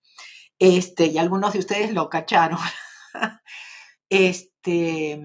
Este, 0.59 1.07
y 1.07 1.17
algunos 1.17 1.53
de 1.53 1.59
ustedes 1.59 1.93
lo 1.93 2.09
cacharon. 2.09 2.59
este, 4.09 5.21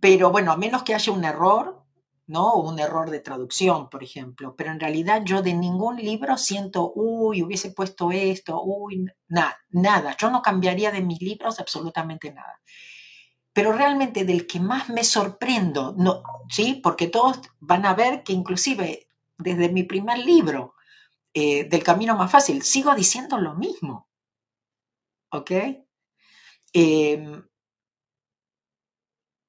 pero 0.00 0.30
bueno, 0.30 0.52
a 0.52 0.56
menos 0.56 0.82
que 0.82 0.94
haya 0.94 1.12
un 1.12 1.24
error, 1.24 1.84
¿no? 2.26 2.54
Un 2.54 2.78
error 2.78 3.10
de 3.10 3.20
traducción, 3.20 3.90
por 3.90 4.02
ejemplo. 4.02 4.56
Pero 4.56 4.72
en 4.72 4.80
realidad 4.80 5.22
yo 5.24 5.42
de 5.42 5.54
ningún 5.54 5.96
libro 5.96 6.38
siento, 6.38 6.92
uy, 6.94 7.42
hubiese 7.42 7.72
puesto 7.72 8.10
esto, 8.10 8.62
uy, 8.62 9.04
nada, 9.28 9.58
nada. 9.70 10.16
Yo 10.18 10.30
no 10.30 10.42
cambiaría 10.42 10.90
de 10.90 11.02
mis 11.02 11.20
libros 11.20 11.60
absolutamente 11.60 12.32
nada 12.32 12.60
pero 13.56 13.72
realmente 13.72 14.26
del 14.26 14.46
que 14.46 14.60
más 14.60 14.90
me 14.90 15.02
sorprendo, 15.02 15.94
no, 15.96 16.22
¿sí? 16.50 16.78
Porque 16.82 17.06
todos 17.06 17.40
van 17.58 17.86
a 17.86 17.94
ver 17.94 18.22
que 18.22 18.34
inclusive 18.34 19.08
desde 19.38 19.70
mi 19.70 19.82
primer 19.82 20.18
libro, 20.18 20.74
eh, 21.32 21.64
del 21.64 21.82
camino 21.82 22.14
más 22.18 22.30
fácil, 22.30 22.62
sigo 22.62 22.94
diciendo 22.94 23.38
lo 23.38 23.54
mismo. 23.54 24.10
¿Ok? 25.30 25.50
Em, 26.74 27.48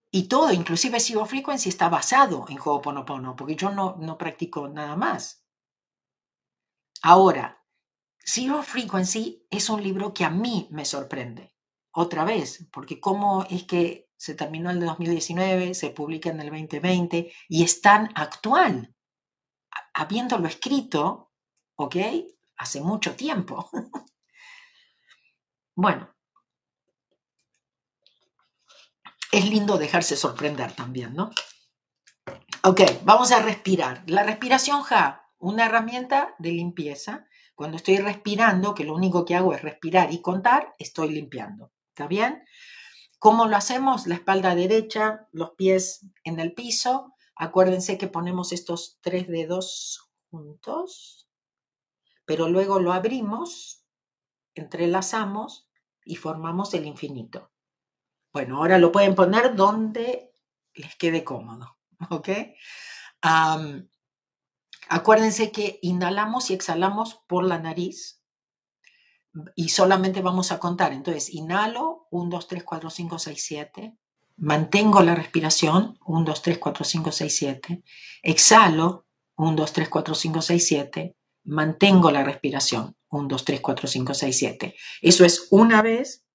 y 0.09 0.29
todo, 0.29 0.53
inclusive 0.53 1.01
Zero 1.01 1.25
Frequency 1.25 1.67
está 1.67 1.89
basado 1.89 2.45
en 2.47 2.59
Ho'oponopono, 2.63 3.35
porque 3.35 3.57
yo 3.57 3.71
no, 3.71 3.97
no 3.99 4.17
practico 4.17 4.69
nada 4.69 4.95
más. 4.95 5.43
Ahora, 7.01 7.61
Zero 8.25 8.63
Frequency 8.63 9.45
es 9.49 9.69
un 9.69 9.83
libro 9.83 10.13
que 10.13 10.23
a 10.23 10.29
mí 10.29 10.69
me 10.71 10.85
sorprende 10.85 11.56
otra 11.99 12.25
vez, 12.25 12.67
porque 12.71 12.99
cómo 12.99 13.47
es 13.49 13.63
que 13.63 14.07
se 14.17 14.35
terminó 14.35 14.69
el 14.69 14.79
de 14.79 14.85
2019, 14.85 15.73
se 15.73 15.89
publica 15.89 16.29
en 16.29 16.39
el 16.39 16.51
2020 16.51 17.33
y 17.49 17.63
es 17.63 17.81
tan 17.81 18.11
actual, 18.13 18.93
habiéndolo 19.95 20.47
escrito, 20.47 21.31
¿ok? 21.75 21.95
Hace 22.57 22.81
mucho 22.81 23.15
tiempo. 23.15 23.67
bueno, 25.75 26.13
es 29.31 29.49
lindo 29.49 29.79
dejarse 29.79 30.15
sorprender 30.15 30.73
también, 30.73 31.15
¿no? 31.15 31.31
Ok, 32.63 32.81
vamos 33.05 33.31
a 33.31 33.41
respirar. 33.41 34.03
La 34.05 34.21
respiración 34.21 34.83
Ja, 34.83 35.31
una 35.39 35.65
herramienta 35.65 36.35
de 36.37 36.51
limpieza. 36.51 37.25
Cuando 37.55 37.77
estoy 37.77 37.97
respirando, 37.97 38.75
que 38.75 38.83
lo 38.83 38.93
único 38.93 39.25
que 39.25 39.35
hago 39.35 39.51
es 39.55 39.63
respirar 39.63 40.13
y 40.13 40.21
contar, 40.21 40.75
estoy 40.77 41.09
limpiando. 41.09 41.71
¿Está 41.97 42.05
bien? 42.05 42.45
¿Cómo 43.17 43.47
lo 43.47 43.57
hacemos? 43.57 44.05
La 44.05 44.13
espalda 44.13 44.53
derecha, 44.53 45.27
los 45.31 45.55
pies 45.55 46.05
en 46.23 46.39
el 46.39 46.53
piso. 46.53 47.15
Acuérdense 47.35 47.97
que 47.97 48.05
ponemos 48.05 48.51
estos 48.51 48.99
tres 49.01 49.27
dedos 49.27 50.07
juntos, 50.29 51.27
pero 52.23 52.49
luego 52.49 52.79
lo 52.79 52.93
abrimos, 52.93 53.83
entrelazamos 54.53 55.71
y 56.05 56.17
formamos 56.17 56.71
el 56.75 56.85
infinito. 56.85 57.49
Bueno, 58.31 58.57
ahora 58.57 58.77
lo 58.77 58.91
pueden 58.91 59.15
poner 59.15 59.55
donde 59.55 60.35
les 60.75 60.95
quede 60.97 61.23
cómodo, 61.23 61.79
¿ok? 62.11 62.29
acuérdense 64.87 65.51
que 65.51 65.79
inhalamos 65.81 66.51
y 66.51 66.53
exhalamos 66.53 67.15
por 67.27 67.43
la 67.43 67.57
nariz 67.57 68.16
y 69.55 69.69
solamente 69.69 70.21
vamos 70.21 70.51
a 70.51 70.59
contar. 70.59 70.93
Entonces, 70.93 71.33
inhalo, 71.33 72.07
1, 72.11 72.29
2, 72.29 72.47
3, 72.47 72.63
4, 72.63 72.89
5, 72.89 73.19
6, 73.19 73.43
7. 73.43 73.97
Mantengo 74.37 75.01
la 75.01 75.15
respiración, 75.15 75.97
1, 76.05 76.25
2, 76.25 76.41
3, 76.41 76.57
4, 76.57 76.85
5, 76.85 77.11
6, 77.11 77.35
7. 77.37 77.83
Exhalo, 78.23 79.05
1, 79.35 79.55
2, 79.55 79.73
3, 79.73 79.89
4, 79.89 80.15
5, 80.15 80.41
6, 80.41 80.67
7. 80.67 81.15
Mantengo 81.43 82.11
la 82.11 82.23
respiración, 82.23 82.95
1, 83.09 83.27
2, 83.27 83.45
3, 83.45 83.61
4, 83.61 83.87
5, 83.87 84.13
6, 84.13 84.37
7. 84.37 84.75
Eso 85.01 85.25
es 85.25 85.47
una 85.51 85.81
vez. 85.81 86.25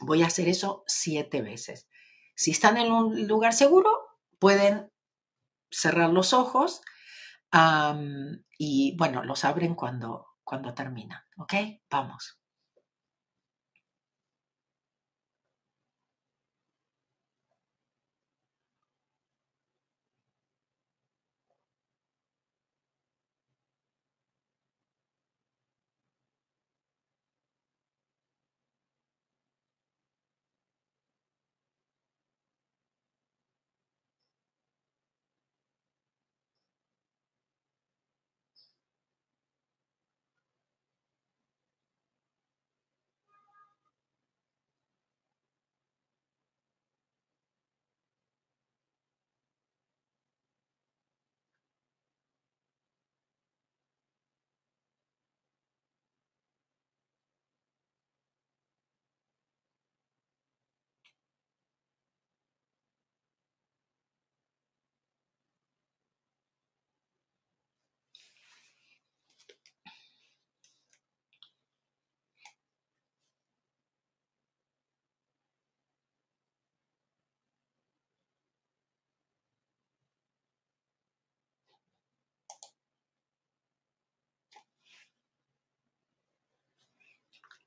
Voy 0.00 0.22
a 0.22 0.26
hacer 0.26 0.48
eso 0.48 0.84
siete 0.86 1.42
veces. 1.42 1.88
Si 2.36 2.52
están 2.52 2.76
en 2.76 2.92
un 2.92 3.26
lugar 3.26 3.52
seguro, 3.52 3.90
pueden 4.38 4.92
cerrar 5.70 6.10
los 6.10 6.32
ojos 6.32 6.82
y 8.58 8.96
bueno, 8.96 9.24
los 9.24 9.44
abren 9.44 9.74
cuando, 9.74 10.27
cuando 10.48 10.72
terminan. 10.72 11.20
¿Ok? 11.36 11.52
Vamos. 11.90 12.37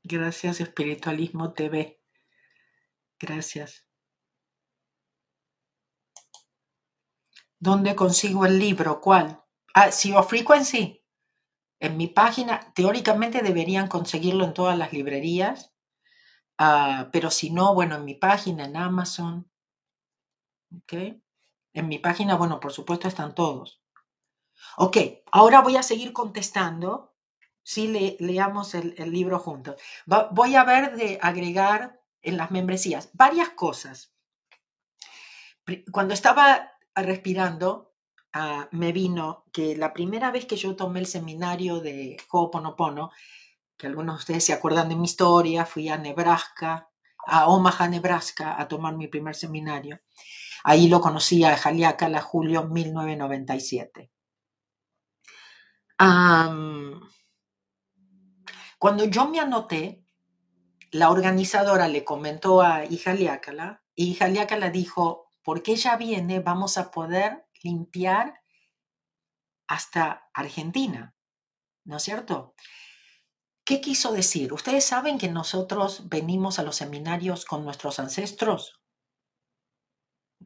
Gracias, 0.04 0.60
Espiritualismo 0.60 1.54
TV. 1.54 2.02
Gracias. 3.20 3.86
¿Dónde 7.60 7.96
consigo 7.96 8.46
el 8.48 8.58
libro? 8.58 9.00
¿Cuál? 9.00 9.44
Ah, 9.76 9.92
Zero 9.92 10.24
Frequency. 10.24 11.06
En 11.80 11.98
mi 11.98 12.08
página, 12.08 12.74
teóricamente 12.74 13.42
deberían 13.42 13.88
conseguirlo 13.88 14.46
en 14.46 14.54
todas 14.54 14.78
las 14.78 14.92
librerías, 14.94 15.72
ah, 16.58 17.10
pero 17.12 17.30
si 17.30 17.52
no, 17.52 17.76
bueno, 17.76 17.96
en 17.96 18.06
mi 18.06 18.16
página, 18.16 18.66
en 18.66 18.78
Amazon. 18.78 19.52
¿Ok? 20.76 20.94
En 21.74 21.88
mi 21.88 22.00
página, 22.00 22.36
bueno, 22.36 22.60
por 22.60 22.74
supuesto 22.74 23.08
están 23.08 23.36
todos. 23.36 23.82
Ok, 24.78 24.98
ahora 25.32 25.62
voy 25.62 25.78
a 25.78 25.84
seguir 25.84 26.14
contestando 26.14 27.11
sí 27.64 27.88
le, 27.88 28.18
leamos 28.20 28.76
el, 28.76 28.96
libro 29.12 29.40
juntos. 29.40 29.76
voy 30.06 30.56
a 30.56 30.64
ver 30.64 30.96
de 30.96 31.20
agregar 31.22 32.00
en 32.22 32.38
las 32.38 32.52
membresías 32.52 33.10
varias 33.14 33.50
cosas. 33.50 34.14
Cuando 35.92 36.14
estaba 36.14 36.72
respirando, 36.96 37.94
ah, 38.34 38.68
me 38.72 38.92
vino 38.92 39.46
que 39.52 39.76
la 39.76 39.94
primera 39.94 40.32
vez 40.32 40.46
que 40.46 40.56
yo 40.56 40.76
tomé 40.76 41.00
el 41.00 41.06
seminario 41.06 41.80
de 41.80 42.18
Ho'oponopono, 42.30 43.12
que 43.78 43.88
algunos 43.88 44.16
de 44.16 44.20
ustedes 44.20 44.46
se 44.46 44.54
acuerdan 44.54 44.90
de 44.90 44.96
mi 44.96 45.06
historia, 45.06 45.66
fui 45.66 45.90
a 45.90 45.98
Nebraska, 45.98 46.90
a 47.26 47.48
Omaha, 47.48 47.88
Nebraska, 47.88 48.60
a 48.60 48.68
tomar 48.68 48.96
mi 48.96 49.08
primer 49.08 49.36
seminario. 49.36 50.02
Ahí 50.64 50.88
lo 50.88 51.02
conocí 51.02 51.44
a 51.44 51.58
Jaliácala, 51.58 52.22
julio 52.22 52.64
1997. 52.64 54.12
Cuando 58.82 59.06
yo 59.06 59.28
me 59.28 59.40
anoté, 59.40 60.04
la 60.90 61.12
organizadora 61.12 61.88
le 61.88 62.04
comentó 62.04 62.64
a 62.64 62.84
hija 62.84 63.14
Liácala 63.14 63.84
y 63.94 64.10
hija 64.10 64.28
Liácala 64.28 64.72
dijo, 64.72 65.32
porque 65.44 65.74
ella 65.74 65.98
viene, 65.98 66.40
vamos 66.40 66.80
a 66.80 66.90
poder 66.90 67.46
limpiar 67.62 68.42
hasta 69.68 70.28
Argentina, 70.34 71.14
¿no 71.84 71.98
es 71.98 72.02
cierto? 72.02 72.56
¿Qué 73.64 73.82
quiso 73.82 74.14
decir? 74.14 74.52
Ustedes 74.52 74.84
saben 74.84 75.20
que 75.20 75.30
nosotros 75.30 76.10
venimos 76.10 76.58
a 76.58 76.64
los 76.64 76.78
seminarios 76.78 77.46
con 77.46 77.64
nuestros 77.64 78.00
ancestros. 78.00 78.82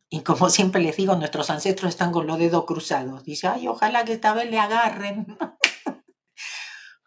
Y 0.09 0.23
como 0.23 0.49
siempre 0.49 0.81
les 0.81 0.97
digo, 0.97 1.15
nuestros 1.15 1.49
ancestros 1.49 1.91
están 1.91 2.11
con 2.11 2.27
los 2.27 2.37
dedos 2.37 2.65
cruzados. 2.65 3.23
Dice, 3.23 3.47
ay, 3.47 3.69
ojalá 3.69 4.03
que 4.03 4.11
esta 4.11 4.33
vez 4.33 4.51
le 4.51 4.59
agarren. 4.59 5.37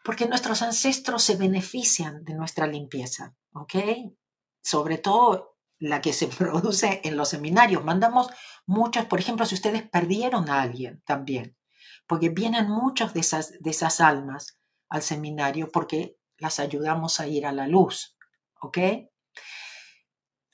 Porque 0.09 0.27
nuestros 0.27 0.63
ancestros 0.63 1.23
se 1.23 1.37
benefician 1.37 2.25
de 2.25 2.33
nuestra 2.33 2.67
limpieza, 2.67 3.37
¿ok? 3.53 3.75
Sobre 4.63 4.97
todo 4.97 5.59
la 5.79 6.01
que 6.01 6.15
se 6.15 6.29
produce 6.39 7.03
en 7.05 7.15
los 7.15 7.29
seminarios. 7.29 7.85
Mandamos 7.85 8.31
muchos, 8.65 9.05
por 9.05 9.21
ejemplo, 9.21 9.45
si 9.45 9.55
ustedes 9.55 9.87
perdieron 9.87 10.49
a 10.49 10.63
alguien 10.63 11.03
también, 11.05 11.59
porque 12.07 12.31
vienen 12.31 12.71
muchos 12.71 13.13
de 13.13 13.21
esas, 13.21 13.61
de 13.61 13.69
esas 13.69 14.01
almas 14.01 14.59
al 14.89 15.03
seminario 15.03 15.71
porque 15.71 16.17
las 16.39 16.59
ayudamos 16.59 17.21
a 17.21 17.27
ir 17.27 17.45
a 17.45 17.53
la 17.53 17.67
luz, 17.67 18.17
¿ok? 18.63 18.79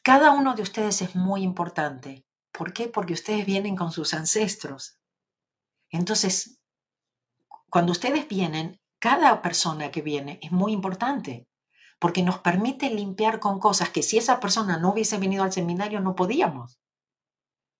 Cada 0.02 0.32
uno 0.32 0.54
de 0.56 0.62
ustedes 0.62 1.00
es 1.00 1.14
muy 1.14 1.44
importante. 1.44 2.26
¿Por 2.50 2.72
qué? 2.72 2.88
Porque 2.88 3.12
ustedes 3.12 3.46
vienen 3.46 3.76
con 3.76 3.92
sus 3.92 4.14
ancestros. 4.14 4.98
Entonces, 5.90 6.58
cuando 7.70 7.92
ustedes 7.92 8.26
vienen, 8.26 8.80
cada 9.04 9.42
persona 9.42 9.90
que 9.90 10.00
viene 10.00 10.38
es 10.40 10.50
muy 10.50 10.72
importante 10.72 11.46
porque 11.98 12.22
nos 12.22 12.38
permite 12.38 12.88
limpiar 12.88 13.38
con 13.38 13.60
cosas 13.60 13.90
que 13.90 14.02
si 14.02 14.16
esa 14.16 14.40
persona 14.40 14.78
no 14.78 14.92
hubiese 14.92 15.18
venido 15.18 15.44
al 15.44 15.52
seminario 15.52 16.00
no 16.00 16.14
podíamos. 16.14 16.80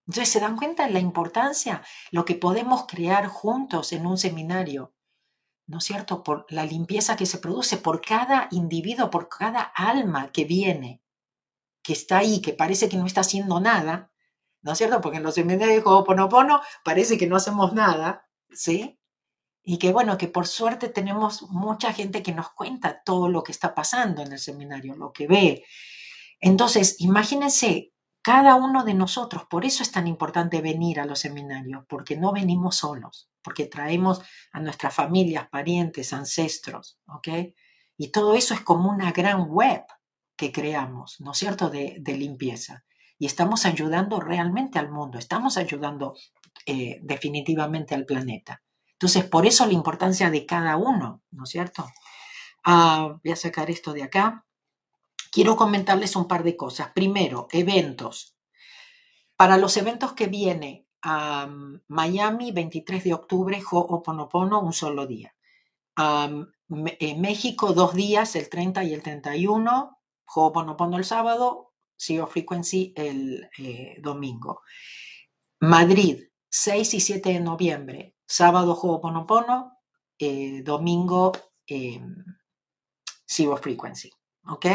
Entonces, 0.07 0.29
¿se 0.29 0.41
dan 0.41 0.59
cuenta 0.59 0.85
de 0.85 0.93
la 0.93 0.99
importancia? 0.99 1.83
Lo 2.11 2.27
que 2.27 2.35
podemos 2.35 2.85
crear 2.87 3.27
juntos 3.27 3.95
en 3.95 4.05
un 4.05 4.18
seminario, 4.18 4.93
¿no 5.66 5.79
es 5.79 5.85
cierto? 5.85 6.22
Por 6.22 6.45
la 6.51 6.66
limpieza 6.66 7.16
que 7.16 7.25
se 7.25 7.39
produce 7.39 7.79
por 7.79 8.03
cada 8.03 8.49
individuo, 8.51 9.09
por 9.09 9.31
cada 9.31 9.62
alma 9.62 10.31
que 10.31 10.45
viene, 10.45 11.01
que 11.83 11.95
está 11.95 12.18
ahí, 12.18 12.43
que 12.43 12.53
parece 12.53 12.91
que 12.91 12.99
no 12.99 13.07
está 13.07 13.22
haciendo 13.22 13.61
nada, 13.61 14.12
¿no 14.61 14.72
es 14.72 14.77
cierto? 14.77 15.01
Porque 15.01 15.16
en 15.16 15.22
los 15.22 15.37
seminarios 15.37 15.83
de 15.83 15.91
Ho'oponopono 15.91 16.61
parece 16.85 17.16
que 17.16 17.27
no 17.27 17.37
hacemos 17.37 17.72
nada, 17.72 18.29
¿sí? 18.51 19.01
Y 19.64 19.78
que 19.78 19.92
bueno, 19.92 20.18
que 20.18 20.28
por 20.28 20.46
suerte 20.46 20.88
tenemos 20.88 21.42
mucha 21.50 21.92
gente 21.92 22.22
que 22.22 22.34
nos 22.34 22.50
cuenta 22.50 23.02
todo 23.02 23.28
lo 23.28 23.42
que 23.42 23.52
está 23.52 23.74
pasando 23.74 24.22
en 24.22 24.32
el 24.32 24.38
seminario, 24.38 24.94
lo 24.94 25.12
que 25.12 25.26
ve. 25.26 25.64
Entonces, 26.38 27.00
imagínense, 27.00 27.94
cada 28.24 28.54
uno 28.54 28.84
de 28.84 28.94
nosotros, 28.94 29.44
por 29.50 29.66
eso 29.66 29.82
es 29.82 29.92
tan 29.92 30.06
importante 30.06 30.62
venir 30.62 30.98
a 30.98 31.04
los 31.04 31.20
seminarios, 31.20 31.84
porque 31.86 32.16
no 32.16 32.32
venimos 32.32 32.76
solos, 32.76 33.28
porque 33.42 33.66
traemos 33.66 34.22
a 34.52 34.60
nuestras 34.60 34.94
familias, 34.94 35.48
parientes, 35.50 36.14
ancestros, 36.14 36.98
¿ok? 37.06 37.28
Y 37.98 38.08
todo 38.08 38.34
eso 38.34 38.54
es 38.54 38.60
como 38.60 38.90
una 38.90 39.12
gran 39.12 39.48
web 39.50 39.84
que 40.36 40.52
creamos, 40.52 41.20
¿no 41.20 41.32
es 41.32 41.38
cierto?, 41.38 41.68
de, 41.70 42.00
limpieza. 42.06 42.84
Y 43.18 43.26
estamos 43.26 43.66
ayudando 43.66 44.20
realmente 44.20 44.78
al 44.78 44.90
mundo, 44.90 45.18
estamos 45.18 45.58
ayudando 45.58 46.14
eh, 46.66 47.00
definitivamente 47.02 47.94
al 47.94 48.06
planeta. 48.06 48.63
Entonces, 49.05 49.28
por 49.28 49.44
eso 49.44 49.66
la 49.66 49.74
importancia 49.74 50.30
de 50.30 50.46
cada 50.46 50.78
uno, 50.78 51.20
¿no 51.30 51.44
es 51.44 51.50
cierto? 51.50 51.86
Ah, 52.64 53.18
voy 53.22 53.32
a 53.32 53.36
sacar 53.36 53.68
esto 53.68 53.92
de 53.92 54.02
acá. 54.02 54.46
Quiero 55.30 55.57
comentarles 55.57 56.16
un 56.16 56.26
par 56.26 56.42
de 56.42 56.57
cosas. 56.57 56.88
Primero, 56.94 57.46
eventos. 57.52 58.34
Para 59.36 59.59
los 59.59 59.76
eventos 59.76 60.14
que 60.14 60.26
viene 60.26 60.86
a 61.02 61.46
Miami, 61.86 62.50
23 62.50 63.05
de 63.05 63.12
octubre, 63.12 63.62
Ho'oponopono, 63.70 64.62
un 64.62 64.72
solo 64.72 65.07
día. 65.07 65.34
en 65.98 67.20
México, 67.20 67.74
dos 67.74 67.92
días, 67.92 68.36
el 68.36 68.48
30 68.48 68.84
y 68.84 68.94
el 68.94 69.02
31. 69.02 69.98
Ho'oponopono 70.34 70.96
el 70.96 71.05
sábado, 71.05 71.74
Zero 71.94 72.26
Frequency 72.26 72.94
el 72.96 73.50
eh, 73.59 73.96
domingo. 74.00 74.62
Madrid, 75.61 76.22
6 76.48 76.94
y 76.94 77.00
7 77.00 77.32
de 77.34 77.40
noviembre, 77.40 78.13
sábado 78.27 78.75
Ho'oponopono, 78.75 79.79
eh, 80.18 80.62
domingo 80.62 81.33
eh, 81.66 82.01
Zero 83.27 83.57
Frequency. 83.57 84.11
¿Ok? 84.47 84.66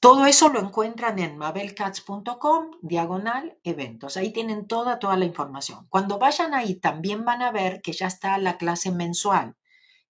Todo 0.00 0.26
eso 0.26 0.50
lo 0.50 0.60
encuentran 0.60 1.18
en 1.18 1.38
mabelcats.com, 1.38 2.72
diagonal, 2.82 3.58
eventos. 3.62 4.18
Ahí 4.18 4.34
tienen 4.34 4.66
toda, 4.66 4.98
toda 4.98 5.16
la 5.16 5.24
información. 5.24 5.86
Cuando 5.88 6.18
vayan 6.18 6.52
ahí 6.52 6.74
también 6.74 7.24
van 7.24 7.40
a 7.40 7.50
ver 7.50 7.80
que 7.80 7.92
ya 7.92 8.06
está 8.08 8.36
la 8.36 8.58
clase 8.58 8.90
mensual. 8.90 9.56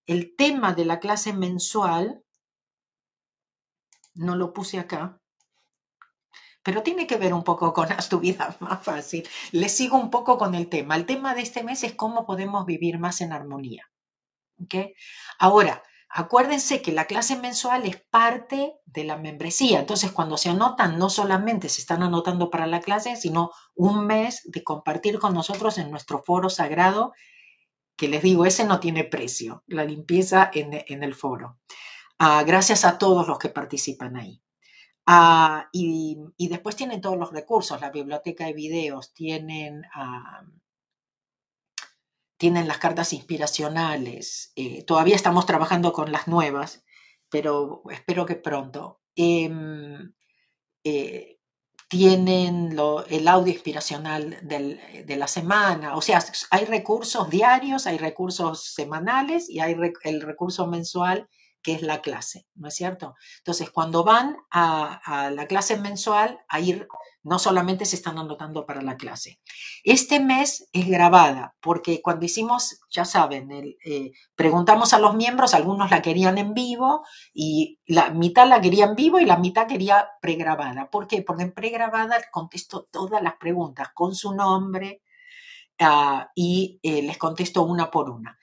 El 0.07 0.35
tema 0.35 0.75
de 0.75 0.85
la 0.85 0.99
clase 0.99 1.33
mensual, 1.33 2.25
no 4.15 4.35
lo 4.35 4.53
puse 4.53 4.81
acá, 4.81 5.21
pero 6.65 6.83
tiene 6.83 7.07
que 7.07 7.17
ver 7.17 7.33
un 7.33 7.45
poco 7.45 7.73
con 7.73 7.93
Haz 7.93 8.09
tu 8.09 8.19
vida 8.19 8.57
más 8.59 8.83
fácil. 8.83 9.29
Les 9.53 9.77
sigo 9.77 9.97
un 9.97 10.11
poco 10.11 10.39
con 10.39 10.57
el 10.57 10.69
tema. 10.69 10.97
El 10.97 11.07
tema 11.07 11.35
de 11.35 11.43
este 11.43 11.63
mes 11.63 11.85
es 11.85 11.95
cómo 11.95 12.27
podemos 12.27 12.67
vivir 12.67 12.99
más 12.99 13.21
en 13.21 13.33
armonía. 13.33 13.89
¿Okay? 14.59 14.95
Ahora, 15.39 15.83
Acuérdense 16.17 16.81
que 16.81 16.93
la 16.93 17.07
clase 17.07 17.35
mensual 17.35 17.87
es 17.87 18.01
parte 18.09 18.77
de 18.87 19.03
la 19.03 19.17
membresía. 19.17 19.81
Entonces, 19.81 20.13
cuando 20.13 20.37
se 20.37 20.49
anotan, 20.49 20.97
no 20.97 21.11
solamente 21.11 21.69
se 21.69 21.81
están 21.81 22.05
anotando 22.05 22.51
para 22.51 22.69
la 22.69 22.81
clase, 22.81 23.17
sino 23.17 23.51
un 23.75 24.07
mes 24.07 24.43
de 24.45 24.63
compartir 24.63 25.19
con 25.19 25.35
nosotros 25.35 25.77
en 25.77 25.91
nuestro 25.91 26.23
foro 26.23 26.51
sagrado, 26.51 27.15
que 27.97 28.07
les 28.07 28.23
digo, 28.23 28.47
ese 28.47 28.65
no 28.65 28.79
tiene 28.79 29.03
precio, 29.03 29.65
la 29.67 29.85
limpieza 29.85 30.53
en, 30.55 31.03
el 31.03 31.15
foro. 31.17 31.59
Ah, 32.21 32.45
gracias 32.47 32.85
a 32.85 32.97
todos 32.97 33.27
los 33.27 33.41
que 33.41 33.49
participan 33.49 34.17
ahí. 34.17 34.41
Ah, 35.07 35.69
y, 35.73 36.17
después 36.39 36.77
tienen 36.77 37.01
todos 37.01 37.19
los 37.19 37.33
recursos, 37.33 37.81
la 37.81 37.91
biblioteca 37.91 38.47
de 38.47 38.55
videos, 38.55 39.13
tienen 39.13 39.83
ah, 39.95 40.45
tienen 42.37 42.69
las 42.69 42.79
cartas 42.79 43.13
inspiracionales. 43.13 44.53
Eh, 44.57 44.85
todavía 44.85 45.17
estamos 45.17 45.47
trabajando 45.47 45.93
con 45.93 46.13
las 46.13 46.29
nuevas, 46.29 46.85
pero 47.31 47.83
espero 47.91 48.27
que 48.27 48.37
pronto. 48.37 49.01
Em, 49.17 50.13
eh, 50.85 51.39
tienen 51.89 52.77
el 53.09 53.29
audio 53.29 53.53
inspiracional 53.53 54.39
de 54.43 55.17
la 55.17 55.29
semana. 55.29 55.97
O 55.97 56.03
sea, 56.03 56.23
hay 56.51 56.65
recursos 56.65 57.31
diarios, 57.31 57.87
hay 57.87 57.99
recursos 57.99 58.75
semanales 58.75 59.49
y 59.49 59.61
hay 59.61 59.77
el 60.05 60.21
recurso 60.23 60.67
mensual 60.67 61.29
que 61.65 61.73
es 61.73 61.83
la 61.83 62.03
clase, 62.03 62.47
¿no 62.55 62.69
es 62.69 62.75
cierto? 62.75 63.15
Entonces, 63.39 63.71
cuando 63.71 64.05
van 64.05 64.37
a, 64.51 65.01
a 65.05 65.31
la 65.31 65.47
clase 65.47 65.79
mensual, 65.79 66.39
ahí 66.49 66.87
no 67.25 67.39
solamente 67.39 67.87
se 67.87 67.97
están 67.97 68.19
anotando 68.19 68.67
para 68.67 68.83
la 68.83 68.97
clase. 68.97 69.41
Este 69.83 70.21
mes 70.21 70.69
es 70.73 70.87
grabada 70.87 71.57
porque 71.61 72.03
cuando 72.03 72.27
hicimos, 72.27 72.81
ya 72.91 73.07
saben, 73.07 73.51
eh, 73.51 74.13
preguntamos 74.37 74.93
a 74.93 74.99
los 74.99 75.15
miembros, 75.15 75.55
algunos 75.55 75.91
la 75.91 76.03
querían 76.03 76.37
en 76.37 76.53
vivo 76.53 77.03
y 77.33 77.81
la 77.87 78.11
mitad 78.11 78.47
la 78.47 78.61
quería 78.61 78.85
en 78.85 78.95
vivo 78.95 79.19
y 79.19 79.25
la 79.25 79.39
mitad 79.39 79.67
quería 79.67 80.07
pregrabada. 80.21 80.91
¿Por 80.91 81.07
qué? 81.07 81.23
Porque 81.23 81.45
en 81.45 81.55
pregrabada 81.55 82.17
contesto 82.31 82.87
todas 82.91 83.23
las 83.23 83.37
preguntas 83.37 83.89
con 83.95 84.15
su 84.15 84.35
nombre 84.35 85.03
ah, 85.81 86.29
y 86.35 86.79
eh, 86.83 87.03
les 87.03 87.17
contesto 87.17 87.63
una 87.63 87.91
por 87.91 88.11
una. 88.11 88.39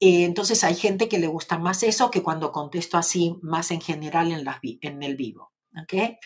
Eh, 0.00 0.24
entonces 0.24 0.62
hay 0.64 0.74
gente 0.74 1.08
que 1.08 1.18
le 1.18 1.26
gusta 1.26 1.58
más 1.58 1.82
eso 1.82 2.10
que 2.10 2.22
cuando 2.22 2.52
contesto 2.52 2.98
así 2.98 3.38
más 3.42 3.70
en 3.70 3.80
general 3.80 4.30
en, 4.32 4.46
en 4.80 5.02
el 5.02 5.16
vivo. 5.16 5.52
¿okay? 5.82 6.18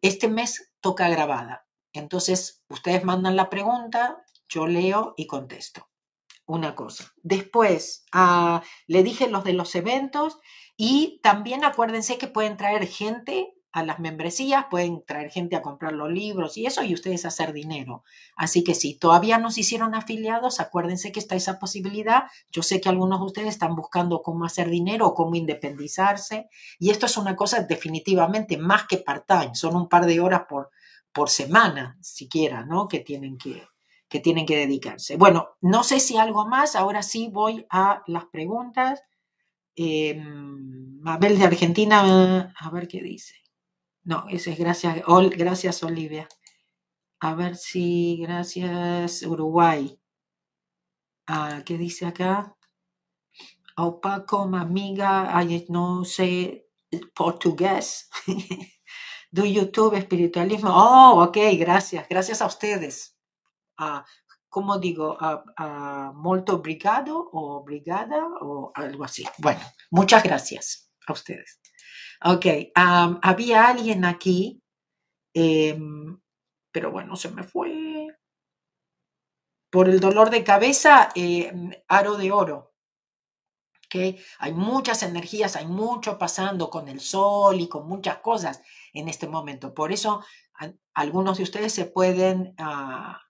este 0.00 0.28
mes 0.28 0.72
toca 0.80 1.08
grabada. 1.08 1.66
Entonces, 1.92 2.62
ustedes 2.68 3.04
mandan 3.04 3.36
la 3.36 3.50
pregunta, 3.50 4.22
yo 4.48 4.66
leo 4.66 5.14
y 5.16 5.26
contesto. 5.26 5.88
Una 6.46 6.74
cosa. 6.74 7.12
Después, 7.22 8.04
ah, 8.12 8.62
le 8.86 9.02
dije 9.02 9.28
los 9.28 9.44
de 9.44 9.52
los 9.52 9.74
eventos 9.74 10.38
y 10.76 11.20
también 11.22 11.64
acuérdense 11.64 12.18
que 12.18 12.28
pueden 12.28 12.56
traer 12.56 12.86
gente 12.86 13.55
a 13.76 13.82
las 13.82 13.98
membresías, 13.98 14.64
pueden 14.70 15.04
traer 15.04 15.30
gente 15.30 15.54
a 15.54 15.60
comprar 15.60 15.92
los 15.92 16.10
libros 16.10 16.56
y 16.56 16.64
eso 16.64 16.82
y 16.82 16.94
ustedes 16.94 17.26
hacer 17.26 17.52
dinero. 17.52 18.04
Así 18.34 18.64
que 18.64 18.74
si 18.74 18.94
todavía 18.94 19.36
no 19.36 19.50
se 19.50 19.60
hicieron 19.60 19.94
afiliados, 19.94 20.60
acuérdense 20.60 21.12
que 21.12 21.20
está 21.20 21.36
esa 21.36 21.58
posibilidad. 21.58 22.22
Yo 22.50 22.62
sé 22.62 22.80
que 22.80 22.88
algunos 22.88 23.20
de 23.20 23.26
ustedes 23.26 23.48
están 23.48 23.76
buscando 23.76 24.22
cómo 24.22 24.46
hacer 24.46 24.70
dinero 24.70 25.08
o 25.08 25.14
cómo 25.14 25.34
independizarse 25.34 26.48
y 26.78 26.88
esto 26.88 27.04
es 27.04 27.18
una 27.18 27.36
cosa 27.36 27.64
definitivamente 27.64 28.56
más 28.56 28.86
que 28.86 28.96
part-time, 28.96 29.54
son 29.54 29.76
un 29.76 29.90
par 29.90 30.06
de 30.06 30.20
horas 30.20 30.44
por, 30.48 30.70
por 31.12 31.28
semana 31.28 31.98
siquiera, 32.00 32.64
¿no? 32.64 32.88
Que 32.88 33.00
tienen 33.00 33.36
que, 33.36 33.62
que 34.08 34.20
tienen 34.20 34.46
que 34.46 34.56
dedicarse. 34.56 35.18
Bueno, 35.18 35.50
no 35.60 35.84
sé 35.84 36.00
si 36.00 36.16
algo 36.16 36.48
más, 36.48 36.76
ahora 36.76 37.02
sí 37.02 37.28
voy 37.30 37.66
a 37.68 38.02
las 38.06 38.24
preguntas. 38.24 39.02
Em, 39.74 40.98
Mabel 41.02 41.38
de 41.38 41.44
Argentina, 41.44 42.54
a 42.58 42.70
ver 42.70 42.88
qué 42.88 43.02
dice. 43.02 43.34
No, 44.06 44.24
ese 44.30 44.52
es 44.52 44.58
gracias, 44.58 45.02
gracias 45.36 45.82
Olivia. 45.82 46.28
A 47.20 47.34
ver 47.34 47.56
si, 47.56 48.18
gracias 48.22 49.22
Uruguay. 49.22 49.98
Ah, 51.26 51.62
¿Qué 51.66 51.76
dice 51.76 52.06
acá? 52.06 52.56
Opaco, 53.76 54.42
amiga, 54.42 55.36
ay, 55.36 55.66
no 55.70 56.04
sé 56.04 56.68
portugués. 57.14 58.08
Do 59.32 59.44
YouTube 59.44 59.94
espiritualismo. 59.94 60.70
Oh, 60.72 61.24
ok, 61.24 61.38
gracias, 61.58 62.06
gracias 62.08 62.40
a 62.42 62.46
ustedes. 62.46 63.16
Ah, 63.76 64.04
¿Cómo 64.48 64.78
digo? 64.78 65.16
Ah, 65.20 65.42
ah, 65.56 66.12
molto 66.14 66.54
obrigado 66.54 67.28
o 67.32 67.64
brigada 67.64 68.24
o 68.40 68.70
algo 68.72 69.02
así. 69.02 69.24
Bueno, 69.38 69.60
muchas 69.90 70.22
gracias 70.22 70.92
a 71.08 71.12
ustedes. 71.12 71.60
Ok, 72.24 72.46
había 72.74 73.68
alguien 73.68 74.04
aquí, 74.04 74.62
em, 75.34 76.18
pero 76.72 76.90
bueno, 76.90 77.16
se 77.16 77.30
me 77.30 77.42
fue. 77.42 78.08
Por 79.70 79.88
el 79.88 80.00
dolor 80.00 80.30
de 80.30 80.44
cabeza, 80.44 81.10
em, 81.14 81.72
aro 81.88 82.16
de 82.16 82.32
oro. 82.32 82.72
Okay. 83.86 84.18
Hay 84.40 84.52
muchas 84.52 85.02
energías, 85.04 85.54
hay 85.54 85.66
mucho 85.66 86.18
pasando 86.18 86.70
con 86.70 86.88
el 86.88 87.00
sol 87.00 87.60
y 87.60 87.68
con 87.68 87.86
muchas 87.86 88.18
cosas 88.18 88.60
en 88.92 89.08
este 89.08 89.28
momento. 89.28 89.74
Por 89.74 89.92
eso 89.92 90.24
algunos 90.94 91.36
de 91.38 91.44
ustedes 91.44 91.72
se 91.72 91.84
pueden, 91.84 92.54
ah, 92.58 93.20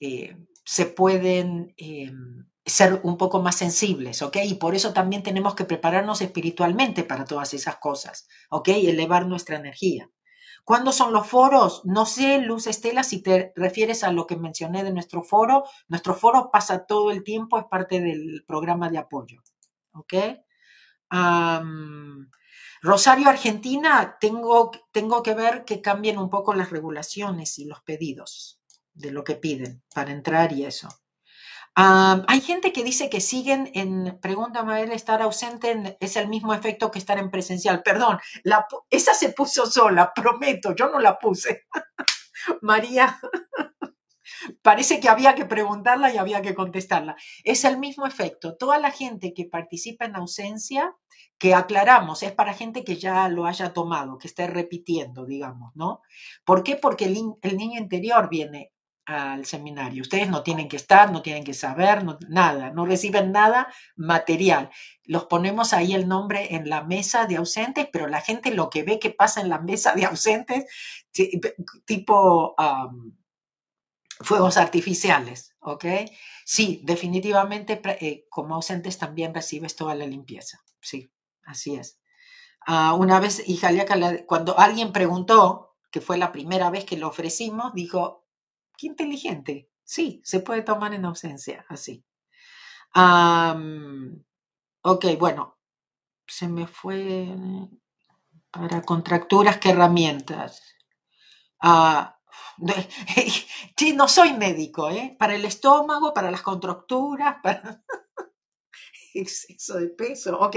eh, 0.00 0.36
se 0.64 0.86
pueden 0.86 1.74
em, 1.76 2.44
ser 2.64 3.00
un 3.02 3.16
poco 3.16 3.42
más 3.42 3.56
sensibles, 3.56 4.22
¿ok? 4.22 4.38
Y 4.44 4.54
por 4.54 4.74
eso 4.74 4.92
también 4.92 5.22
tenemos 5.22 5.54
que 5.54 5.64
prepararnos 5.64 6.20
espiritualmente 6.20 7.02
para 7.02 7.24
todas 7.24 7.54
esas 7.54 7.76
cosas, 7.76 8.28
¿ok? 8.50 8.68
Elevar 8.68 9.26
nuestra 9.26 9.56
energía. 9.56 10.10
¿Cuándo 10.64 10.92
son 10.92 11.12
los 11.12 11.26
foros? 11.26 11.82
No 11.84 12.06
sé, 12.06 12.38
Luz 12.38 12.68
Estela, 12.68 13.02
si 13.02 13.20
te 13.20 13.52
refieres 13.56 14.04
a 14.04 14.12
lo 14.12 14.28
que 14.28 14.36
mencioné 14.36 14.84
de 14.84 14.92
nuestro 14.92 15.24
foro. 15.24 15.64
Nuestro 15.88 16.14
foro 16.14 16.50
pasa 16.52 16.86
todo 16.86 17.10
el 17.10 17.24
tiempo, 17.24 17.58
es 17.58 17.64
parte 17.64 18.00
del 18.00 18.44
programa 18.46 18.88
de 18.88 18.98
apoyo, 18.98 19.42
¿ok? 19.92 20.14
Rosario, 22.80 23.28
Argentina, 23.28 24.18
tengo, 24.20 24.70
tengo 24.92 25.22
que 25.22 25.34
ver 25.34 25.64
que 25.64 25.82
cambien 25.82 26.18
un 26.18 26.30
poco 26.30 26.54
las 26.54 26.70
regulaciones 26.70 27.58
y 27.58 27.64
los 27.64 27.80
pedidos 27.82 28.60
de 28.94 29.10
lo 29.10 29.24
que 29.24 29.34
piden 29.34 29.82
para 29.92 30.12
entrar 30.12 30.52
y 30.52 30.64
eso 30.64 30.88
hay 31.74 32.40
gente 32.40 32.72
que 32.72 32.84
dice 32.84 33.08
que 33.08 33.20
siguen 33.20 33.70
en, 33.74 34.18
pregúntame 34.20 34.82
él, 34.82 34.92
estar 34.92 35.22
ausente 35.22 35.96
es 36.00 36.16
el 36.16 36.28
mismo 36.28 36.52
efecto 36.52 36.90
que 36.90 36.98
estar 36.98 37.18
en 37.18 37.30
presencial. 37.30 37.82
Perdón, 37.82 38.18
la, 38.42 38.66
esa 38.90 39.14
se 39.14 39.30
puso 39.30 39.66
sola, 39.66 40.12
prometo, 40.14 40.74
yo 40.74 40.88
no 40.88 40.98
la 40.98 41.18
puse. 41.18 41.64
María, 42.60 43.18
parece 44.62 45.00
que 45.00 45.08
había 45.08 45.34
que 45.34 45.46
preguntarla 45.46 46.12
y 46.12 46.18
había 46.18 46.42
que 46.42 46.54
contestarla. 46.54 47.16
Es 47.44 47.64
el 47.64 47.78
mismo 47.78 48.06
efecto. 48.06 48.56
Toda 48.56 48.78
la 48.78 48.90
gente 48.90 49.32
que 49.32 49.46
participa 49.46 50.04
en 50.04 50.16
ausencia, 50.16 50.94
que 51.38 51.54
aclaramos, 51.54 52.22
es 52.22 52.32
para 52.32 52.54
gente 52.54 52.84
que 52.84 52.96
ya 52.96 53.28
lo 53.28 53.46
haya 53.46 53.72
tomado, 53.72 54.18
que 54.18 54.28
esté 54.28 54.46
repitiendo, 54.46 55.24
digamos, 55.24 55.74
¿no? 55.74 56.02
¿Por 56.44 56.62
qué? 56.62 56.76
Porque 56.76 57.06
el 57.06 57.56
niño 57.56 57.80
interior 57.80 58.28
viene 58.28 58.71
al 59.04 59.44
seminario. 59.46 60.02
Ustedes 60.02 60.28
no 60.28 60.42
tienen 60.42 60.68
que 60.68 60.76
estar, 60.76 61.10
no 61.10 61.22
tienen 61.22 61.44
que 61.44 61.54
saber, 61.54 62.04
nada, 62.28 62.70
no 62.70 62.86
reciben 62.86 63.32
nada 63.32 63.72
material. 63.96 64.70
Los 65.04 65.24
ponemos 65.24 65.72
ahí 65.72 65.94
el 65.94 66.08
nombre 66.08 66.54
en 66.54 66.68
la 66.68 66.84
mesa 66.84 67.26
de 67.26 67.36
ausentes, 67.36 67.88
pero 67.92 68.06
la 68.06 68.20
gente 68.20 68.52
lo 68.52 68.70
que 68.70 68.84
ve 68.84 68.98
que 68.98 69.10
pasa 69.10 69.40
en 69.40 69.48
la 69.48 69.58
mesa 69.58 69.94
de 69.94 70.04
ausentes, 70.04 70.64
tipo 71.84 72.54
fuegos 74.20 74.56
artificiales, 74.56 75.54
¿ok? 75.60 75.84
Sí, 76.44 76.80
definitivamente 76.84 77.80
eh, 78.00 78.26
como 78.28 78.54
ausentes 78.54 78.98
también 78.98 79.34
recibes 79.34 79.74
toda 79.74 79.94
la 79.94 80.06
limpieza, 80.06 80.62
sí, 80.80 81.10
así 81.44 81.74
es. 81.74 81.98
Ah, 82.64 82.94
una 82.94 83.18
vez, 83.18 83.42
hija, 83.48 83.70
cuando 84.26 84.58
alguien 84.58 84.92
preguntó, 84.92 85.74
que 85.90 86.00
fue 86.00 86.16
la 86.16 86.30
primera 86.30 86.70
vez 86.70 86.84
que 86.84 86.96
lo 86.96 87.08
ofrecimos, 87.08 87.74
dijo, 87.74 88.24
qué 88.82 88.88
inteligente. 88.88 89.70
Sí, 89.84 90.20
se 90.24 90.40
puede 90.40 90.62
tomar 90.62 90.92
en 90.92 91.04
ausencia, 91.04 91.64
así. 91.68 92.04
ok, 94.82 95.04
bueno, 95.18 95.58
se 96.26 96.48
me 96.48 96.66
fue. 96.66 97.28
Para 98.50 98.82
contracturas, 98.82 99.58
¿qué 99.58 99.70
herramientas? 99.70 100.62
Ah, 101.60 102.18
sí, 103.78 103.94
no 103.94 104.08
soy 104.08 104.34
médico, 104.34 104.90
¿eh? 104.90 105.16
Para 105.18 105.34
el 105.34 105.44
estómago, 105.44 106.12
para 106.12 106.30
las 106.30 106.42
contracturas, 106.42 107.36
para 107.42 107.82
exceso 109.14 109.78
de 109.78 109.88
peso. 109.88 110.38
Ok, 110.38 110.56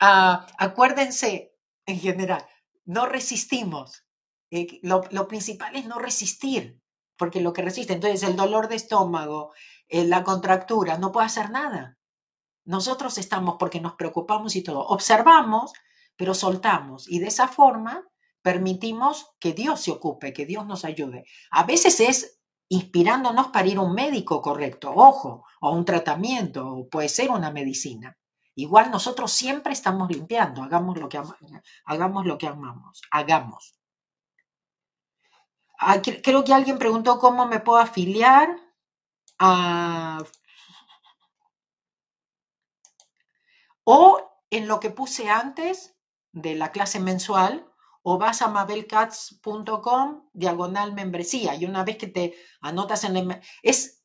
ah, 0.00 0.46
acuérdense, 0.58 1.54
en 1.84 1.98
general, 2.00 2.46
no 2.86 3.06
resistimos. 3.06 4.06
Eh, 4.50 4.80
lo, 4.82 5.28
principal 5.28 5.74
es 5.74 5.86
no 5.86 5.98
resistir, 5.98 6.80
porque 7.16 7.40
lo 7.40 7.52
que 7.52 7.62
resiste, 7.62 7.92
entonces 7.92 8.22
el 8.22 8.36
dolor 8.36 8.68
de 8.68 8.76
estómago, 8.76 9.52
eh, 9.88 10.04
la 10.04 10.24
contractura, 10.24 10.98
no 10.98 11.12
puede 11.12 11.26
hacer 11.26 11.50
nada. 11.50 11.98
Nosotros 12.64 13.18
estamos 13.18 13.56
porque 13.58 13.80
nos 13.80 13.94
preocupamos 13.94 14.56
y 14.56 14.62
todo. 14.62 14.80
Observamos, 14.86 15.72
pero 16.16 16.34
soltamos. 16.34 17.08
Y 17.08 17.20
de 17.20 17.28
esa 17.28 17.48
forma 17.48 18.04
permitimos 18.42 19.34
que 19.40 19.52
Dios 19.52 19.80
se 19.80 19.92
ocupe, 19.92 20.32
que 20.32 20.46
Dios 20.46 20.66
nos 20.66 20.84
ayude. 20.84 21.24
A 21.50 21.64
veces 21.64 22.00
es 22.00 22.40
inspirándonos 22.68 23.48
para 23.48 23.68
ir 23.68 23.78
a 23.78 23.82
un 23.82 23.94
médico 23.94 24.42
correcto, 24.42 24.92
ojo, 24.94 25.44
o 25.60 25.70
un 25.72 25.84
tratamiento, 25.84 26.66
o 26.66 26.88
puede 26.88 27.08
ser 27.08 27.30
una 27.30 27.50
medicina. 27.50 28.16
Igual 28.54 28.90
nosotros 28.90 29.32
siempre 29.32 29.72
estamos 29.72 30.08
limpiando, 30.10 30.62
hagamos 30.62 30.98
lo 30.98 31.08
que, 31.08 31.20
hagamos 31.84 32.26
lo 32.26 32.38
que 32.38 32.46
amamos, 32.46 33.02
hagamos. 33.10 33.74
Ah, 35.78 36.00
creo 36.00 36.44
que 36.44 36.54
alguien 36.54 36.78
preguntó 36.78 37.18
cómo 37.18 37.46
me 37.46 37.60
puedo 37.60 37.78
afiliar 37.78 38.56
a... 39.38 40.18
O 43.84 44.20
en 44.50 44.68
lo 44.68 44.80
que 44.80 44.90
puse 44.90 45.28
antes 45.28 45.96
de 46.32 46.54
la 46.54 46.72
clase 46.72 46.98
mensual, 46.98 47.70
o 48.02 48.18
vas 48.18 48.40
a 48.42 48.48
mabelcats.com 48.48 50.28
diagonal 50.32 50.92
membresía 50.92 51.56
y 51.56 51.64
una 51.64 51.82
vez 51.82 51.96
que 51.98 52.06
te 52.06 52.36
anotas 52.60 53.04
en 53.04 53.14
la... 53.14 53.40
Es, 53.62 54.04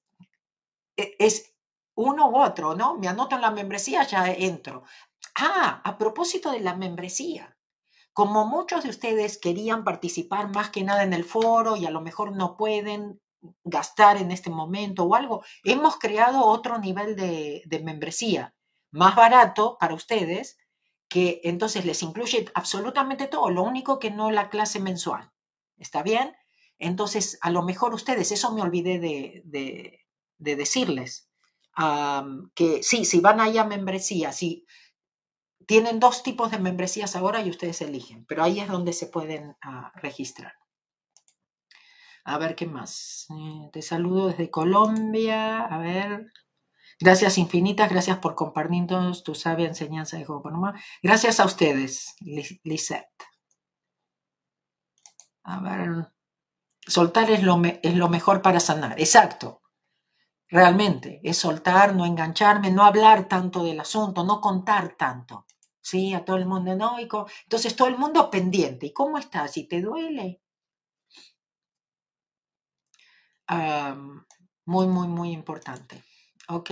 e, 0.97 1.15
es 1.19 1.53
uno 1.95 2.30
u 2.30 2.38
otro, 2.41 2.76
¿no? 2.76 2.97
Me 2.97 3.07
anoto 3.07 3.36
en 3.36 3.41
la 3.41 3.51
membresía, 3.51 4.03
ya 4.03 4.32
entro. 4.32 4.84
Ah, 5.36 5.82
a 5.84 5.97
propósito 5.97 6.51
de 6.51 6.61
la 6.61 6.76
membresía, 6.76 7.55
como 8.14 8.45
muchos 8.45 8.84
de 8.84 8.89
ustedes 8.89 9.38
querían 9.38 9.84
participar 9.84 10.49
más 10.49 10.70
que 10.70 10.84
nada 10.84 11.03
en 11.03 11.14
el 11.14 11.24
foro 11.24 11.76
y 11.76 11.86
a 11.86 11.91
lo 11.91 12.01
mejor 12.01 12.36
no 12.36 12.57
pueden 12.57 13.22
gastar 13.64 14.18
en 14.18 14.32
este 14.32 14.49
momento 14.49 15.03
o 15.03 15.16
algo, 15.16 15.43
hemos 15.64 15.97
creado 15.97 16.45
otro 16.45 16.78
nivel 16.78 17.16
de, 17.16 17.64
de 17.66 17.80
membresía, 17.80 18.53
más 18.91 19.16
barato 19.16 19.78
para 19.80 19.95
ustedes, 19.95 20.57
que 21.07 21.41
entonces 21.43 21.86
les 21.86 22.03
incluye 22.03 22.45
absolutamente 22.53 23.28
todo, 23.28 23.49
lo 23.49 23.64
único 23.64 23.99
que 23.99 24.12
no 24.12 24.32
la 24.32 24.49
clase 24.49 24.80
mensual. 24.80 25.32
¿Está 25.78 26.03
bien? 26.03 26.36
Entonces, 26.78 27.38
a 27.41 27.49
lo 27.49 27.64
mejor 27.64 27.93
ustedes, 27.93 28.32
eso 28.32 28.53
me 28.53 28.62
olvidé 28.62 28.99
de, 28.99 29.41
de, 29.45 30.55
decirles, 30.55 31.30
que 32.55 32.82
sí, 32.82 33.05
si 33.05 33.20
van 33.20 33.39
ahí 33.39 33.57
a 33.57 33.66
membresía, 33.66 34.32
si 34.32 34.66
tienen 35.72 36.01
dos 36.01 36.22
tipos 36.22 36.51
de 36.51 36.59
membresías 36.59 37.15
ahora 37.15 37.41
y 37.41 37.49
ustedes 37.49 37.80
eligen, 37.82 38.26
pero 38.26 38.43
ahí 38.43 38.59
es 38.59 38.67
donde 38.67 38.91
se 38.91 39.07
pueden 39.07 39.55
ah, 39.61 39.93
registrar. 39.95 40.51
A 42.26 42.38
ver 42.38 42.57
qué 42.57 42.65
más. 42.65 43.26
Eh, 43.30 43.69
te 43.72 43.82
saludo 43.82 44.28
desde 44.28 44.51
Colombia. 44.51 45.61
A 45.61 45.78
ver. 45.78 46.26
Gracias 46.99 47.38
infinitas, 47.38 47.89
gracias 47.89 48.17
por 48.17 48.36
compartirnos 48.36 49.24
tu 49.24 49.34
sabia 49.34 49.65
enseñanza 49.65 50.17
de 50.17 50.26
Ho'oponopono. 50.28 50.74
Gracias 51.01 51.39
a 51.39 51.45
ustedes, 51.45 52.17
Lisette. 52.65 53.24
A 55.43 55.61
ver, 55.61 56.11
soltar 56.86 57.32
es 57.32 57.43
lo, 57.43 57.61
es 57.63 57.95
lo 57.95 58.09
mejor 58.09 58.41
para 58.41 58.59
sanar. 58.59 58.99
Exacto. 58.99 59.61
Realmente, 60.49 61.22
es 61.24 61.38
soltar, 61.38 61.95
no 61.95 62.05
engancharme, 62.05 62.72
no 62.72 62.84
hablar 62.84 63.30
tanto 63.30 63.63
del 63.63 63.80
asunto, 63.80 64.26
no 64.26 64.41
contar 64.41 64.97
tanto. 64.97 65.45
Sí, 65.82 66.13
a 66.13 66.23
todo 66.23 66.38
el 66.38 66.45
mundo 66.45 66.75
noico. 66.75 67.27
Entonces 67.43 67.75
todo 67.75 67.88
el 67.88 67.97
mundo 67.97 68.29
pendiente. 68.29 68.88
¿Y 68.88 68.93
cómo 68.93 69.17
estás? 69.17 69.57
¿Y 69.57 69.67
te 69.67 69.82
duele? 69.82 70.41
muy, 74.65 74.88
muy, 74.88 75.07
muy 75.07 75.32
importante. 75.32 76.03
Ok. 76.47 76.71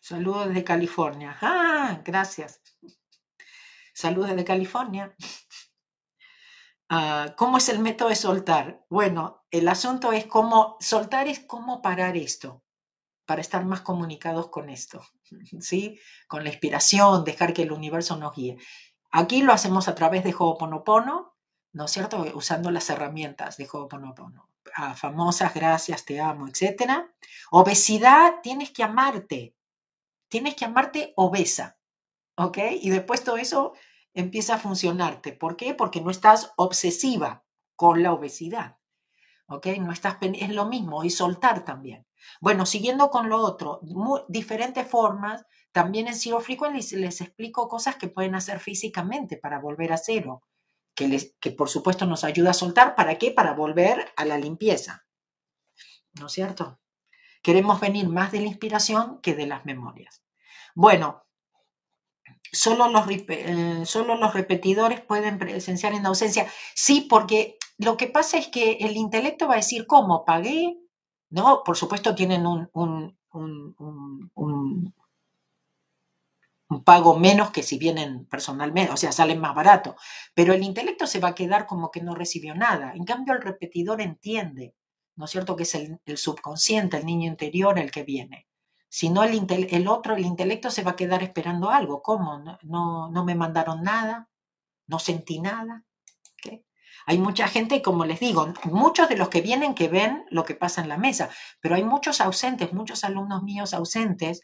Saludos 0.00 0.48
desde 0.48 0.64
California. 0.64 1.36
Ah, 1.40 2.02
gracias. 2.04 2.60
Saludos 3.94 4.30
desde 4.30 4.44
California. 4.44 5.14
Ah, 6.90 7.34
¿Cómo 7.36 7.58
es 7.58 7.68
el 7.68 7.80
método 7.80 8.08
de 8.08 8.16
soltar? 8.16 8.84
Bueno, 8.88 9.44
el 9.50 9.68
asunto 9.68 10.12
es 10.12 10.26
cómo, 10.26 10.76
soltar 10.80 11.28
es 11.28 11.40
cómo 11.40 11.82
parar 11.82 12.16
esto 12.16 12.62
para 13.28 13.42
estar 13.42 13.62
más 13.66 13.82
comunicados 13.82 14.48
con 14.48 14.70
esto, 14.70 15.04
¿sí? 15.60 16.00
Con 16.26 16.44
la 16.44 16.48
inspiración, 16.48 17.24
dejar 17.24 17.52
que 17.52 17.64
el 17.64 17.72
universo 17.72 18.16
nos 18.16 18.34
guíe. 18.34 18.56
Aquí 19.10 19.42
lo 19.42 19.52
hacemos 19.52 19.86
a 19.86 19.94
través 19.94 20.24
de 20.24 20.34
Ho'oponopono, 20.36 21.36
¿no 21.74 21.84
es 21.84 21.90
cierto? 21.90 22.24
Usando 22.34 22.70
las 22.70 22.88
herramientas 22.88 23.58
de 23.58 23.68
Ho'oponopono. 23.70 24.48
Ah, 24.74 24.94
famosas, 24.94 25.52
gracias, 25.52 26.06
te 26.06 26.22
amo, 26.22 26.48
etc. 26.48 26.90
Obesidad, 27.50 28.36
tienes 28.42 28.70
que 28.70 28.82
amarte. 28.82 29.54
Tienes 30.28 30.54
que 30.54 30.64
amarte 30.64 31.12
obesa, 31.16 31.76
¿ok? 32.34 32.58
Y 32.80 32.88
después 32.88 33.24
todo 33.24 33.36
eso 33.36 33.74
empieza 34.14 34.54
a 34.54 34.58
funcionarte. 34.58 35.34
¿Por 35.34 35.56
qué? 35.56 35.74
Porque 35.74 36.00
no 36.00 36.10
estás 36.10 36.54
obsesiva 36.56 37.44
con 37.76 38.02
la 38.02 38.14
obesidad. 38.14 38.78
¿Ok? 39.48 39.66
No 39.80 39.92
estás, 39.92 40.16
es 40.20 40.50
lo 40.50 40.64
mismo, 40.64 41.04
y 41.04 41.10
soltar 41.10 41.64
también. 41.64 42.07
Bueno, 42.40 42.66
siguiendo 42.66 43.10
con 43.10 43.28
lo 43.28 43.38
otro, 43.38 43.80
diferentes 44.28 44.86
formas, 44.86 45.44
también 45.72 46.08
en 46.08 46.14
Zero 46.14 46.40
Frequency 46.40 46.96
les, 46.96 47.20
explico 47.20 47.68
cosas 47.68 47.96
que 47.96 48.08
pueden 48.08 48.34
hacer 48.34 48.60
físicamente 48.60 49.36
para 49.36 49.60
volver 49.60 49.92
a 49.92 49.96
cero, 49.96 50.42
que, 50.94 51.08
les, 51.08 51.36
que 51.40 51.50
por 51.50 51.68
supuesto 51.68 52.06
nos 52.06 52.24
ayuda 52.24 52.50
a 52.50 52.54
soltar, 52.54 52.94
¿para 52.94 53.18
qué? 53.18 53.30
Para 53.30 53.54
volver 53.54 54.12
a 54.16 54.24
la 54.24 54.38
limpieza. 54.38 55.06
¿No 56.14 56.26
es 56.26 56.32
cierto? 56.32 56.80
Queremos 57.42 57.80
venir 57.80 58.08
más 58.08 58.32
de 58.32 58.40
la 58.40 58.46
inspiración 58.46 59.20
que 59.20 59.34
de 59.34 59.46
las 59.46 59.64
memorias. 59.64 60.22
Bueno, 60.74 61.24
solo 62.52 62.88
los, 62.88 63.06
eh, 63.10 63.82
solo 63.84 64.16
los 64.16 64.34
repetidores 64.34 65.00
pueden 65.00 65.38
presenciar 65.38 65.94
en 65.94 66.06
ausencia. 66.06 66.50
Sí, 66.74 67.06
porque 67.08 67.56
lo 67.78 67.96
que 67.96 68.08
pasa 68.08 68.38
es 68.38 68.48
que 68.48 68.78
el 68.80 68.96
intelecto 68.96 69.46
va 69.46 69.54
a 69.54 69.58
decir, 69.58 69.86
¿cómo? 69.86 70.24
¿Pagué? 70.24 70.76
¿No? 71.30 71.62
Por 71.64 71.76
supuesto 71.76 72.14
tienen 72.14 72.46
un, 72.46 72.68
un, 72.72 73.16
un, 74.34 74.94
pago 76.84 77.18
menos 77.18 77.50
que 77.50 77.62
si 77.62 77.78
vienen 77.78 78.26
personalmente, 78.26 78.92
o 78.92 78.96
sea, 78.96 79.12
salen 79.12 79.40
más 79.40 79.54
barato, 79.54 79.96
pero 80.34 80.52
el 80.52 80.62
intelecto 80.62 81.06
se 81.06 81.20
va 81.20 81.28
a 81.28 81.34
quedar 81.34 81.66
como 81.66 81.90
que 81.90 82.02
no 82.02 82.14
recibió 82.14 82.54
nada. 82.54 82.92
En 82.94 83.04
cambio, 83.04 83.34
el 83.34 83.42
repetidor 83.42 84.00
entiende, 84.00 84.74
¿no 85.16 85.24
es 85.24 85.30
cierto? 85.30 85.56
Que 85.56 85.64
es 85.64 85.74
el, 85.74 86.00
subconsciente, 86.16 86.98
el 86.98 87.06
niño 87.06 87.28
interior 87.28 87.78
el 87.78 87.90
que 87.90 88.04
viene. 88.04 88.46
Si 88.88 89.10
no, 89.10 89.22
el, 89.24 89.46
el, 89.70 89.88
otro, 89.88 90.16
el 90.16 90.24
intelecto 90.24 90.70
se 90.70 90.82
va 90.82 90.92
a 90.92 90.96
quedar 90.96 91.22
esperando 91.22 91.70
algo. 91.70 92.02
¿Cómo? 92.02 92.38
No, 92.62 93.10
no, 93.10 93.24
me 93.24 93.34
mandaron 93.34 93.82
nada, 93.82 94.28
no 94.86 94.98
sentí 94.98 95.40
nada. 95.40 95.84
Hay 97.08 97.16
mucha 97.16 97.48
gente, 97.48 97.80
como 97.80 98.04
les 98.04 98.20
digo, 98.20 98.52
muchos 98.64 99.08
de 99.08 99.16
los 99.16 99.30
que 99.30 99.40
vienen 99.40 99.74
que 99.74 99.88
ven 99.88 100.26
lo 100.28 100.44
que 100.44 100.54
pasa 100.54 100.82
en 100.82 100.90
la 100.90 100.98
mesa, 100.98 101.30
pero 101.58 101.74
hay 101.74 101.82
muchos 101.82 102.20
ausentes, 102.20 102.74
muchos 102.74 103.02
alumnos 103.02 103.42
míos 103.44 103.72
ausentes 103.72 104.42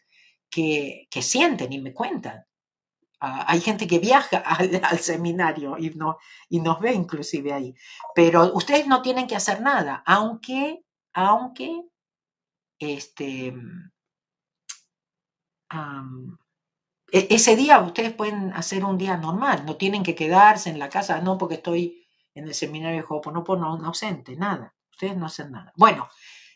que, 0.49 1.07
sienten 1.21 1.75
y 1.75 1.83
me 1.83 1.93
cuentan. 1.93 2.47
Ah, 3.21 3.45
hay 3.49 3.61
gente 3.61 3.87
que 3.87 3.99
viaja 3.99 4.39
al, 4.83 4.99
seminario 4.99 5.77
y, 5.79 5.91
no, 5.91 6.17
y 6.49 6.61
nos 6.61 6.81
ve 6.81 6.95
inclusive 6.95 7.53
ahí. 7.53 7.75
Pero 8.15 8.55
ustedes 8.55 8.87
no 8.87 9.03
tienen 9.03 9.27
que 9.27 9.37
hacer 9.37 9.61
nada, 9.61 10.03
aunque, 10.07 10.85
aunque, 11.13 11.83
este, 12.79 13.49
e, 17.13 17.27
ese 17.29 17.57
día 17.57 17.81
ustedes 17.81 18.15
pueden 18.15 18.55
hacer 18.55 18.87
un 18.87 18.97
día 18.97 19.19
normal, 19.19 19.67
no 19.67 19.77
tienen 19.77 20.03
que 20.03 20.15
quedarse 20.15 20.71
en 20.71 20.79
la 20.79 20.89
casa, 20.89 21.21
no 21.21 21.37
porque 21.37 21.57
estoy 21.57 22.04
en 22.35 22.47
el 22.47 22.55
seminario 22.55 23.01
de 23.01 23.07
Ho'oponopono 23.09 23.77
no 23.79 23.87
ausente, 23.87 24.37
nada. 24.37 24.75
Ustedes 24.91 25.17
no 25.17 25.27
hacen 25.27 25.53
nada. 25.53 25.73
Bueno, 25.77 26.09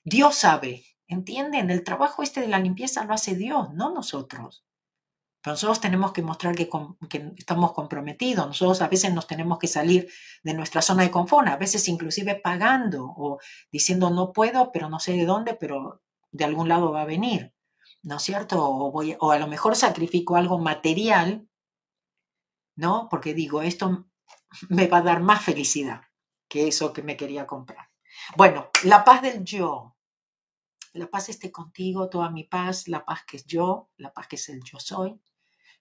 Dios 0.05 0.37
sabe, 0.37 0.85
¿entienden? 1.07 1.71
El 1.71 1.85
trabajo 1.85 2.23
este 2.23 2.41
de 2.41 2.49
la 2.49 2.59
limpieza 2.59 3.05
lo 3.05 3.15
hace 3.15 3.35
Dios, 3.35 3.73
no 3.75 3.91
nosotros. 3.91 4.65
Pero 5.43 5.55
nosotros 5.55 5.81
tenemos 5.81 6.13
que 6.13 6.23
mostrar 6.23 6.55
que, 6.55 6.69
que, 7.09 7.33
estamos 7.37 7.73
comprometidos. 7.73 8.47
Nosotros 8.47 8.83
a 8.83 8.89
veces 8.89 9.15
nos 9.15 9.27
tenemos 9.27 9.59
que 9.59 9.69
salir 9.69 10.09
de 10.43 10.55
nuestra 10.55 10.83
zona 10.83 11.05
de 11.05 11.11
confort, 11.11 11.49
a 11.49 11.57
veces 11.57 11.89
inclusive 11.89 12.35
pagando 12.35 13.05
o 13.17 13.39
diciendo 13.71 14.11
no 14.11 14.33
puedo, 14.33 14.73
pero 14.73 14.89
no 14.89 14.99
sé 14.99 15.13
de 15.13 15.27
dónde, 15.27 15.55
pero 15.55 16.03
de 16.33 16.45
algún 16.45 16.69
lado 16.69 16.93
va 16.93 17.03
a 17.03 17.07
venir. 17.07 17.55
¿no 18.03 18.17
es 18.17 18.23
cierto? 18.23 18.65
O, 18.65 18.91
voy, 18.93 19.17
o 19.21 19.33
a 19.33 19.39
lo 19.39 19.47
mejor 19.47 19.77
sacrifico 19.77 20.37
algo 20.37 20.59
material, 20.59 21.49
¿no? 22.77 23.09
Porque 23.11 23.35
digo, 23.35 23.63
esto 23.63 24.08
me 24.69 24.87
va 24.87 24.99
a 24.99 25.03
dar 25.03 25.21
más 25.21 25.43
felicidad 25.43 26.03
que 26.49 26.69
eso 26.69 26.93
que 26.93 27.03
me 27.03 27.17
quería 27.17 27.47
comprar. 27.47 27.91
Bueno, 28.37 28.69
la 28.85 29.05
paz 29.05 29.23
del 29.23 29.45
yo. 29.45 29.95
La 30.95 31.07
paz 31.07 31.29
esté 31.29 31.53
contigo, 31.53 32.09
toda 32.09 32.31
mi 32.31 32.45
paz, 32.45 32.89
la 32.89 33.05
paz 33.05 33.25
que 33.27 33.37
es 33.37 33.45
yo, 33.45 33.91
la 33.97 34.13
paz 34.13 34.27
que 34.27 34.37
es 34.37 34.49
el 34.49 34.63
yo 34.65 34.81
soy, 34.81 35.21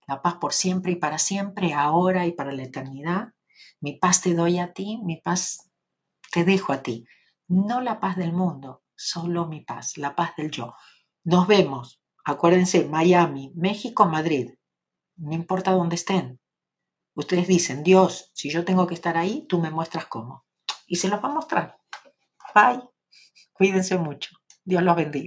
la 0.05 0.21
paz 0.21 0.35
por 0.35 0.53
siempre 0.53 0.91
y 0.91 0.95
para 0.97 1.17
siempre, 1.17 1.73
ahora 1.73 2.27
y 2.27 2.33
para 2.33 2.51
la 2.51 2.63
eternidad. 2.63 3.33
Mi 3.79 3.93
paz 3.93 4.21
te 4.21 4.33
doy 4.33 4.59
a 4.59 4.73
ti, 4.73 4.99
mi 5.03 5.17
paz 5.17 5.71
te 6.31 6.43
dejo 6.43 6.73
a 6.73 6.83
ti. 6.83 7.07
No 7.47 7.81
la 7.81 7.99
paz 7.99 8.17
del 8.17 8.33
mundo, 8.33 8.83
solo 8.95 9.47
mi 9.47 9.61
paz, 9.61 9.97
la 9.97 10.15
paz 10.15 10.35
del 10.35 10.51
yo. 10.51 10.75
Nos 11.23 11.47
vemos, 11.47 12.01
acuérdense, 12.25 12.85
Miami, 12.85 13.53
México, 13.55 14.05
Madrid, 14.05 14.51
no 15.15 15.33
importa 15.33 15.71
dónde 15.71 15.95
estén. 15.95 16.39
Ustedes 17.17 17.47
dicen, 17.47 17.83
Dios, 17.83 18.29
si 18.35 18.51
yo 18.51 18.63
tengo 18.63 18.85
que 18.85 18.93
estar 18.93 19.17
ahí, 19.17 19.47
tú 19.49 19.59
me 19.59 19.71
muestras 19.71 20.05
cómo. 20.05 20.45
Y 20.85 20.97
se 20.97 21.07
los 21.07 21.19
va 21.19 21.29
a 21.29 21.33
mostrar. 21.33 21.79
Bye. 22.53 22.83
Cuídense 23.53 23.97
mucho. 23.97 24.35
Dios 24.63 24.83
los 24.83 24.95
bendiga. 24.95 25.25